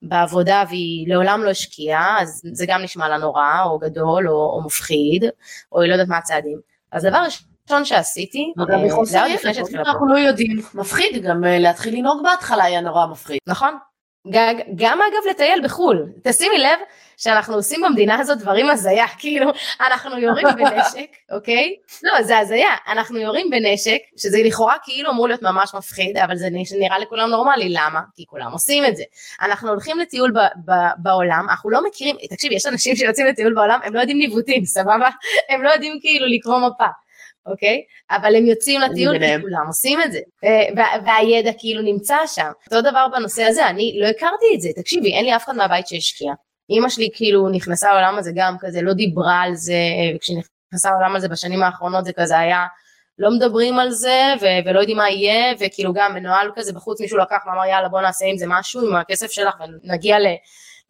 בעבודה 0.02 0.64
והיא 0.68 1.08
לעולם 1.08 1.42
לא 1.44 1.50
השקיעה 1.50 2.22
אז 2.22 2.42
זה 2.52 2.64
גם 2.68 2.82
נשמע 2.82 3.08
לה 3.08 3.18
נורא 3.18 3.62
או 3.64 3.78
גדול 3.78 4.28
או, 4.28 4.34
או 4.34 4.62
מפחיד 4.66 5.24
או 5.72 5.80
היא 5.80 5.88
לא 5.88 5.94
יודעת 5.94 6.08
מה 6.08 6.18
הצעדים. 6.18 6.60
אז 6.92 7.02
דבר 7.02 7.18
ראשון 7.24 7.53
הראשון 7.70 7.84
שעשיתי, 7.84 8.52
אה, 8.58 9.04
זה 9.04 9.22
היה 9.22 9.34
לפני 9.34 9.54
שהתחילה 9.54 9.82
אנחנו 9.86 10.06
לא 10.06 10.18
יודעים, 10.18 10.62
מפחיד, 10.74 11.22
גם 11.22 11.44
אה, 11.44 11.58
להתחיל 11.58 11.98
לנהוג 11.98 12.22
בהתחלה 12.22 12.64
היה 12.64 12.80
נורא 12.80 13.06
מפחיד. 13.06 13.38
נכון, 13.46 13.74
גם 14.76 14.98
אגב 15.02 15.30
לטייל 15.30 15.60
בחו"ל, 15.64 16.06
תשימי 16.24 16.58
לב 16.58 16.78
שאנחנו 17.16 17.54
עושים 17.54 17.82
במדינה 17.82 18.18
הזאת 18.18 18.38
דברים 18.38 18.70
הזיה, 18.70 19.08
כאילו 19.18 19.50
אנחנו 19.80 20.18
יורים 20.18 20.46
בנשק, 20.56 21.16
אוקיי? 21.34 21.76
לא, 22.02 22.22
זה 22.22 22.38
הזיה, 22.38 22.68
אנחנו 22.88 23.18
יורים 23.18 23.50
בנשק, 23.50 23.98
שזה 24.16 24.38
לכאורה 24.44 24.74
כאילו 24.82 25.10
אמור 25.10 25.28
להיות 25.28 25.42
ממש 25.42 25.74
מפחיד, 25.74 26.16
אבל 26.16 26.36
זה 26.36 26.48
נראה 26.78 26.98
לכולם 26.98 27.30
נורמלי, 27.30 27.68
למה? 27.68 28.00
כי 28.14 28.24
כולם 28.26 28.52
עושים 28.52 28.84
את 28.84 28.96
זה. 28.96 29.04
אנחנו 29.40 29.68
הולכים 29.68 29.98
לטיול 29.98 30.30
ב- 30.30 30.70
ב- 30.70 30.92
בעולם, 30.98 31.46
אנחנו 31.50 31.70
לא 31.70 31.84
מכירים, 31.84 32.16
תקשיב, 32.30 32.52
יש 32.52 32.66
אנשים 32.66 32.96
שיוצאים 32.96 33.26
לטיול 33.26 33.54
בעולם, 33.54 33.80
הם 33.84 33.94
לא 33.94 34.00
יודעים 34.00 34.18
ניווטים, 34.18 34.64
סבבה? 34.64 35.08
הם 35.50 35.62
לא 35.62 35.70
יודעים 35.70 35.98
כאילו 36.00 36.26
לקרוא 36.26 36.58
מפה. 36.58 37.03
אוקיי? 37.46 37.82
אבל 38.10 38.36
הם 38.36 38.46
יוצאים 38.46 38.80
לטיול 38.80 39.18
כי 39.18 39.42
כולם 39.42 39.66
עושים 39.66 40.02
את 40.02 40.12
זה, 40.12 40.18
והידע 41.06 41.50
כאילו 41.58 41.82
נמצא 41.82 42.16
שם. 42.26 42.50
אותו 42.66 42.80
דבר 42.90 43.06
בנושא 43.12 43.42
הזה, 43.42 43.68
אני 43.68 43.96
לא 44.00 44.06
הכרתי 44.06 44.46
את 44.54 44.60
זה, 44.60 44.68
תקשיבי, 44.76 45.12
אין 45.12 45.24
לי 45.24 45.36
אף 45.36 45.44
אחד 45.44 45.56
מהבית 45.56 45.86
שהשקיע. 45.86 46.32
אימא 46.70 46.88
שלי 46.88 47.08
כאילו 47.14 47.48
נכנסה 47.48 47.92
לעולם 47.92 48.18
הזה 48.18 48.32
גם 48.34 48.56
כזה, 48.60 48.82
לא 48.82 48.92
דיברה 48.92 49.40
על 49.40 49.54
זה, 49.54 49.74
וכשנכנסה 50.16 50.90
לעולם 50.90 51.16
הזה 51.16 51.28
בשנים 51.28 51.62
האחרונות 51.62 52.04
זה 52.04 52.12
כזה 52.12 52.38
היה 52.38 52.66
לא 53.18 53.30
מדברים 53.30 53.78
על 53.78 53.90
זה 53.90 54.22
ו- 54.40 54.68
ולא 54.68 54.80
יודעים 54.80 54.96
מה 54.96 55.10
יהיה 55.10 55.54
וכאילו 55.60 55.92
גם 55.92 56.14
מנוהל 56.14 56.50
כזה 56.54 56.72
בחוץ 56.72 57.00
מישהו 57.00 57.18
לקח 57.18 57.36
ואמר 57.46 57.64
יאללה 57.64 57.88
בוא 57.88 58.00
נעשה 58.00 58.26
עם 58.26 58.36
זה 58.36 58.44
משהו 58.48 58.86
עם 58.86 58.96
הכסף 58.96 59.30
שלך 59.30 59.54
ונגיע 59.84 60.18
ל- 60.18 60.36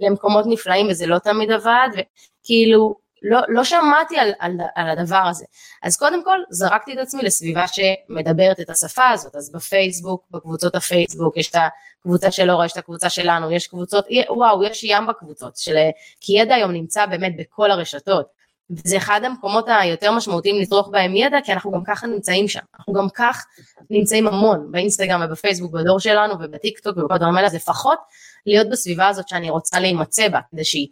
למקומות 0.00 0.44
נפלאים 0.48 0.86
וזה 0.90 1.06
לא 1.06 1.18
תמיד 1.18 1.50
עבד 1.50 1.88
וכאילו 1.92 2.96
לא, 3.26 3.40
לא 3.48 3.64
שמעתי 3.64 4.18
על, 4.18 4.32
על, 4.38 4.52
על 4.74 4.88
הדבר 4.88 5.22
הזה. 5.30 5.44
אז 5.82 5.96
קודם 5.96 6.24
כל 6.24 6.38
זרקתי 6.50 6.92
את 6.92 6.98
עצמי 6.98 7.22
לסביבה 7.22 7.64
שמדברת 7.66 8.60
את 8.60 8.70
השפה 8.70 9.08
הזאת, 9.08 9.36
אז 9.36 9.52
בפייסבוק, 9.52 10.24
בקבוצות 10.30 10.74
הפייסבוק, 10.74 11.36
יש 11.36 11.50
את 11.50 11.56
הקבוצה 12.00 12.30
של 12.30 12.50
אורה, 12.50 12.66
יש 12.66 12.72
את 12.72 12.76
הקבוצה 12.76 13.10
שלנו, 13.10 13.50
יש 13.50 13.66
קבוצות, 13.66 14.06
וואו, 14.28 14.64
יש 14.64 14.84
ים 14.84 15.06
בקבוצות, 15.06 15.56
של, 15.56 15.76
כי 16.20 16.32
ידע 16.32 16.54
היום 16.54 16.70
נמצא 16.70 17.06
באמת 17.06 17.32
בכל 17.38 17.70
הרשתות. 17.70 18.44
וזה 18.70 18.96
אחד 18.96 19.20
המקומות 19.24 19.64
היותר 19.68 20.12
משמעותיים 20.12 20.60
לצרוך 20.60 20.88
בהם 20.88 21.16
ידע, 21.16 21.36
כי 21.44 21.52
אנחנו 21.52 21.72
גם 21.72 21.84
ככה 21.86 22.06
נמצאים 22.06 22.48
שם. 22.48 22.60
אנחנו 22.78 22.92
גם 22.92 23.08
כך 23.14 23.44
נמצאים 23.90 24.26
המון 24.26 24.68
באינסטגרם 24.70 25.22
ובפייסבוק, 25.24 25.72
בדור 25.72 26.00
שלנו 26.00 26.34
ובטיק 26.40 26.78
טוק 26.78 26.96
ובכל 26.96 27.14
הדברים 27.14 27.36
האלה, 27.36 27.46
אז 27.46 27.54
לפחות 27.54 27.98
להיות 28.46 28.68
בסביבה 28.70 29.08
הזאת 29.08 29.28
שאני 29.28 29.50
רוצה 29.50 29.80
להימצא 29.80 30.28
בה, 30.28 30.40
כדי 30.50 30.64
שהיא 30.64 30.88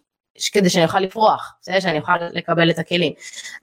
כדי 0.53 0.71
שאני 0.71 0.85
אוכל 0.85 1.01
לפרוח, 1.01 1.55
בסדר? 1.61 1.81
שאני 1.81 1.99
אוכל 1.99 2.17
לקבל 2.33 2.71
את 2.71 2.79
הכלים. 2.79 3.13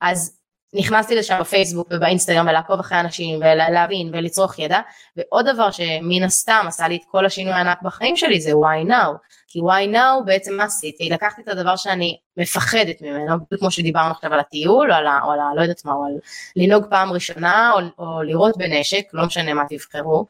אז 0.01 0.39
נכנסתי 0.73 1.15
לשם 1.15 1.37
בפייסבוק 1.39 1.87
ובאינסטגרם 1.91 2.47
ולעקוב 2.47 2.79
אחרי 2.79 2.99
אנשים 2.99 3.39
ולהבין 3.39 4.09
ולצרוך 4.13 4.59
ידע 4.59 4.79
ועוד 5.17 5.45
דבר 5.47 5.71
שמן 5.71 6.23
הסתם 6.23 6.65
עשה 6.67 6.87
לי 6.87 6.95
את 6.95 7.01
כל 7.11 7.25
השינוי 7.25 7.53
הענק 7.53 7.81
בחיים 7.81 8.15
שלי 8.15 8.41
זה 8.41 8.51
why 8.51 8.89
now 8.89 9.17
כי 9.47 9.59
why 9.59 9.95
now 9.95 10.25
בעצם 10.25 10.53
מה 10.53 10.63
עשיתי 10.63 11.09
לקחתי 11.09 11.41
את 11.41 11.47
הדבר 11.47 11.75
שאני 11.75 12.17
מפחדת 12.37 13.01
ממנו 13.01 13.35
כמו 13.59 13.71
שדיברנו 13.71 14.11
עכשיו 14.11 14.33
על 14.33 14.39
הטיול 14.39 14.91
או 14.91 14.97
על, 14.97 15.07
או 15.23 15.31
על 15.31 15.39
לא 15.55 15.61
יודעת 15.61 15.85
מה 15.85 15.93
או 15.93 16.05
על 16.05 16.13
לנהוג 16.55 16.85
פעם 16.89 17.11
ראשונה 17.11 17.71
או, 17.73 18.05
או 18.05 18.23
לראות 18.23 18.57
בנשק 18.57 19.03
לא 19.13 19.25
משנה 19.25 19.53
מה 19.53 19.63
תבחרו 19.69 20.25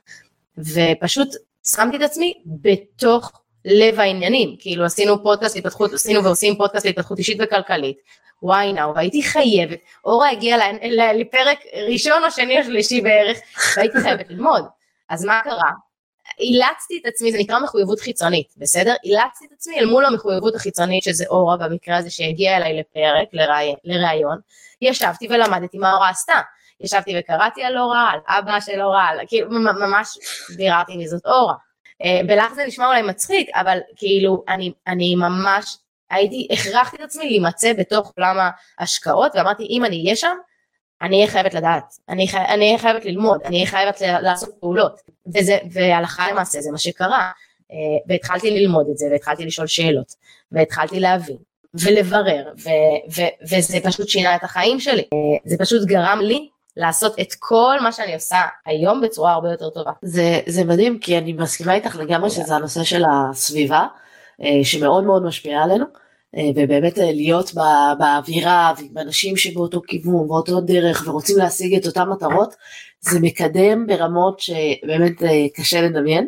ופשוט 0.58 1.30
שמתי 1.64 1.98
את 1.98 2.02
עצמי 2.02 2.34
בתוך 2.46 3.39
לב 3.66 4.00
העניינים, 4.00 4.56
כאילו 4.60 4.86
עשינו 4.86 5.24
פודקאסט 5.24 5.56
להתפתחות, 5.56 5.94
עשינו 5.94 6.24
ועושים 6.24 6.56
פודקאסט 6.56 6.86
להתפתחות 6.86 7.18
אישית 7.18 7.38
וכלכלית, 7.42 7.98
וואי 8.44 8.74
נאו, 8.74 8.96
והייתי 8.96 9.24
חייבת, 9.24 9.80
אורה 10.06 10.30
הגיעה 10.30 10.72
לפרק 11.14 11.60
ראשון 11.90 12.24
או 12.24 12.32
שני 12.32 12.60
או 12.60 12.64
שלישי 12.64 13.02
בערך, 13.02 13.38
והייתי 13.78 14.02
חייבת 14.02 14.30
ללמוד, 14.30 14.66
אז 15.10 15.26
מה 15.26 15.42
קרה? 15.44 15.72
אילצתי 16.40 17.00
את 17.02 17.06
עצמי, 17.06 17.32
זה 17.32 17.38
נקרא 17.38 17.60
מחויבות 17.60 18.00
חיצונית, 18.00 18.54
בסדר? 18.58 18.94
אילצתי 19.04 19.46
את 19.46 19.52
עצמי 19.52 19.80
אל 19.80 19.86
מול 19.86 20.06
המחויבות 20.06 20.56
החיצונית 20.56 21.04
שזה 21.04 21.26
אורה 21.30 21.58
במקרה 21.58 21.98
הזה 21.98 22.10
שהגיעה 22.10 22.58
אליי 22.58 22.80
לפרק, 22.80 23.28
לראיון, 23.84 24.40
ישבתי 24.82 25.28
ולמדתי 25.30 25.78
מה 25.78 25.94
אורה 25.94 26.10
עשתה. 26.10 26.40
ישבתי 26.82 27.16
וקראתי 27.20 27.64
על 27.64 27.78
אורה, 27.78 28.12
על 28.12 28.20
אבא 28.28 28.60
של 28.60 28.82
אורה, 28.82 29.10
כאילו 29.28 29.50
ממש 29.52 30.18
ביררתי 30.58 30.98
מי 30.98 31.08
זאת 31.08 31.26
אורה. 31.26 31.54
אה, 32.04 32.22
בלך 32.28 32.54
זה 32.54 32.66
נשמע 32.66 32.88
אולי 32.88 33.02
מצחיק, 33.02 33.50
אבל 33.54 33.80
כאילו 33.96 34.44
אני, 34.48 34.72
אני 34.88 35.16
ממש 35.16 35.78
הייתי, 36.10 36.48
הכרחתי 36.52 36.98
את 36.98 37.02
עצמי 37.02 37.26
להימצא 37.26 37.74
בתוך 37.74 38.14
עולם 38.18 38.38
ההשקעות 38.80 39.32
ואמרתי 39.36 39.68
אם 39.70 39.86
אני 39.86 40.04
אהיה 40.04 40.16
שם, 40.16 40.38
אני 41.02 41.16
אהיה 41.16 41.28
חייבת 41.28 41.54
לדעת, 41.54 41.84
אני 42.10 42.28
אהיה 42.60 42.78
חייבת 42.78 43.06
ללמוד, 43.06 43.42
אני 43.46 43.56
אהיה 43.56 43.68
חייבת 43.68 44.02
לעשות 44.02 44.50
פעולות, 44.60 45.02
וזה, 45.36 45.58
והלכה 45.72 46.32
למעשה 46.32 46.62
זה 46.62 46.72
מה 46.72 46.78
שקרה, 46.78 47.32
אה, 47.72 47.78
והתחלתי 48.08 48.52
ללמוד 48.52 48.88
את 48.92 48.98
זה, 48.98 49.06
והתחלתי 49.12 49.46
לשאול 49.46 49.68
שאלות, 49.68 50.14
והתחלתי 50.52 51.00
להבין, 51.00 51.38
ולברר, 51.74 52.54
ו, 52.64 52.70
ו, 53.16 53.22
וזה 53.44 53.78
פשוט 53.84 54.08
שינה 54.10 54.36
את 54.36 54.44
החיים 54.44 54.80
שלי, 54.80 55.02
אה, 55.02 55.38
זה 55.46 55.58
פשוט 55.60 55.88
גרם 55.88 56.20
לי 56.22 56.50
לעשות 56.80 57.20
את 57.20 57.34
כל 57.40 57.78
מה 57.82 57.92
שאני 57.92 58.14
עושה 58.14 58.38
היום 58.66 59.02
בצורה 59.02 59.34
הרבה 59.34 59.52
יותר 59.52 59.70
טובה. 59.70 59.92
זה, 60.02 60.40
זה 60.48 60.64
מדהים 60.64 61.00
כי 61.00 61.18
אני 61.18 61.34
מסכימה 61.34 61.74
איתך 61.74 61.96
לגמרי 61.96 62.30
שזה 62.30 62.56
הנושא 62.56 62.84
של 62.84 63.04
הסביבה 63.12 63.88
אה, 64.42 64.64
שמאוד 64.64 65.04
מאוד 65.04 65.24
משפיעה 65.24 65.64
עלינו 65.64 65.86
אה, 66.38 66.50
ובאמת 66.56 67.00
אה, 67.00 67.12
להיות 67.12 67.52
באווירה 68.00 68.74
ועם 68.78 68.98
אנשים 68.98 69.38
שבאותו 69.38 69.82
כיוון 69.88 70.28
באותו 70.28 70.62
דרך 70.62 71.08
ורוצים 71.08 71.38
להשיג 71.38 71.76
את 71.76 71.88
אותן 71.88 72.10
מטרות 72.10 72.56
זה 73.00 73.20
מקדם 73.20 73.88
ברמות 73.88 74.40
שבאמת 74.40 75.14
קשה 75.56 75.82
לדמיין. 75.82 76.28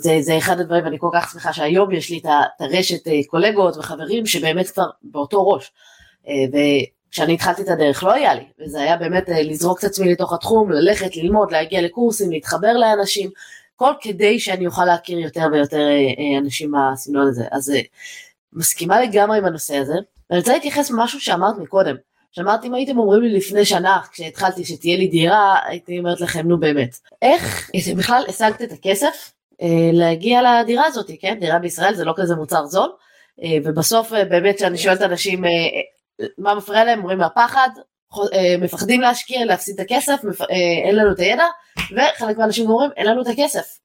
זה, 0.00 0.16
זה 0.20 0.38
אחד 0.38 0.60
הדברים 0.60 0.84
ואני 0.84 0.96
כל 0.98 1.10
כך 1.12 1.32
שמחה 1.32 1.52
שהיום 1.52 1.92
יש 1.92 2.10
לי 2.10 2.18
את 2.18 2.60
הרשת 2.60 3.26
קולגות 3.26 3.76
וחברים 3.76 4.26
שבאמת 4.26 4.70
כבר 4.70 4.86
באותו 5.02 5.48
ראש. 5.48 5.72
כשאני 7.10 7.34
התחלתי 7.34 7.62
את 7.62 7.68
הדרך 7.68 8.04
לא 8.04 8.12
היה 8.12 8.34
לי, 8.34 8.44
וזה 8.60 8.82
היה 8.82 8.96
באמת 8.96 9.28
אה, 9.28 9.42
לזרוק 9.42 9.78
את 9.78 9.84
עצמי 9.84 10.12
לתוך 10.12 10.32
התחום, 10.32 10.72
ללכת, 10.72 11.16
ללמוד, 11.16 11.52
להגיע 11.52 11.82
לקורסים, 11.82 12.30
להתחבר 12.30 12.72
לאנשים, 12.72 13.30
כל 13.76 13.92
כדי 14.00 14.38
שאני 14.38 14.66
אוכל 14.66 14.84
להכיר 14.84 15.18
יותר 15.18 15.46
ויותר 15.52 15.76
אה, 15.76 16.32
אה, 16.34 16.38
אנשים 16.38 16.72
בסגנון 16.72 17.28
הזה. 17.28 17.44
אז 17.50 17.72
מסכימה 18.52 19.00
לגמרי 19.00 19.38
עם 19.38 19.44
הנושא 19.44 19.76
הזה, 19.76 19.94
ואני 20.30 20.40
רוצה 20.40 20.52
להתייחס 20.52 20.90
למשהו 20.90 21.20
שאמרת 21.20 21.58
מקודם. 21.58 21.96
שאמרת 22.32 22.64
אם 22.64 22.74
הייתם 22.74 22.98
אומרים 22.98 23.22
לי 23.22 23.32
לפני 23.32 23.64
שנה 23.64 24.00
כשהתחלתי 24.12 24.64
שתהיה 24.64 24.96
לי 24.96 25.08
דירה 25.08 25.58
הייתי 25.64 25.98
אומרת 25.98 26.20
לכם 26.20 26.48
נו 26.48 26.60
באמת. 26.60 26.96
איך 27.22 27.70
אתם 27.70 27.98
בכלל 27.98 28.22
השגת 28.28 28.62
את 28.62 28.72
הכסף 28.72 29.32
להגיע 29.92 30.40
לדירה 30.42 30.86
הזאת 30.86 31.10
כן? 31.20 31.36
דירה 31.40 31.58
בישראל 31.58 31.94
זה 31.94 32.04
לא 32.04 32.12
כזה 32.16 32.34
מוצר 32.36 32.66
זול. 32.66 32.88
ובסוף 33.64 34.12
באמת 34.30 34.56
כשאני 34.56 34.78
שואלת 34.78 35.02
אנשים 35.02 35.44
מה 36.38 36.54
מפריע 36.54 36.84
להם? 36.84 36.98
אומרים 36.98 37.18
מהפחד, 37.18 37.68
אה, 38.32 38.54
מפחדים 38.60 39.00
להשקיע, 39.00 39.44
להפסיד 39.44 39.80
את 39.80 39.80
הכסף, 39.80 40.20
אה, 40.40 40.56
אין 40.86 40.96
לנו 40.96 41.12
את 41.12 41.18
הידע, 41.18 41.44
וחלק 41.78 42.38
מהאנשים 42.38 42.70
אומרים 42.70 42.90
אין 42.96 43.06
לנו 43.06 43.22
את 43.22 43.26
הכסף. 43.26 43.78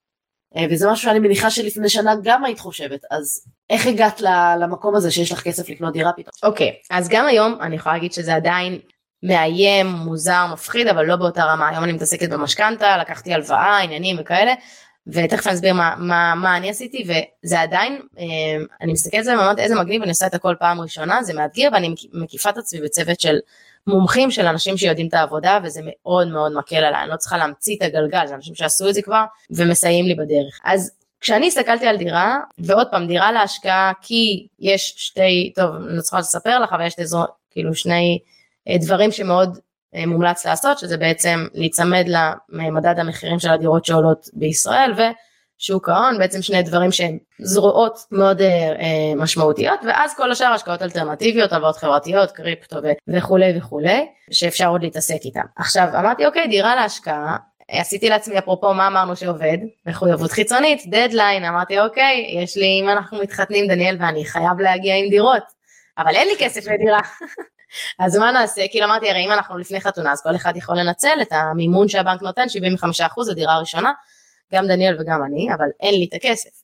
אה, 0.56 0.64
וזה 0.70 0.90
משהו 0.90 1.04
שאני 1.04 1.18
מניחה 1.18 1.50
שלפני 1.50 1.88
שנה 1.88 2.14
גם 2.22 2.44
היית 2.44 2.58
חושבת, 2.58 3.00
אז 3.10 3.44
איך 3.70 3.86
הגעת 3.86 4.20
למקום 4.60 4.94
הזה 4.94 5.10
שיש 5.10 5.32
לך 5.32 5.42
כסף 5.42 5.68
לקנות 5.68 5.92
דירה 5.92 6.12
פתאום? 6.12 6.50
אוקיי, 6.50 6.68
okay, 6.68 6.96
אז 6.96 7.08
גם 7.08 7.26
היום 7.26 7.58
אני 7.60 7.76
יכולה 7.76 7.94
להגיד 7.94 8.12
שזה 8.12 8.34
עדיין 8.34 8.78
מאיים, 9.22 9.86
מוזר, 9.86 10.46
מפחיד, 10.52 10.88
אבל 10.88 11.04
לא 11.04 11.16
באותה 11.16 11.44
רמה. 11.44 11.68
היום 11.68 11.84
אני 11.84 11.92
מתעסקת 11.92 12.28
במשכנתה, 12.28 12.96
לקחתי 12.96 13.34
הלוואה, 13.34 13.78
עניינים 13.78 14.16
וכאלה, 14.20 14.54
ותכף 15.06 15.46
אני 15.46 15.54
אסביר 15.54 15.74
מה, 15.74 15.94
מה, 15.98 16.34
מה 16.34 16.56
אני 16.56 16.70
עשיתי 16.70 17.04
וזה 17.08 17.60
עדיין 17.60 18.00
אה, 18.18 18.24
אני 18.80 18.92
מסתכלת 18.92 19.18
על 19.18 19.24
זה 19.24 19.38
ואומרת 19.38 19.58
איזה 19.58 19.74
מגניב 19.74 20.02
אני 20.02 20.10
עושה 20.10 20.26
את 20.26 20.34
הכל 20.34 20.54
פעם 20.58 20.80
ראשונה 20.80 21.22
זה 21.22 21.34
מאתגר 21.34 21.68
ואני 21.72 21.94
מקיפה 22.12 22.50
את 22.50 22.58
עצמי 22.58 22.80
בצוות 22.80 23.20
של 23.20 23.38
מומחים 23.86 24.30
של 24.30 24.46
אנשים 24.46 24.76
שיודעים 24.76 25.08
את 25.08 25.14
העבודה 25.14 25.58
וזה 25.64 25.80
מאוד 25.84 26.28
מאוד 26.28 26.52
מקל 26.52 26.76
עליי. 26.76 27.02
אני 27.02 27.10
לא 27.10 27.16
צריכה 27.16 27.36
להמציא 27.36 27.76
את 27.76 27.82
הגלגל 27.82 28.26
זה 28.26 28.34
אנשים 28.34 28.54
שעשו 28.54 28.88
את 28.88 28.94
זה 28.94 29.02
כבר 29.02 29.24
ומסייעים 29.50 30.06
לי 30.06 30.14
בדרך. 30.14 30.60
אז 30.64 30.92
כשאני 31.20 31.46
הסתכלתי 31.46 31.86
על 31.86 31.96
דירה 31.96 32.38
ועוד 32.58 32.86
פעם 32.90 33.06
דירה 33.06 33.32
להשקעה 33.32 33.92
כי 34.02 34.46
יש 34.58 34.94
שתי 34.96 35.52
טוב 35.56 35.74
אני 35.74 35.96
לא 35.96 36.00
צריכה 36.00 36.18
לספר 36.18 36.58
לך 36.58 36.72
אבל 36.72 36.86
יש 36.86 36.94
כאילו 37.50 37.74
שני 37.74 38.18
אה, 38.68 38.76
דברים 38.80 39.12
שמאוד 39.12 39.58
מומלץ 40.06 40.46
לעשות, 40.46 40.78
שזה 40.78 40.96
בעצם 40.96 41.46
להיצמד 41.54 42.04
למדד 42.48 42.98
המחירים 42.98 43.38
של 43.38 43.50
הדירות 43.50 43.84
שעולות 43.84 44.26
בישראל 44.32 44.92
ושוק 44.92 45.88
ההון, 45.88 46.18
בעצם 46.18 46.42
שני 46.42 46.62
דברים 46.62 46.92
שהם 46.92 47.18
זרועות 47.38 47.98
מאוד 48.10 48.40
אה, 48.40 48.48
אה, 48.48 49.14
משמעותיות, 49.16 49.80
ואז 49.86 50.14
כל 50.16 50.32
השאר 50.32 50.52
השקעות 50.52 50.82
אלטרנטיביות, 50.82 51.52
הלוואות 51.52 51.76
חברתיות, 51.76 52.30
קריפטו 52.30 52.76
וכולי 53.08 53.58
וכולי, 53.58 54.06
שאפשר 54.30 54.68
עוד 54.68 54.82
להתעסק 54.82 55.24
איתם. 55.24 55.44
עכשיו 55.56 55.88
אמרתי 55.98 56.26
אוקיי, 56.26 56.46
דירה 56.48 56.74
להשקעה, 56.74 57.36
עשיתי 57.68 58.08
לעצמי 58.08 58.38
אפרופו 58.38 58.74
מה 58.74 58.86
אמרנו 58.86 59.16
שעובד, 59.16 59.58
מחויבות 59.86 60.30
חיצונית, 60.30 60.82
דדליין, 60.86 61.44
אמרתי 61.44 61.80
אוקיי, 61.80 62.38
יש 62.42 62.56
לי, 62.56 62.80
אם 62.82 62.88
אנחנו 62.88 63.18
מתחתנים 63.18 63.66
דניאל 63.66 63.96
ואני 64.00 64.24
חייב 64.24 64.60
להגיע 64.60 64.96
עם 64.96 65.08
דירות, 65.10 65.42
אבל 65.98 66.14
אין 66.14 66.28
לי 66.28 66.34
כסף 66.38 66.66
לדירה. 66.66 67.00
אז 67.98 68.16
מה 68.16 68.32
נעשה? 68.32 68.62
כאילו 68.70 68.86
אמרתי, 68.86 69.10
הרי 69.10 69.24
אם 69.26 69.32
אנחנו 69.32 69.58
לפני 69.58 69.80
חתונה, 69.80 70.12
אז 70.12 70.22
כל 70.22 70.36
אחד 70.36 70.56
יכול 70.56 70.78
לנצל 70.78 71.18
את 71.22 71.32
המימון 71.32 71.88
שהבנק 71.88 72.22
נותן, 72.22 72.46
75% 72.46 73.30
לדירה 73.30 73.54
הראשונה, 73.54 73.92
גם 74.52 74.66
דניאל 74.66 74.96
וגם 75.00 75.24
אני, 75.24 75.54
אבל 75.54 75.66
אין 75.80 75.94
לי 75.94 76.06
את 76.08 76.14
הכסף. 76.14 76.62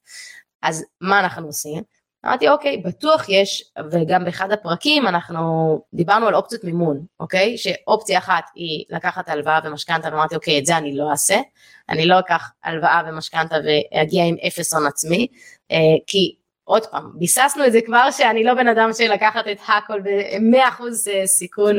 אז 0.63 0.85
מה 1.01 1.21
אנחנו 1.21 1.47
עושים? 1.47 1.83
אמרתי, 2.27 2.49
אוקיי, 2.49 2.77
בטוח 2.77 3.29
יש, 3.29 3.73
וגם 3.91 4.25
באחד 4.25 4.53
הפרקים 4.53 5.07
אנחנו 5.07 5.81
דיברנו 5.95 6.27
על 6.27 6.35
אופציות 6.35 6.65
מימון, 6.65 7.05
אוקיי? 7.21 7.59
שאופציה 7.59 8.19
אחת 8.19 8.45
היא 8.55 8.85
לקחת 8.91 9.29
הלוואה 9.29 9.61
ומשכנתה, 9.65 10.09
ואמרתי, 10.09 10.35
אוקיי, 10.35 10.59
את 10.59 10.67
זה 10.67 10.77
אני 10.77 10.97
לא 10.97 11.11
אעשה. 11.11 11.41
אני 11.89 12.07
לא 12.07 12.19
אקח 12.19 12.51
הלוואה 12.65 13.03
ומשכנתה 13.09 13.57
ואגיע 13.65 14.25
עם 14.25 14.37
אפס 14.47 14.75
הון 14.75 14.87
עצמי, 14.87 15.27
אה, 15.73 15.77
כי 16.07 16.35
עוד 16.71 16.87
פעם, 16.87 17.11
ביססנו 17.15 17.67
את 17.67 17.73
זה 17.73 17.81
כבר 17.87 18.11
שאני 18.11 18.45
לא 18.45 18.55
בן 18.55 18.69
אדם 18.69 18.91
של 18.93 19.13
לקחת 19.13 19.49
את 19.53 19.59
הכל 19.69 20.01
ב-100% 20.01 20.83
אה, 21.11 21.27
סיכון 21.27 21.77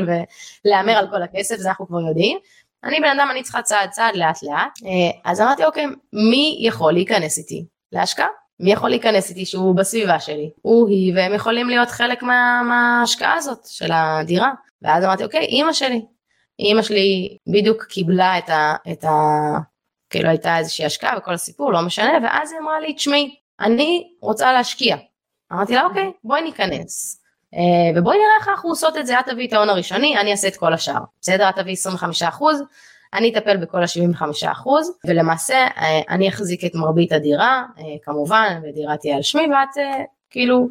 ולהמר 0.64 0.92
על 0.92 1.06
כל 1.10 1.22
הכסף, 1.22 1.56
זה 1.56 1.68
אנחנו 1.68 1.86
כבר 1.86 2.00
יודעים. 2.00 2.38
אני 2.84 3.00
בן 3.00 3.20
אדם, 3.20 3.28
אני 3.30 3.42
צריכה 3.42 3.62
צעד 3.62 3.90
צעד 3.90 4.16
לאט 4.16 4.42
לאט. 4.42 4.78
אה, 4.84 5.30
אז 5.30 5.40
אמרתי, 5.40 5.64
אוקיי, 5.64 5.86
מי 6.12 6.58
יכול 6.60 6.92
להיכנס 6.92 7.38
איתי 7.38 7.64
להשקעה? 7.92 8.26
מי 8.60 8.72
יכול 8.72 8.90
להיכנס 8.90 9.30
איתי 9.30 9.44
שהוא 9.44 9.76
בסביבה 9.76 10.20
שלי? 10.20 10.50
הוא, 10.62 10.88
היא, 10.88 11.12
והם 11.16 11.34
יכולים 11.34 11.68
להיות 11.68 11.90
חלק 11.90 12.22
מה, 12.22 12.62
מההשקעה 12.68 13.34
הזאת 13.34 13.66
של 13.66 13.90
הדירה. 13.92 14.52
ואז 14.82 15.04
אמרתי, 15.04 15.24
אוקיי, 15.24 15.44
אימא 15.44 15.72
שלי. 15.72 16.02
אימא 16.58 16.82
שלי 16.82 17.36
בדיוק 17.46 17.84
קיבלה 17.84 18.38
את 18.38 18.50
ה... 18.50 18.74
את 18.92 19.04
ה 19.04 19.10
כאילו 20.10 20.28
הייתה 20.28 20.58
איזושהי 20.58 20.84
השקעה 20.84 21.18
וכל 21.18 21.34
הסיפור, 21.34 21.72
לא 21.72 21.82
משנה, 21.82 22.12
ואז 22.22 22.52
היא 22.52 22.60
אמרה 22.60 22.80
לי, 22.80 22.94
תשמעי, 22.94 23.34
אני 23.62 24.12
רוצה 24.20 24.52
להשקיע. 24.52 24.96
אמרתי 25.52 25.74
לה, 25.74 25.84
אוקיי, 25.84 26.12
בואי 26.24 26.42
ניכנס. 26.42 27.18
Uh, 27.54 27.98
ובואי 27.98 28.16
נראה 28.16 28.36
איך 28.40 28.48
אנחנו 28.48 28.68
עושות 28.68 28.96
את 28.96 29.06
זה, 29.06 29.20
את 29.20 29.26
תביאי 29.26 29.48
את 29.48 29.52
ההון 29.52 29.68
הראשוני, 29.68 30.18
אני 30.18 30.30
אעשה 30.30 30.48
את 30.48 30.56
כל 30.56 30.72
השאר. 30.72 31.00
בסדר, 31.20 31.48
את 31.48 31.54
תביאי 31.54 31.72
25 31.72 32.22
אני 33.14 33.32
אטפל 33.32 33.56
בכל 33.56 33.82
ה-75 33.82 34.66
ולמעשה 35.06 35.66
uh, 35.66 35.80
אני 36.08 36.28
אחזיק 36.28 36.64
את 36.64 36.74
מרבית 36.74 37.12
הדירה, 37.12 37.64
uh, 37.76 37.80
כמובן, 38.02 38.60
ודירה 38.62 38.96
תהיה 38.96 39.16
על 39.16 39.22
שמי, 39.22 39.42
ואת 39.42 39.84
כאילו 40.30 40.68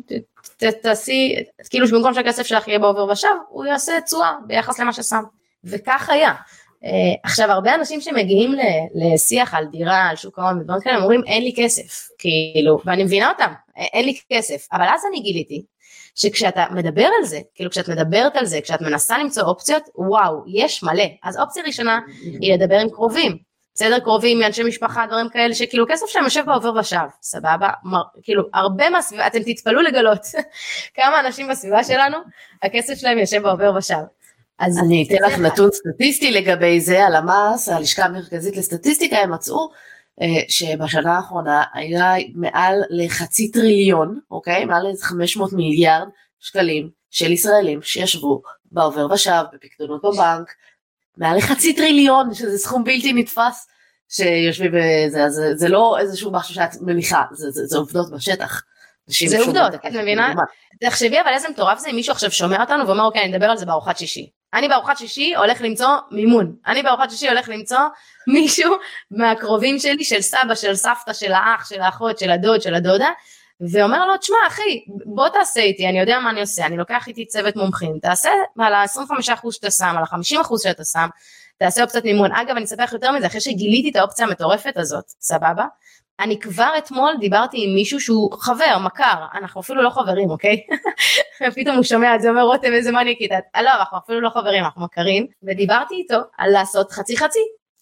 תעשי, 0.81 1.35
כאילו 1.69 1.87
שבמקום 1.87 2.13
שהכסף 2.13 2.43
שלך 2.43 2.67
יהיה 2.67 2.79
בעובר 2.79 3.05
ושב, 3.11 3.27
הוא 3.49 3.65
יעשה 3.65 4.01
תשואה 4.01 4.33
ביחס 4.47 4.79
למה 4.79 4.93
ששם. 4.93 5.23
וכך 5.63 6.09
היה. 6.09 6.33
Uh, 6.83 6.87
עכשיו 7.23 7.51
הרבה 7.51 7.75
אנשים 7.75 8.01
שמגיעים 8.01 8.55
לשיח 8.95 9.53
על 9.53 9.65
דירה, 9.65 10.09
על 10.09 10.15
שוק 10.15 10.39
ההון 10.39 10.59
ודברים 10.59 10.81
כאלה, 10.81 10.97
אומרים 10.97 11.21
אין 11.27 11.43
לי 11.43 11.53
כסף, 11.57 12.09
כאילו, 12.17 12.79
ואני 12.85 13.03
מבינה 13.03 13.29
אותם, 13.29 13.53
אין 13.77 14.05
לי 14.05 14.17
כסף, 14.33 14.67
אבל 14.73 14.85
אז 14.93 15.01
אני 15.09 15.19
גיליתי 15.19 15.63
שכשאתה 16.15 16.65
מדבר 16.71 17.07
על 17.19 17.25
זה, 17.25 17.39
כאילו 17.55 17.71
כשאת 17.71 17.89
מדברת 17.89 18.35
על 18.35 18.45
זה, 18.45 18.59
כשאת 18.61 18.81
מנסה 18.81 19.17
למצוא 19.17 19.43
אופציות, 19.43 19.83
וואו, 19.95 20.43
יש 20.47 20.83
מלא. 20.83 21.03
אז 21.23 21.39
אופציה 21.39 21.63
ראשונה 21.63 21.99
היא 22.21 22.53
לדבר 22.53 22.75
עם 22.75 22.89
קרובים. 22.89 23.37
בסדר 23.75 23.99
קרובים 23.99 24.39
מאנשי 24.39 24.63
משפחה 24.63 25.05
דברים 25.07 25.29
כאלה 25.29 25.55
שכאילו 25.55 25.85
כסף 25.89 26.05
שלהם 26.07 26.25
יושב 26.25 26.45
בעובר 26.45 26.73
ושב 26.79 26.97
סבבה 27.21 27.69
מר, 27.83 28.01
כאילו 28.23 28.43
הרבה 28.53 28.89
מהסביבה 28.89 29.27
אתם 29.27 29.39
תתפלאו 29.43 29.81
לגלות 29.81 30.21
כמה 30.95 31.19
אנשים 31.19 31.47
בסביבה 31.47 31.83
שלנו 31.83 32.17
הכסף 32.63 32.93
שלהם 32.93 33.17
יושב 33.17 33.41
בעובר 33.41 33.71
ושב. 33.77 33.95
אז 34.61 34.77
אני 34.77 35.05
אתן 35.07 35.25
לך 35.27 35.39
נתון 35.39 35.69
סטטיסטי 35.71 36.31
לגבי 36.31 36.79
זה 36.79 37.05
הלמ"ס 37.05 37.69
הלשכה 37.69 38.05
המרכזית 38.05 38.57
לסטטיסטיקה 38.57 39.17
הם 39.17 39.33
מצאו 39.33 39.69
אה, 40.21 40.27
שבשנה 40.47 41.15
האחרונה 41.15 41.63
היה 41.73 42.13
מעל 42.35 42.81
לחצי 42.89 43.51
טריליון, 43.51 44.19
אוקיי? 44.31 44.65
מעל 44.65 44.87
איזה 44.87 45.05
500 45.05 45.53
מיליארד 45.53 46.07
שקלים 46.39 46.89
של 47.11 47.31
ישראלים 47.31 47.81
שישבו 47.81 48.41
בעובר 48.71 49.07
ושב, 49.13 49.43
בפקדונות 49.53 50.01
בבנק, 50.03 50.53
מעל 51.17 51.37
לחצי 51.37 51.73
טריליון, 51.73 52.33
שזה 52.33 52.57
סכום 52.57 52.83
בלתי 52.83 53.13
נתפס, 53.13 53.67
שיושבים 54.09 54.71
בזה, 54.71 55.29
זה, 55.29 55.55
זה 55.55 55.69
לא 55.69 55.97
איזשהו 55.99 56.31
משהו 56.31 56.55
שאת 56.55 56.81
מניחה, 56.81 57.23
זה, 57.31 57.51
זה, 57.51 57.65
זה 57.65 57.77
עובדות 57.77 58.11
בשטח. 58.11 58.61
זה 59.27 59.39
עובדות, 59.39 59.75
את 59.75 59.85
מבינה? 59.85 60.33
תחשבי 60.81 61.21
אבל 61.21 61.33
איזה 61.33 61.49
מטורף 61.49 61.79
זה 61.79 61.89
אם 61.89 61.95
מישהו 61.95 62.11
עכשיו 62.11 62.31
שומע 62.31 62.61
אותנו 62.61 62.87
ואומר 62.87 63.03
אוקיי 63.03 63.23
אני 63.23 63.35
אדבר 63.35 63.45
על 63.45 63.57
זה 63.57 63.65
בארוחת 63.65 63.97
שישי. 63.97 64.29
אני 64.53 64.67
בארוחת 64.67 64.97
שישי 64.97 65.35
הולך 65.35 65.61
למצוא 65.61 65.87
מימון. 66.11 66.55
אני 66.67 66.83
בארוחת 66.83 67.09
שישי 67.09 67.29
הולך 67.29 67.49
למצוא 67.49 67.79
מישהו 68.27 68.75
מהקרובים 69.11 69.79
שלי, 69.79 70.03
של 70.03 70.21
סבא, 70.21 70.55
של 70.55 70.75
סבתא, 70.75 71.13
של 71.13 71.33
האח, 71.33 71.69
של 71.69 71.81
האחות, 71.81 72.19
של 72.19 72.31
הדוד, 72.31 72.61
של 72.61 72.73
הדודה, 72.73 73.09
ואומר 73.71 74.05
לו, 74.05 74.17
תשמע 74.17 74.37
אחי, 74.47 74.85
בוא 75.05 75.29
תעשה 75.29 75.61
איתי, 75.61 75.89
אני 75.89 75.99
יודע 75.99 76.19
מה 76.19 76.29
אני 76.29 76.41
עושה, 76.41 76.65
אני 76.65 76.77
לוקח 76.77 77.07
איתי 77.07 77.25
צוות 77.25 77.55
מומחים, 77.55 77.99
תעשה 78.01 78.29
על 78.59 78.73
ה-25% 78.73 79.51
שאתה 79.51 79.71
שם, 79.71 79.93
על 79.97 80.03
ה-50% 80.03 80.55
שאתה 80.63 80.83
שם, 80.83 81.07
תעשה 81.57 81.83
אופציית 81.83 82.05
מימון. 82.05 82.31
אגב, 82.31 82.55
אני 82.55 82.65
אספר 82.65 82.83
לך 82.83 82.93
יותר 82.93 83.11
מזה, 83.11 83.27
אחרי 83.27 83.41
שגיליתי 83.41 83.89
את 83.89 83.95
האופציה 83.95 84.25
המטורפת 84.25 84.77
הזאת, 84.77 85.03
סבבה? 85.19 85.65
אני 86.19 86.39
כבר 86.39 86.71
אתמול 86.77 87.13
דיברתי 87.19 87.57
עם 87.63 87.75
מישהו 87.75 87.99
שהוא 87.99 88.31
חבר, 88.39 88.77
מכר, 88.77 89.25
אנחנו 89.33 89.61
אפילו 89.61 89.83
לא 89.83 89.89
חברים, 89.89 90.29
אוקיי? 90.29 90.57
פתאום 91.55 91.75
הוא 91.75 91.83
שומע 91.83 92.15
את 92.15 92.21
זה, 92.21 92.29
אומר 92.29 92.41
רותם 92.41 92.73
איזה 92.73 92.91
מניאקית 92.91 93.31
את, 93.31 93.43
לא, 93.63 93.69
אנחנו 93.79 93.97
אפילו 93.97 94.21
לא 94.21 94.29
חברים, 94.29 94.63
אנחנו 94.63 94.81
מכרים, 94.81 95.27
ודיברתי 95.43 95.95
איתו 95.95 96.19
על 96.37 96.51
לעשות 96.51 96.91
חצי 96.91 97.17
חצי 97.17 97.39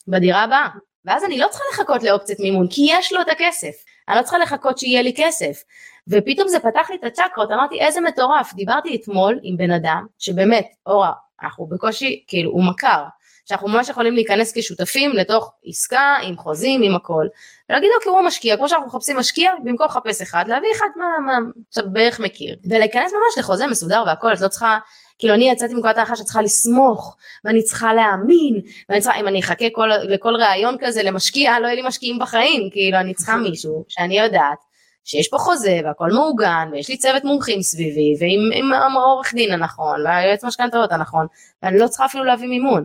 בדירה 0.08 0.44
הבאה. 0.44 0.68
ואז 1.06 1.24
אני 1.24 1.38
לא 1.38 1.48
צריכה 1.48 1.64
לחכות 1.74 2.04
לאופציית 2.04 2.40
מימון, 2.40 2.68
כי 2.70 2.88
יש 2.90 3.14
לו 3.14 3.22
את 3.22 3.30
הכסף. 3.30 3.84
אני 4.10 4.18
לא 4.18 4.22
צריכה 4.22 4.38
לחכות 4.38 4.78
שיהיה 4.78 5.02
לי 5.02 5.14
כסף. 5.18 5.64
ופתאום 6.08 6.48
זה 6.48 6.60
פתח 6.60 6.90
לי 6.90 6.96
את 6.96 7.04
הצ'קרות, 7.04 7.52
אמרתי 7.52 7.80
איזה 7.80 8.02
מטורף, 8.02 8.54
דיברתי 8.54 8.96
אתמול 8.96 9.40
עם 9.44 9.58
בן 9.58 9.72
אדם, 9.72 10.06
שבאמת, 10.20 10.68
אורה, 10.86 11.12
אנחנו 11.44 11.66
בקושי, 11.66 12.24
כאילו, 12.28 12.52
הוא 12.52 12.64
מכר, 12.64 13.04
שאנחנו 13.50 13.68
ממש 13.68 13.90
יכולים 13.90 14.14
להיכנס 14.16 14.58
כשותפים 14.58 15.12
לתוך 15.12 15.52
עסקה 15.66 16.16
עם 16.24 16.38
חוזים 16.38 16.82
עם 16.84 16.96
הכל. 16.96 17.26
ולהגיד 17.70 17.90
אוקיי 17.96 18.12
הוא 18.12 18.22
משקיע 18.22 18.58
כמו 18.58 18.70
שאנחנו 18.70 18.88
מחפשים 18.88 19.18
משקיע 19.18 19.52
במקום 19.64 19.88
לחפש 19.88 20.22
אחד 20.22 20.46
להביא 20.48 20.70
אחד 20.76 20.88
מה, 20.96 21.06
מה 21.26 21.38
עכשיו 21.70 21.84
בערך 21.92 22.20
מכיר. 22.20 22.56
ולהיכנס 22.70 23.12
ממש 23.14 23.38
לחוזה 23.38 23.68
מסודר 23.68 24.04
והכל 24.08 24.34
את 24.34 24.42
לא 24.42 24.48
צריכה 24.48 24.78
כאילו 25.20 25.34
אני 25.34 25.50
יצאתי 25.50 25.74
מנקודת 25.74 25.98
ההנחה 25.98 26.16
שאת 26.16 26.26
צריכה 26.26 26.42
לסמוך 26.42 27.18
ואני 27.46 27.64
צריכה 27.64 27.94
להאמין 27.94 28.62
ואני 28.90 29.02
צריכה 29.02 29.20
אם 29.20 29.28
אני 29.28 29.40
אחכה 29.40 29.66
כל, 29.72 29.90
לכל 30.04 30.36
ראיון 30.36 30.76
כזה 30.80 31.04
למשקיע 31.04 31.60
לא 31.60 31.66
יהיה 31.66 31.76
לי 31.76 31.82
משקיעים 31.88 32.20
בחיים. 32.20 32.70
כאילו 32.72 32.98
אני 32.98 33.14
צריכה 33.14 33.36
מישהו 33.36 33.86
שאני 33.88 34.20
יודעת 34.20 34.58
שיש 35.04 35.28
פה 35.28 35.38
חוזה 35.38 35.80
והכל 35.84 36.12
מעוגן 36.12 36.70
ויש 36.72 36.90
לי 36.90 36.98
צוות 36.98 37.24
מומחים 37.24 37.62
סביבי 37.62 38.16
ועם 38.20 38.98
העורך 38.98 39.34
דין 39.34 39.52
הנכון 39.52 40.06
והיועץ 40.06 40.44
משכנתאות 40.44 40.92
הנכון 40.92 41.28
ואני 41.64 41.80
לא 41.80 41.88
צריכה 41.88 42.06
אפילו 42.06 42.24
להביא 42.24 42.48
מימון 42.48 42.84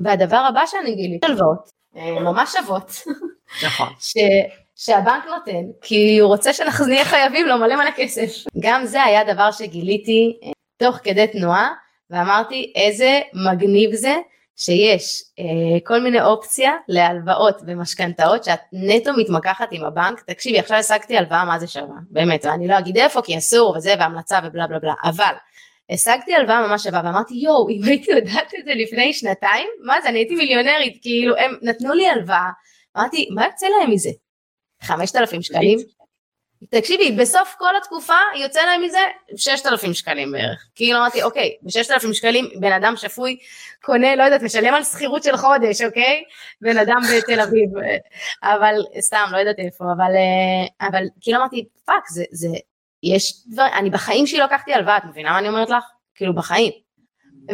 והדבר 0.00 0.36
הבא 0.36 0.66
שאני 0.66 0.94
גיליתי, 0.94 1.26
הלוואות, 1.26 1.70
אה, 1.96 2.20
ממש 2.20 2.52
שוות, 2.52 2.92
נכון, 3.64 3.88
שהבנק 4.76 5.24
נותן, 5.26 5.62
כי 5.82 6.18
הוא 6.18 6.28
רוצה 6.28 6.52
שאנחנו 6.52 6.86
נהיה 6.86 7.04
חייבים 7.04 7.46
לו 7.46 7.58
מלא 7.58 7.76
מלא 7.76 7.90
כסף. 7.96 8.48
גם 8.58 8.86
זה 8.86 9.02
היה 9.02 9.34
דבר 9.34 9.50
שגיליתי 9.50 10.38
אה, 10.42 10.50
תוך 10.76 10.96
כדי 11.02 11.26
תנועה, 11.26 11.68
ואמרתי 12.10 12.72
איזה 12.76 13.20
מגניב 13.34 13.94
זה 13.94 14.16
שיש 14.56 15.22
אה, 15.38 15.80
כל 15.84 16.00
מיני 16.00 16.22
אופציה 16.22 16.72
להלוואות 16.88 17.62
ומשכנתאות 17.66 18.44
שאת 18.44 18.60
נטו 18.72 19.10
מתמקחת 19.16 19.68
עם 19.70 19.84
הבנק, 19.84 20.20
תקשיבי 20.20 20.58
עכשיו 20.58 20.76
השגתי 20.76 21.18
הלוואה 21.18 21.44
מה 21.44 21.58
זה 21.58 21.66
שווה, 21.66 21.96
באמת, 22.10 22.44
ואני 22.44 22.68
לא 22.68 22.78
אגיד 22.78 22.98
איפה 22.98 23.22
כי 23.22 23.38
אסור 23.38 23.76
וזה 23.76 23.94
והמלצה 23.98 24.38
ובלה 24.44 24.66
בלה 24.66 24.78
בלה, 24.78 24.94
אבל 25.04 25.34
השגתי 25.90 26.34
הלוואה 26.34 26.66
ממש 26.66 26.82
שווה 26.82 27.00
ואמרתי 27.04 27.34
יואו 27.34 27.68
אם 27.68 27.80
הייתי 27.84 28.10
יודעת 28.10 28.54
את 28.58 28.64
זה 28.64 28.74
לפני 28.74 29.12
שנתיים 29.12 29.68
מה 29.84 30.00
זה 30.00 30.08
אני 30.08 30.18
הייתי 30.18 30.34
מיליונרית 30.34 30.98
כאילו 31.02 31.36
הם 31.36 31.54
נתנו 31.62 31.94
לי 31.94 32.08
הלוואה 32.08 32.50
אמרתי 32.96 33.28
מה 33.34 33.44
יוצא 33.44 33.66
להם 33.66 33.90
מזה? 33.90 34.10
5,000 34.82 35.42
שקלים? 35.42 35.78
תקשיבי 36.70 37.12
בסוף 37.12 37.54
כל 37.58 37.76
התקופה 37.76 38.14
יוצא 38.36 38.60
להם 38.60 38.82
מזה 38.82 38.98
6,000 39.36 39.94
שקלים 39.94 40.32
בערך 40.32 40.68
כאילו 40.74 40.98
אמרתי 40.98 41.22
אוקיי 41.22 41.56
ב-6,000 41.62 42.12
שקלים 42.12 42.48
בן 42.60 42.72
אדם 42.72 42.94
שפוי 42.96 43.38
קונה 43.82 44.16
לא 44.16 44.22
יודעת 44.22 44.42
משלם 44.42 44.74
על 44.74 44.84
שכירות 44.84 45.22
של 45.22 45.36
חודש 45.36 45.82
אוקיי 45.82 46.22
בן 46.60 46.78
אדם 46.78 47.00
בתל 47.16 47.40
אביב 47.40 47.70
אבל 48.42 48.74
סתם 49.00 49.28
לא 49.32 49.38
יודעת 49.38 49.58
איפה 49.58 49.84
אבל 49.96 50.12
אה, 50.16 50.88
אבל 50.88 51.02
כאילו 51.20 51.38
אמרתי 51.38 51.64
fuck 51.84 52.08
זה 52.08 52.24
זה 52.30 52.48
יש 53.02 53.34
דברים, 53.46 53.72
אני 53.74 53.90
בחיים 53.90 54.26
שלי 54.26 54.40
לקחתי 54.40 54.74
הלוואה, 54.74 54.96
את 54.96 55.02
מבינה 55.04 55.30
מה 55.30 55.38
אני 55.38 55.48
אומרת 55.48 55.70
לך? 55.70 55.84
כאילו 56.14 56.34
בחיים. 56.34 56.72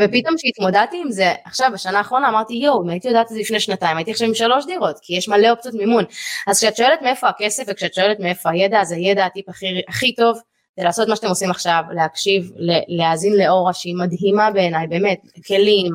ופתאום 0.00 0.34
כשהתמודדתי 0.36 1.00
עם 1.04 1.10
זה, 1.10 1.32
עכשיו 1.44 1.70
בשנה 1.74 1.98
האחרונה 1.98 2.28
אמרתי 2.28 2.54
יואו, 2.54 2.82
אם 2.82 2.88
הייתי 2.88 3.08
יודעת 3.08 3.26
את 3.26 3.30
זה 3.34 3.40
לפני 3.40 3.60
שנתיים, 3.60 3.96
הייתי 3.96 4.10
עכשיו 4.10 4.28
עם 4.28 4.34
שלוש 4.34 4.66
דירות, 4.66 4.96
כי 5.02 5.16
יש 5.16 5.28
מלא 5.28 5.50
אופציות 5.50 5.74
מימון. 5.74 6.04
אז 6.46 6.58
כשאת 6.58 6.76
שואלת 6.76 7.02
מאיפה 7.02 7.28
הכסף 7.28 7.62
וכשאת 7.66 7.94
שואלת 7.94 8.20
מאיפה 8.20 8.50
הידע, 8.50 8.80
אז 8.80 8.92
הידע 8.92 9.24
הטיפ 9.24 9.48
הכי, 9.48 9.66
הכי 9.88 10.14
טוב 10.14 10.38
זה 10.76 10.84
לעשות 10.84 11.08
מה 11.08 11.16
שאתם 11.16 11.28
עושים 11.28 11.50
עכשיו, 11.50 11.82
להקשיב, 11.90 12.50
להאזין 12.88 13.32
לאורה 13.36 13.72
שהיא 13.72 13.94
מדהימה 13.96 14.50
בעיניי, 14.50 14.86
באמת, 14.86 15.18
כלים, 15.46 15.92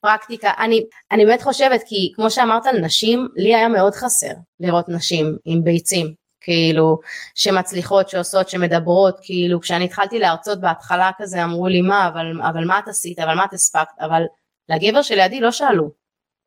פרקטיקה, 0.00 0.52
אני, 0.58 0.84
אני 1.12 1.24
באמת 1.24 1.42
חושבת 1.42 1.82
כי 1.86 2.12
כמו 2.14 2.30
שאמרת 2.30 2.66
על 2.66 2.78
נשים, 2.78 3.28
לי 3.36 3.54
היה 3.54 3.68
מאוד 3.68 3.94
חסר 3.94 4.32
לראות 4.60 4.88
נשים 4.88 5.36
עם 5.44 5.64
ביצים, 5.64 6.14
כאילו, 6.40 6.98
שמצליחות, 7.34 8.08
שעושות, 8.08 8.48
שמדברות, 8.48 9.18
כאילו, 9.22 9.60
כשאני 9.60 9.84
התחלתי 9.84 10.18
להרצות 10.18 10.60
בהתחלה 10.60 11.10
כזה, 11.18 11.44
אמרו 11.44 11.68
לי, 11.68 11.80
מה, 11.80 12.08
אבל, 12.08 12.40
אבל 12.42 12.64
מה 12.64 12.78
את 12.78 12.88
עשית, 12.88 13.18
אבל 13.18 13.34
מה 13.34 13.44
את 13.44 13.52
הספקת, 13.52 13.94
אבל 14.00 14.22
לגבר 14.68 15.02
שלידי 15.02 15.40
לא 15.40 15.50
שאלו 15.50 15.90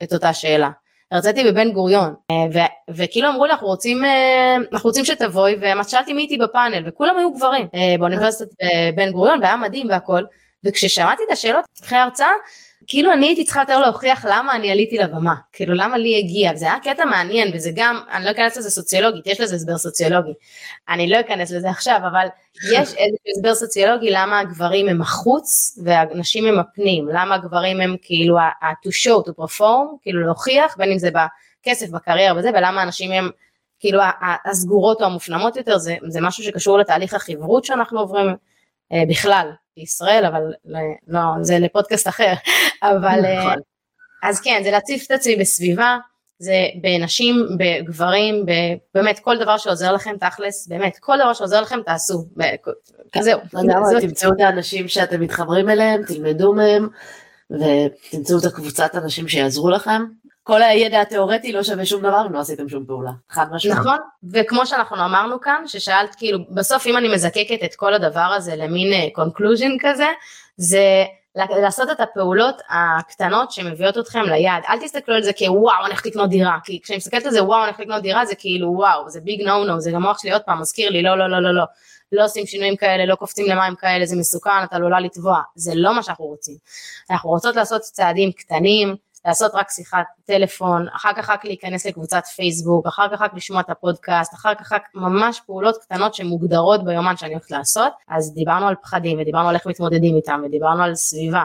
את 0.04 0.14
אותה 0.14 0.34
שאלה. 0.34 0.70
הרציתי 1.12 1.44
בבן 1.44 1.72
גוריון, 1.72 2.14
ו- 2.32 2.94
וכאילו 2.96 3.30
אמרו 3.30 3.46
לי, 3.46 3.52
אנחנו 3.52 3.68
רוצים, 3.68 4.06
אה, 4.06 4.56
אנחנו 4.74 4.88
רוצים 4.88 5.06
שתבואי, 5.06 5.56
ושאלתי 5.82 6.14
מי 6.14 6.22
איתי 6.22 6.38
בפאנל, 6.38 6.84
וכולם 6.88 7.18
היו 7.18 7.34
גברים, 7.34 7.68
אה, 7.76 7.96
באוניברסיטת 8.00 8.52
אה, 8.62 8.90
בן 8.96 9.12
גוריון, 9.12 9.40
והיה 9.42 9.58
מדהים 9.58 9.90
והכל, 9.90 10.24
וכששמעתי 10.66 11.24
את 11.28 11.32
השאלות 11.32 11.66
אחרי 11.84 11.98
ההרצאה, 11.98 12.32
כאילו 12.92 13.14
אני 13.14 13.28
הייתי 13.28 13.44
צריכה 13.44 13.62
יותר 13.62 13.80
להוכיח 13.80 14.26
למה 14.30 14.56
אני 14.56 14.72
עליתי 14.72 14.98
לבמה, 14.98 15.36
כאילו 15.52 15.74
למה 15.74 15.98
לי 15.98 16.18
הגיע, 16.18 16.52
וזה 16.54 16.66
היה 16.66 16.80
קטע 16.84 17.06
מעניין, 17.06 17.52
וזה 17.54 17.72
גם, 17.76 18.00
אני 18.12 18.26
לא 18.26 18.32
אכנס 18.32 18.58
לזה 18.58 18.70
סוציולוגית, 18.70 19.28
יש 19.28 19.40
לזה 19.40 19.56
הסבר 19.56 19.78
סוציולוגי, 19.78 20.34
אני 20.90 21.10
לא 21.10 21.20
אכנס 21.20 21.52
לזה 21.52 21.70
עכשיו, 21.70 22.00
אבל 22.12 22.28
יש 22.56 22.94
איזשהו 23.00 23.32
הסבר 23.38 23.56
סוציולוגי 23.56 24.10
למה 24.12 24.40
הגברים 24.40 24.90
הם 24.90 25.02
החוץ 25.02 25.80
והנשים 25.84 26.46
הם 26.46 26.60
הפנים, 26.60 27.08
למה 27.08 27.36
הגברים 27.36 27.82
הם 27.82 27.96
כאילו 28.02 28.40
ה-to 28.40 28.90
show, 28.90 29.30
to 29.30 29.32
perform, 29.44 29.98
כאילו 30.02 30.22
להוכיח, 30.22 30.78
בין 30.78 30.92
אם 30.92 30.98
זה 30.98 31.10
בכסף, 31.12 31.90
בקריירה 31.90 32.40
וזה, 32.40 32.50
ולמה 32.50 32.82
הנשים 32.82 33.12
הם 33.12 33.30
כאילו 33.80 34.00
הסגורות 34.46 35.02
או 35.02 35.06
המופנמות 35.06 35.56
יותר, 35.56 35.78
זה, 35.78 35.96
זה 36.08 36.22
משהו 36.22 36.44
שקשור 36.44 36.78
לתהליך 36.78 37.14
החברות 37.14 37.66
שאנחנו 37.66 38.00
עוברים 38.00 38.36
אה, 38.92 39.04
בכלל, 39.10 39.52
בישראל, 39.78 40.26
אבל 40.26 40.42
לא, 41.08 41.20
זה 41.42 41.60
לפודקאסט 41.60 42.08
אחר, 42.08 42.34
אבל, 42.84 43.26
אה, 43.26 43.40
נכון. 43.40 43.60
אז 44.24 44.42
כן, 44.42 44.62
זה 44.64 44.72
להציף 44.72 45.06
את 45.06 45.12
עצמי 45.12 45.36
בסביבה, 45.36 45.98
זה 46.40 46.56
בנשים, 46.82 47.48
בגברים, 47.58 48.46
באמת 48.94 49.20
כל 49.20 49.38
דבר 49.38 49.58
שעוזר 49.58 49.94
לכם 49.94 50.16
תכלס, 50.20 50.68
באמת 50.68 50.98
כל 51.00 51.18
דבר 51.18 51.34
שעוזר 51.34 51.62
לכם 51.62 51.80
תעשו, 51.86 52.26
זהו. 53.20 53.40
תמצאו 54.02 54.30
את 54.34 54.40
האנשים 54.40 54.88
שאתם 54.88 55.22
מתחברים 55.22 55.70
אליהם, 55.70 56.02
תלמדו 56.08 56.54
מהם, 56.54 56.88
ותמצאו 57.52 58.40
את 58.40 58.46
הקבוצת 58.46 58.96
אנשים 58.96 59.28
שיעזרו 59.28 59.70
לכם. 59.70 60.02
כל 60.44 60.62
הידע 60.62 61.02
התיאורטי 61.02 61.52
לא 61.52 61.64
שווה 61.64 61.86
שום 61.86 62.02
דבר 62.02 62.24
אם 62.28 62.34
לא 62.34 62.40
עשיתם 62.40 62.70
שום 62.70 62.86
פעולה, 62.86 63.12
חד 63.30 63.46
משמעית. 63.52 63.78
נכון, 63.80 63.98
וכמו 64.34 64.66
שאנחנו 64.66 65.06
אמרנו 65.06 65.42
כאן, 65.42 65.64
ששאלת 65.68 66.16
כאילו, 66.16 66.40
בסוף 66.50 66.88
אם 66.88 66.98
אני 66.98 67.14
מזקקת 67.14 67.64
את 67.66 67.76
כל 67.76 67.94
הדבר 67.94 68.20
הזה 68.20 68.56
למין 68.56 69.10
conclusion 69.10 69.72
אה, 69.72 69.78
כזה, 69.80 70.08
זה 70.58 71.04
לעשות 71.36 71.90
את 71.92 72.00
הפעולות 72.00 72.62
הקטנות 72.70 73.52
שמביאות 73.52 73.98
אתכם 73.98 74.22
ליעד. 74.22 74.64
אל 74.70 74.80
תסתכלו 74.80 75.16
על 75.16 75.24
זה 75.24 75.32
כוואו, 75.34 75.76
אני 75.80 75.88
הולכת 75.88 76.06
לקנות 76.06 76.30
דירה, 76.30 76.58
כי 76.64 76.80
כשאני 76.84 76.98
מסתכלת 76.98 77.26
על 77.26 77.32
זה 77.32 77.44
וואו, 77.44 77.58
אני 77.60 77.66
הולכת 77.66 77.80
לקנות 77.80 78.02
דירה, 78.02 78.26
זה 78.26 78.36
כאילו 78.36 78.68
וואו, 78.68 79.10
זה 79.10 79.22
big 79.22 79.42
no 79.42 79.66
no, 79.66 79.80
זה 79.82 79.92
גם 79.92 80.02
מוח 80.02 80.22
שלי 80.22 80.34
עוד 80.34 80.42
פעם 80.42 80.62
מזכיר 80.62 80.90
לי, 80.90 81.02
לא, 81.02 81.18
לא, 81.18 81.30
לא, 81.30 81.42
לא, 81.42 81.56
לא. 81.56 81.64
לא 82.12 82.26
עושים 82.26 82.46
שינויים 82.46 82.76
כאלה, 82.76 83.06
לא 83.06 83.16
קופצים 83.16 83.46
למים 83.50 83.76
כאלה, 83.76 84.06
זה 84.06 84.16
מסוכן, 84.16 84.64
אתה 84.64 84.76
עלולה 84.76 85.00
לטבוע, 85.00 85.42
זה 85.56 85.72
לא 85.76 85.96
מה 85.96 86.04
שאנחנו 86.04 86.26
רוצים. 86.26 86.56
אנחנו 87.10 87.30
רוצות 87.30 87.56
לעשות 87.56 87.82
צעדים 87.82 88.32
קטנים, 88.32 88.96
לעשות 89.26 89.52
רק 89.56 89.70
שיחת 89.70 90.06
טלפון, 90.26 90.88
אחר 90.96 91.14
כך 91.16 91.30
רק 91.30 91.46
להיכנס 91.46 91.86
לקבוצת 91.86 92.26
פייסבוק, 92.26 92.88
אחר 92.88 93.08
כך 93.12 93.22
רק 93.22 93.34
לשמוע 93.34 93.62
את 93.62 93.70
הפודקאסט, 93.70 94.34
אחר 94.34 94.56
כך 94.56 94.72
רק 94.72 94.84
ממש 94.96 95.42
פעולות 95.46 95.78
קטנות 95.82 96.14
שמוגדרות 96.14 96.86
ביומן 96.86 97.18
שאני 97.18 97.34
הולכת 97.34 97.52
לעשות, 97.52 97.94
אז 98.08 98.34
דיברנו 98.34 98.68
על 98.68 98.76
פחדים 98.82 99.20
ודיברנו 99.20 99.50
על 99.50 99.56
איך 99.56 99.68
מתמודדים 99.68 100.16
איתם 100.16 100.42
ודיברנו 100.46 100.84
על 100.84 100.96
סביבה. 100.96 101.44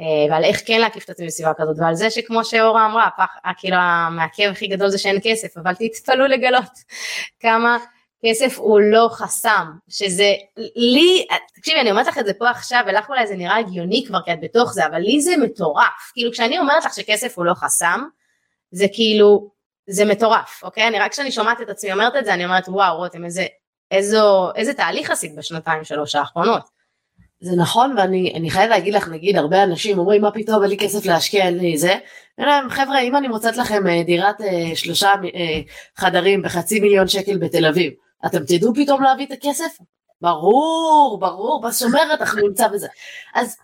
אה, 0.00 0.04
ועל 0.30 0.44
איך 0.44 0.60
כן 0.66 0.80
להקיף 0.80 1.04
את 1.04 1.10
עצמי 1.10 1.26
בסביבה 1.26 1.52
כזאת 1.56 1.76
ועל 1.78 1.94
זה 1.94 2.10
שכמו 2.10 2.44
שאורה 2.44 2.86
אמרה, 2.86 3.06
הפח, 3.06 3.36
כאילו 3.58 3.76
המעכב 3.76 4.48
הכי 4.50 4.66
גדול 4.66 4.88
זה 4.88 4.98
שאין 4.98 5.18
כסף 5.22 5.56
אבל 5.56 5.72
תתפלאו 5.74 6.26
לגלות 6.26 6.72
כמה 7.40 7.78
כסף 8.26 8.58
הוא 8.58 8.80
לא 8.80 9.08
חסם, 9.12 9.66
שזה 9.88 10.34
לי, 10.76 11.26
תקשיבי 11.54 11.80
אני 11.80 11.90
אומרת 11.90 12.06
לך 12.06 12.18
את 12.18 12.26
זה 12.26 12.34
פה 12.34 12.50
עכשיו 12.50 12.84
ולך 12.86 13.08
אולי 13.08 13.26
זה 13.26 13.36
נראה 13.36 13.56
הגיוני 13.56 14.04
כבר 14.06 14.18
כי 14.24 14.32
את 14.32 14.38
בתוך 14.42 14.72
זה, 14.72 14.86
אבל 14.86 14.98
לי 14.98 15.20
זה 15.20 15.36
מטורף, 15.36 16.10
כאילו 16.14 16.32
כשאני 16.32 16.58
אומרת 16.58 16.84
לך 16.84 16.94
שכסף 16.94 17.38
הוא 17.38 17.44
לא 17.44 17.54
חסם, 17.54 18.00
זה 18.70 18.86
כאילו, 18.92 19.50
זה 19.86 20.04
מטורף, 20.04 20.60
אוקיי? 20.62 20.88
אני 20.88 20.98
רק 20.98 21.12
כשאני 21.12 21.32
שומעת 21.32 21.60
את 21.60 21.68
עצמי 21.68 21.92
אומרת 21.92 22.16
את 22.16 22.24
זה, 22.24 22.34
אני 22.34 22.44
אומרת 22.44 22.68
וואו 22.68 22.96
רותם 22.96 23.24
איזה, 23.24 23.46
איזו, 23.90 24.52
איזה 24.54 24.74
תהליך 24.74 25.10
עשית 25.10 25.36
בשנתיים 25.36 25.84
שלוש 25.84 26.14
האחרונות. 26.14 26.62
זה 27.40 27.56
נכון 27.56 27.94
ואני 27.98 28.50
חייבת 28.50 28.70
להגיד 28.70 28.94
לך 28.94 29.08
נגיד 29.08 29.36
הרבה 29.36 29.62
אנשים 29.62 29.98
אומרים 29.98 30.22
מה 30.22 30.30
פתאום 30.30 30.62
אין 30.62 30.70
לי 30.70 30.76
כסף 30.76 31.06
להשקיע 31.06 31.44
אין 31.44 31.58
לי 31.58 31.78
זה. 31.78 31.94
להם, 32.38 32.70
חבר'ה 32.70 33.00
אם 33.00 33.16
אני 33.16 33.28
מוצאת 33.28 33.56
לכם 33.56 33.86
אה, 33.86 34.02
דירת 34.02 34.40
אה, 34.40 34.76
שלושה 34.76 35.08
אה, 35.08 35.60
חדרים 35.96 36.42
בחצי 36.42 36.80
מיליון 36.80 37.08
שקל 37.08 37.38
בתל 37.38 37.66
אביב 37.66 37.92
אתם 38.26 38.38
תדעו 38.44 38.74
פתאום 38.74 39.02
להביא 39.02 39.26
את 39.26 39.32
הכסף? 39.32 39.78
ברור, 40.20 41.18
ברור, 41.20 41.62
בשומרת 41.68 42.20
אנחנו 42.20 42.48
נמצא 42.48 42.68
בזה. 42.68 42.88
אז 43.34 43.56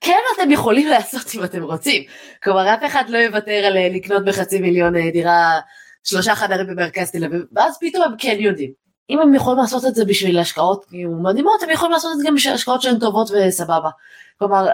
כן 0.00 0.18
אתם 0.36 0.50
יכולים 0.50 0.88
לעשות 0.88 1.34
אם 1.34 1.44
אתם 1.44 1.62
רוצים. 1.62 2.02
כלומר, 2.42 2.74
אף 2.74 2.80
אחד 2.86 3.04
לא 3.08 3.18
יוותר 3.18 3.64
על 3.66 3.76
אה, 3.76 3.88
לקנות 3.88 4.24
בחצי 4.24 4.60
מיליון 4.60 4.96
אה, 4.96 5.10
דירה 5.10 5.60
שלושה 6.04 6.34
חדרים 6.34 6.66
במרכז 6.66 7.10
תל 7.10 7.24
אביב, 7.24 7.42
ואז 7.52 7.78
פתאום 7.80 8.02
הם 8.02 8.14
כן 8.18 8.36
יודעים. 8.38 8.72
אם 9.10 9.20
הם 9.20 9.34
יכולים 9.34 9.58
לעשות 9.58 9.84
את 9.84 9.94
זה 9.94 10.04
בשביל 10.04 10.38
השקעות 10.38 10.84
כאילו 10.84 11.10
מדהימות, 11.10 11.62
הם 11.62 11.70
יכולים 11.70 11.92
לעשות 11.92 12.12
את 12.12 12.18
זה 12.18 12.24
גם 12.26 12.34
בשביל 12.34 12.54
השקעות 12.54 12.82
שהן 12.82 12.98
טובות 12.98 13.30
וסבבה. 13.30 13.90
כלומר, 14.38 14.66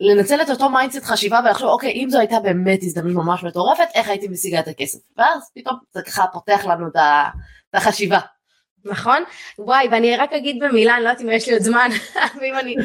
לנצל 0.00 0.42
את 0.42 0.50
אותו 0.50 0.70
מיינדסט 0.70 1.04
חשיבה 1.04 1.40
ולחשוב, 1.44 1.68
אוקיי, 1.68 1.92
אם 1.92 2.10
זו 2.10 2.18
הייתה 2.18 2.40
באמת 2.40 2.78
הזדמנות 2.82 3.14
ממש 3.14 3.44
מטורפת, 3.44 3.86
איך 3.94 4.08
הייתי 4.08 4.28
משיגה 4.28 4.60
את 4.60 4.68
הכסף? 4.68 4.98
ואז 5.16 5.50
פתאום 5.54 5.76
זה 5.92 6.02
ככה 6.02 6.26
פותח 6.32 6.64
לנו 6.64 6.86
את 6.88 7.74
החשיבה. 7.74 8.18
נכון? 8.84 9.22
וואי, 9.58 9.88
ואני 9.90 10.16
רק 10.16 10.32
אגיד 10.32 10.62
במילה, 10.62 10.94
אני 10.96 11.04
לא 11.04 11.08
יודעת 11.08 11.22
אם 11.22 11.30
יש 11.30 11.48
לי 11.48 11.52
עוד 11.52 11.62
זמן, 11.62 11.88
ואם 12.40 12.58
אני... 12.58 12.76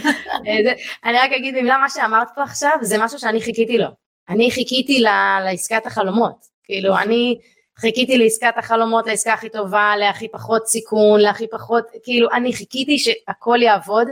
אה, 0.48 0.74
אני 1.06 1.18
רק 1.18 1.32
אגיד 1.32 1.56
במילה, 1.56 1.78
מה 1.78 1.90
שאמרת 1.90 2.28
פה 2.36 2.44
עכשיו, 2.44 2.72
זה 2.82 2.98
משהו 3.00 3.20
שאני 3.20 3.42
חיכיתי 3.42 3.78
לו. 3.78 3.88
אני 4.30 4.52
חיכיתי 4.52 5.00
לעסקת 5.44 5.86
החלומות. 5.86 6.46
כאילו, 6.64 6.98
אני 6.98 7.38
חיכיתי 7.78 8.18
לעסקת 8.18 8.54
החלומות, 8.58 9.08
לעסקה 9.08 9.34
הכי 9.34 9.50
טובה, 9.50 9.94
להכי 9.98 10.28
פחות 10.28 10.68
סיכון, 10.68 11.20
להכי 11.20 11.48
פחות... 11.52 11.88
כאילו, 12.04 12.28
אני 12.34 12.54
חיכיתי 12.54 13.00
שהכל 13.00 13.60
יעבוד, 13.62 14.08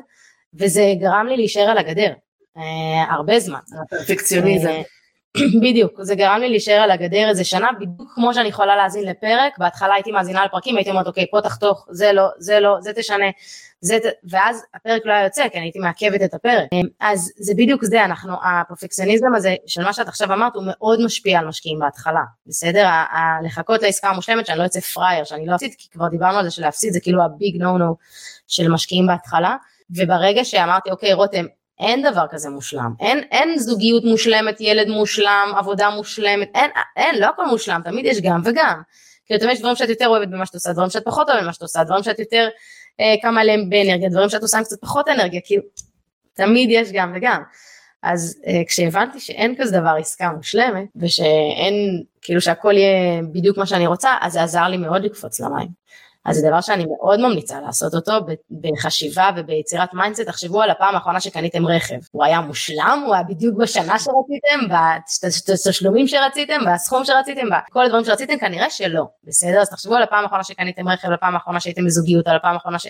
וזה 0.54 0.94
גרם 1.00 1.28
לי 1.28 1.38
להישאר 1.38 1.70
על 1.70 1.78
הגדר. 1.78 2.14
אה, 2.58 3.14
הרבה 3.14 3.40
זמן. 3.40 3.60
הפרפקציוניזם. 3.84 4.82
בדיוק, 5.64 6.02
זה 6.02 6.16
גרם 6.16 6.40
לי 6.40 6.50
להישאר 6.50 6.82
על 6.82 6.92
הגדר 6.92 7.30
איזה 7.30 7.44
שנה, 7.44 7.68
בדיוק 7.80 8.12
כמו 8.16 8.34
שאני 8.34 8.48
יכולה 8.48 8.76
להאזין 8.76 9.04
לפרק, 9.04 9.58
בהתחלה 9.58 9.94
הייתי 9.94 10.12
מאזינה 10.12 10.46
לפרקים, 10.46 10.78
הייתי 10.78 10.90
אומרת 10.90 11.08
אוקיי 11.08 11.26
פה 11.32 11.42
תחתוך, 11.42 11.88
זה 11.90 12.14
לא, 12.14 12.28
זה 12.38 12.60
לא, 12.60 12.78
זה 12.82 12.94
תשנה, 12.94 13.26
זה, 13.82 13.98
ואז 14.30 14.66
הפרק 14.74 15.02
לא 15.06 15.12
היה 15.12 15.24
יוצא, 15.24 15.50
כי 15.50 15.58
אני 15.58 15.66
הייתי 15.66 15.80
מעכבת 15.80 16.22
את 16.22 16.34
הפרק. 16.34 16.70
אז 17.00 17.32
זה 17.38 17.54
בדיוק 17.58 17.86
זה, 17.86 18.06
אנחנו, 18.06 18.34
הפרפקציוניזם 18.44 19.36
הזה 19.36 19.56
של 19.68 19.84
מה 19.84 19.94
שאת 19.94 20.08
עכשיו 20.08 20.34
אמרת 20.34 20.56
הוא 20.56 20.64
מאוד 20.68 21.06
משפיע 21.06 21.40
על 21.40 21.48
משקיעים 21.48 21.80
בהתחלה, 21.80 22.24
בסדר? 22.48 22.90
לחכות 23.44 23.82
לעסקה 23.82 24.10
המושלמת 24.10 24.46
שאני 24.46 24.60
לא 24.60 24.66
אצא 24.66 24.80
פראייר, 24.80 25.24
שאני 25.24 25.46
לא 25.46 25.56
אפסיד, 25.56 25.74
כי 25.78 25.90
כבר 25.90 26.08
דיברנו 26.08 26.38
על 26.38 26.44
זה 26.44 26.52
שלהפסיד 26.52 26.94
זה 26.94 27.00
כאילו 27.00 27.24
הביג 27.24 27.62
נו 27.62 27.78
נו 27.78 27.96
של 28.48 28.72
משקיעים 28.72 29.08
בהתחלה, 29.08 29.56
וברגע 29.90 30.46
שאמרתי 30.46 30.92
אוקיי 30.92 31.14
רותם 31.14 31.46
אין 31.80 32.11
דבר 32.11 32.25
כזה 32.30 32.49
מושלם, 32.49 32.93
אין, 32.99 33.23
אין 33.32 33.59
זוגיות 33.59 34.03
מושלמת, 34.03 34.61
ילד 34.61 34.88
מושלם, 34.88 35.53
עבודה 35.57 35.89
מושלמת, 35.89 36.49
אין, 36.55 36.71
אין, 36.95 37.15
לא 37.19 37.25
הכל 37.25 37.45
מושלם, 37.45 37.82
תמיד 37.84 38.05
יש 38.05 38.21
גם 38.21 38.41
וגם. 38.45 38.82
כאילו 39.25 39.39
תמיד 39.39 39.53
יש 39.53 39.59
דברים 39.59 39.75
שאת 39.75 39.89
יותר 39.89 40.07
אוהבת 40.07 40.28
במה 40.28 40.45
שאת 40.45 40.53
עושה, 40.53 40.73
דברים 40.73 40.89
שאת 40.89 41.05
פחות 41.05 41.30
אוהבת 41.30 41.43
במה 41.43 41.53
שאת 41.53 41.61
עושה, 41.61 41.84
דברים 41.84 42.03
שאת 42.03 42.19
יותר 42.19 42.47
אה, 42.99 43.15
כמה 43.21 43.41
עליהם 43.41 43.69
באנרגיה, 43.69 44.09
דברים 44.09 44.30
שאת 44.30 44.41
עושה 44.41 44.57
עם 44.57 44.63
קצת 44.63 44.82
פחות 44.82 45.07
אנרגיה, 45.09 45.41
כאילו 45.43 45.63
תמיד 46.34 46.69
יש 46.71 46.91
גם 46.91 47.13
וגם. 47.15 47.41
אז 48.03 48.41
אה, 48.47 48.61
כשהבנתי 48.67 49.19
שאין 49.19 49.55
כזה 49.57 49.80
דבר 49.80 49.95
עסקה 49.99 50.30
מושלמת, 50.30 50.88
ושאין, 50.95 52.03
כאילו 52.21 52.41
שהכל 52.41 52.73
יהיה 52.78 53.21
בדיוק 53.32 53.57
מה 53.57 53.65
שאני 53.65 53.88
רוצה, 53.88 54.09
אז 54.21 54.34
זה 54.34 54.43
עזר 54.43 54.67
לי 54.67 54.78
מאוד 54.78 55.03
לקפוץ 55.03 55.39
למים. 55.39 55.67
אז 56.28 56.36
זה 56.36 56.47
דבר 56.47 56.61
שאני 56.61 56.86
מאוד 56.86 57.19
ממליצה 57.19 57.61
לעשות 57.61 57.93
אותו 57.93 58.11
בחשיבה 58.61 59.30
וביצירת 59.36 59.93
מיינדסט, 59.93 60.21
תחשבו 60.21 60.61
על 60.61 60.69
הפעם 60.69 60.95
האחרונה 60.95 61.19
שקניתם 61.19 61.67
רכב, 61.67 61.95
הוא 62.11 62.23
היה 62.23 62.41
מושלם, 62.41 63.03
הוא 63.05 63.13
היה 63.13 63.23
בדיוק 63.23 63.57
בשנה 63.57 63.99
שרציתם, 63.99 64.75
בתשלומים 65.65 66.07
שרציתם, 66.07 66.59
בסכום 66.73 67.05
שרציתם, 67.05 67.47
בכל 67.69 67.86
הדברים 67.86 68.05
שרציתם, 68.05 68.38
כנראה 68.39 68.69
שלא, 68.69 69.03
בסדר? 69.23 69.61
אז 69.61 69.69
תחשבו 69.69 69.95
על 69.95 70.03
הפעם 70.03 70.23
האחרונה 70.23 70.43
שקניתם 70.43 70.89
רכב, 70.89 71.07
על 71.07 71.13
הפעם 71.13 71.34
האחרונה 71.34 71.59
שהייתם 71.59 71.86
בזוגיות, 71.86 72.28
על 72.28 72.36
הפעם 72.36 72.53
האחרונה 72.53 72.80
ש... 72.80 72.88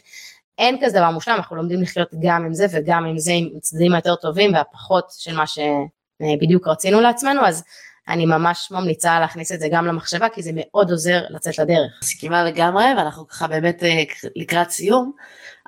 אין 0.58 0.78
כזה 0.82 0.98
דבר 0.98 1.12
מושלם, 1.12 1.36
אנחנו 1.36 1.56
לומדים 1.56 1.82
לחיות 1.82 2.10
גם 2.22 2.46
עם 2.46 2.54
זה 2.54 2.66
וגם 2.72 3.06
עם 3.06 3.18
זה, 3.18 3.32
עם 3.34 3.60
צדדים 3.62 3.94
היותר 3.94 4.16
טובים 4.16 4.54
והפחות 4.54 5.06
של 5.18 5.36
מה 5.36 5.44
שבדיוק 5.48 6.68
רצינו 6.68 7.02
לעצמנו, 7.02 7.46
אז 7.46 7.64
אני 8.10 8.26
ממש 8.26 8.72
ממליצה 8.72 9.20
להכניס 9.20 9.52
את 9.52 9.60
זה 9.60 9.68
גם 9.72 9.86
למחשבה 9.86 10.30
כי 10.30 10.44
זה 10.44 10.52
מאוד 10.54 10.92
עוזר 10.92 11.22
לצאת 11.30 11.58
לדרך. 11.58 12.00
מסכימה 12.04 12.44
לגמרי 12.44 12.86
ואנחנו 12.98 13.28
ככה 13.28 13.48
באמת 13.48 13.84
אה, 13.84 14.04
לקראת 14.36 14.70
סיום 14.70 15.12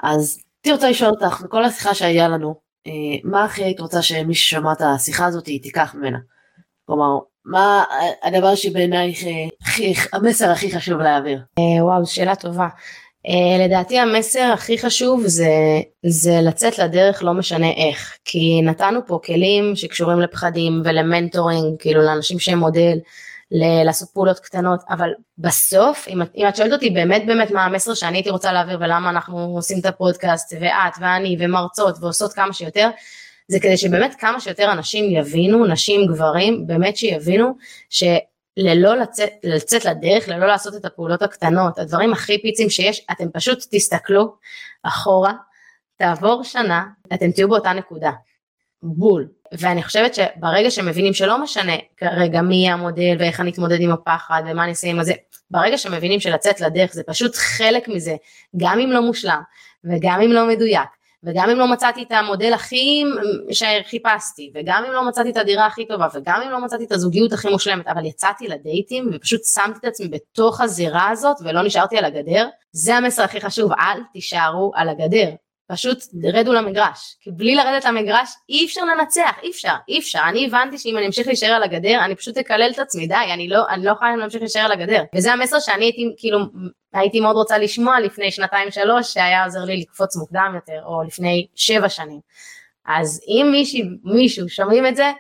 אז 0.04 0.40
הייתי 0.58 0.72
רוצה 0.72 0.90
לשאול 0.90 1.10
אותך 1.10 1.42
בכל 1.42 1.66
השיחה 1.66 1.94
שהיה 1.94 2.28
לנו 2.28 2.56
אה, 2.88 2.92
מה 3.24 3.44
הכי 3.44 3.64
היית 3.64 3.80
רוצה 3.80 4.02
שמי 4.02 4.36
ששמע 4.36 4.74
את 4.74 4.82
השיחה 4.82 5.26
הזאת 5.26 5.44
תיקח 5.44 5.96
ממנה. 5.96 6.18
כלומר 6.86 7.20
מה 7.46 7.84
הדבר 8.24 8.56
שבעינייך 8.56 9.24
אה, 9.24 10.18
המסר 10.18 10.52
הכי 10.52 10.72
חשוב 10.72 11.00
להעביר. 11.00 11.42
וואו 11.82 12.06
שאלה 12.06 12.36
טובה. 12.36 12.68
Uh, 13.28 13.32
לדעתי 13.66 14.00
המסר 14.00 14.52
הכי 14.54 14.78
חשוב 14.78 15.24
זה, 15.28 15.52
זה 16.06 16.40
לצאת 16.42 16.80
לדרך 16.80 17.24
לא 17.24 17.34
משנה 17.34 17.72
איך. 17.72 18.18
כי 18.26 18.62
נתנו 18.62 19.00
פה 19.08 19.20
כלים 19.26 19.76
שקשורים 19.76 20.20
לפחדים 20.20 20.82
ולמנטורינג 20.86 21.76
כאילו 21.80 22.02
לאנשים 22.02 22.40
שהם 22.40 22.60
מודל 22.60 22.98
ל- 23.52 23.84
לעשות 23.84 24.10
פעולות 24.14 24.40
קטנות 24.40 24.80
אבל 24.90 25.10
בסוף 25.38 26.08
אם, 26.08 26.22
אם 26.36 26.48
את 26.48 26.56
שואלת 26.56 26.74
אותי 26.74 26.90
באמת 26.90 27.26
באמת 27.26 27.52
מה 27.52 27.66
המסר 27.66 27.94
שאני 27.94 28.18
הייתי 28.18 28.30
רוצה 28.30 28.54
להעביר 28.54 28.78
ולמה 28.82 29.10
אנחנו 29.10 29.38
עושים 29.40 29.80
את 29.80 29.86
הפודקאסט 29.86 30.54
ואת 30.60 30.94
ואני 31.02 31.38
ומרצות 31.40 31.96
ועושות 32.02 32.34
כמה 32.34 32.54
שיותר 32.54 32.90
זה 33.48 33.60
כדי 33.60 33.78
שבאמת 33.78 34.16
כמה 34.20 34.40
שיותר 34.40 34.72
אנשים 34.72 35.18
יבינו 35.18 35.66
נשים 35.66 36.06
גברים 36.08 36.68
באמת 36.68 36.98
שיבינו 36.98 37.54
ש... 37.90 38.04
ללא 38.60 38.96
לצאת, 38.96 39.30
לצאת 39.44 39.86
לדרך, 39.86 40.28
ללא 40.28 40.48
לעשות 40.48 40.76
את 40.76 40.86
הפעולות 40.86 41.22
הקטנות, 41.22 41.80
הדברים 41.80 42.14
הכי 42.14 42.42
פיצים 42.42 42.70
שיש, 42.70 43.06
אתם 43.12 43.26
פשוט 43.34 43.66
תסתכלו 43.72 44.36
אחורה, 44.84 45.34
תעבור 45.98 46.44
שנה, 46.44 46.86
אתם 47.14 47.32
תהיו 47.32 47.50
באותה 47.50 47.74
נקודה, 47.74 48.12
בול. 48.84 49.28
ואני 49.52 49.84
חושבת 49.84 50.16
שברגע 50.16 50.72
שמבינים 50.72 51.14
שלא 51.14 51.44
משנה 51.44 51.74
כרגע 51.98 52.42
מי 52.42 52.56
יהיה 52.56 52.74
המודל 52.74 53.16
ואיך 53.20 53.40
אני 53.40 53.52
אתמודד 53.52 53.82
עם 53.82 53.92
הפחד 53.92 54.44
ומה 54.46 54.64
אני 54.64 54.72
אעשה 54.72 54.88
עם 54.88 55.04
זה, 55.04 55.14
ברגע 55.52 55.78
שמבינים 55.78 56.20
שלצאת 56.20 56.62
לדרך 56.62 56.94
זה 56.94 57.04
פשוט 57.04 57.36
חלק 57.36 57.88
מזה, 57.88 58.16
גם 58.58 58.80
אם 58.80 58.92
לא 58.92 59.02
מושלם 59.02 59.42
וגם 59.84 60.22
אם 60.22 60.32
לא 60.32 60.48
מדויק 60.48 60.90
וגם 61.24 61.50
אם 61.50 61.58
לא 61.58 61.68
מצאתי 61.68 62.04
את 62.04 62.12
המודל 62.12 62.54
הכי 62.54 63.04
שחיפשתי, 63.52 64.52
וגם 64.56 64.84
אם 64.88 64.92
לא 64.92 65.08
מצאתי 65.08 65.30
את 65.30 65.38
הדירה 65.38 65.66
הכי 65.66 65.88
טובה, 65.88 66.08
וגם 66.14 66.42
אם 66.42 66.50
לא 66.50 66.62
מצאתי 66.66 66.84
את 66.84 66.92
הזוגיות 66.92 67.34
הכי 67.34 67.50
מושלמת, 67.50 67.88
אבל 67.88 68.06
יצאתי 68.06 68.48
לדייטים 68.48 69.10
ופשוט 69.14 69.42
שמתי 69.46 69.80
את 69.80 69.86
עצמי 69.86 70.08
בתוך 70.08 70.62
הזירה 70.62 71.10
הזאת 71.10 71.38
ולא 71.44 71.64
נשארתי 71.64 71.98
על 71.98 72.06
הגדר, 72.06 72.48
זה 72.72 72.96
המסר 72.96 73.24
הכי 73.24 73.42
חשוב, 73.42 73.72
אל 73.72 74.02
תישארו 74.14 74.72
על 74.76 74.90
הגדר. 74.90 75.30
פשוט 75.72 75.98
רדו 76.34 76.54
למגרש, 76.54 77.18
כי 77.22 77.32
בלי 77.32 77.56
לרדת 77.56 77.86
למגרש 77.86 78.30
אי 78.50 78.66
אפשר 78.66 78.82
לנצח, 78.86 79.32
אי 79.44 79.50
אפשר, 79.50 79.74
אי 79.90 80.00
אפשר, 80.00 80.20
אני 80.30 80.46
הבנתי 80.46 80.78
שאם 80.78 80.98
אני 80.98 81.06
אמשיך 81.06 81.28
להישאר 81.28 81.50
על 81.50 81.64
הגדר 81.64 82.06
אני 82.06 82.16
פשוט 82.16 82.38
אקלל 82.38 82.72
את 82.74 82.80
עצמי, 82.80 83.08
די, 83.08 83.16
אני 83.34 83.48
לא, 83.48 83.64
אני 83.70 83.86
לא 83.86 83.92
יכולה 83.92 84.16
להמשיך 84.16 84.42
להישאר 84.42 84.62
על 84.62 84.72
הגדר, 84.72 85.04
וזה 85.16 85.34
המסר 85.34 85.60
שאני 85.60 85.86
הייתי 85.86 86.14
כאילו, 86.18 86.40
הייתי 86.94 87.20
מאוד 87.20 87.36
רוצה 87.36 87.58
לשמוע 87.58 88.00
לפני 88.00 88.32
שנתיים 88.32 88.72
שלוש 88.72 89.14
שהיה 89.14 89.44
עוזר 89.44 89.64
לי 89.64 89.78
לקפוץ 89.78 90.16
מוקדם 90.16 90.52
יותר, 90.56 90.82
או 90.86 91.04
לפני 91.04 91.48
שבע 91.56 91.90
שנים, 91.90 92.20
אז 92.86 93.22
אם 93.28 93.48
מישהו, 93.52 93.86
מישהו 94.04 94.50
שומעים 94.50 94.86
את 94.86 94.96
זה, 94.96 95.12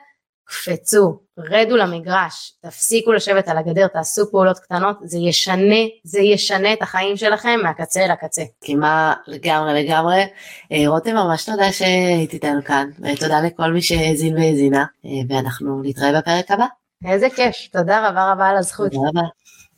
קפצו, 0.50 1.20
רדו 1.40 1.78
למגרש, 1.78 2.54
תפסיקו 2.62 3.14
לשבת 3.14 3.48
על 3.48 3.58
הגדר, 3.58 3.88
תעשו 3.88 4.32
פעולות 4.32 4.60
קטנות, 4.60 4.98
זה 5.04 5.18
ישנה, 5.18 5.86
זה 6.04 6.20
ישנה 6.20 6.74
את 6.74 6.82
החיים 6.82 7.18
שלכם 7.18 7.60
מהקצה 7.64 8.06
אל 8.06 8.12
הקצה. 8.12 8.42
מסכימה 8.62 9.14
לגמרי 9.28 9.84
לגמרי. 9.84 10.24
אה, 10.72 10.84
רותם 10.88 11.16
ממש 11.16 11.46
תודה 11.46 11.72
שהיית 11.72 12.34
איתנו 12.34 12.64
כאן, 12.64 12.90
ותודה 13.00 13.42
לכל 13.42 13.74
מי 13.74 13.82
שהאזין 13.82 14.38
והאזינה, 14.38 14.86
אה, 15.06 15.12
ואנחנו 15.30 15.82
נתראה 15.84 16.20
בפרק 16.20 16.52
הבא. 16.52 16.66
איזה 17.06 17.28
כיף, 17.30 17.56
תודה 17.72 18.10
רבה 18.10 18.32
רבה 18.32 18.48
על 18.48 18.58
הזכות. 18.58 18.92
תודה 18.92 19.10
רבה. 19.10 19.28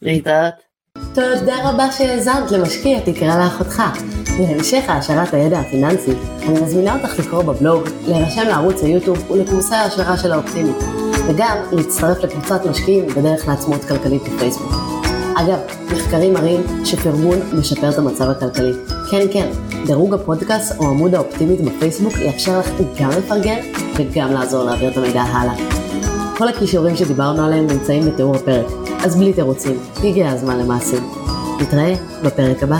להתראות. 0.01 0.70
תודה 1.13 1.69
רבה 1.69 1.91
שהאזנת 1.91 2.51
למשקיע 2.51 2.99
תקרא 2.99 3.43
לאחותך. 3.43 3.83
להמשך 4.39 4.83
העשרת 4.87 5.33
הידע 5.33 5.59
הפיננסי, 5.59 6.11
אני 6.41 6.61
מזמינה 6.61 6.95
אותך 6.95 7.19
לקרוא 7.19 7.43
בבלוג, 7.43 7.83
להירשם 8.07 8.41
לערוץ 8.47 8.83
היוטיוב 8.83 9.31
ולקורסי 9.31 9.75
ההשערה 9.75 10.17
של 10.17 10.31
האופטימית, 10.31 10.75
וגם 11.27 11.57
להצטרף 11.71 12.23
לקבוצת 12.23 12.65
משקיעים 12.65 13.07
בדרך 13.07 13.47
לעצמאות 13.47 13.85
כלכלית 13.85 14.21
בפייסבוק. 14.23 14.71
אגב, 15.35 15.59
מחקרים 15.93 16.33
מראים 16.33 16.85
שפרגון 16.85 17.39
משפר 17.59 17.89
את 17.89 17.97
המצב 17.97 18.29
הכלכלי. 18.29 18.73
כן, 19.11 19.25
כן, 19.33 19.49
דירוג 19.85 20.13
הפודקאסט 20.13 20.79
או 20.79 20.85
עמוד 20.85 21.15
האופטימית 21.15 21.61
בפייסבוק 21.61 22.13
יאפשר 22.17 22.59
לך 22.59 22.69
גם 22.99 23.09
לפרגן 23.09 23.59
וגם 23.95 24.33
לעזור 24.33 24.63
להעביר 24.63 24.91
את 24.91 24.97
המידע 24.97 25.21
הלאה. 25.21 25.80
כל 26.41 26.47
הכישורים 26.47 26.95
שדיברנו 26.95 27.45
עליהם 27.45 27.67
נמצאים 27.67 28.05
בתיאור 28.05 28.35
הפרק, 28.35 28.65
אז 29.03 29.15
בלי 29.15 29.33
תירוצים, 29.33 29.79
הגיע 30.03 30.29
הזמן 30.29 30.59
למעשים. 30.59 31.03
נתראה 31.59 31.93
בפרק 32.23 32.63
הבא. 32.63 32.77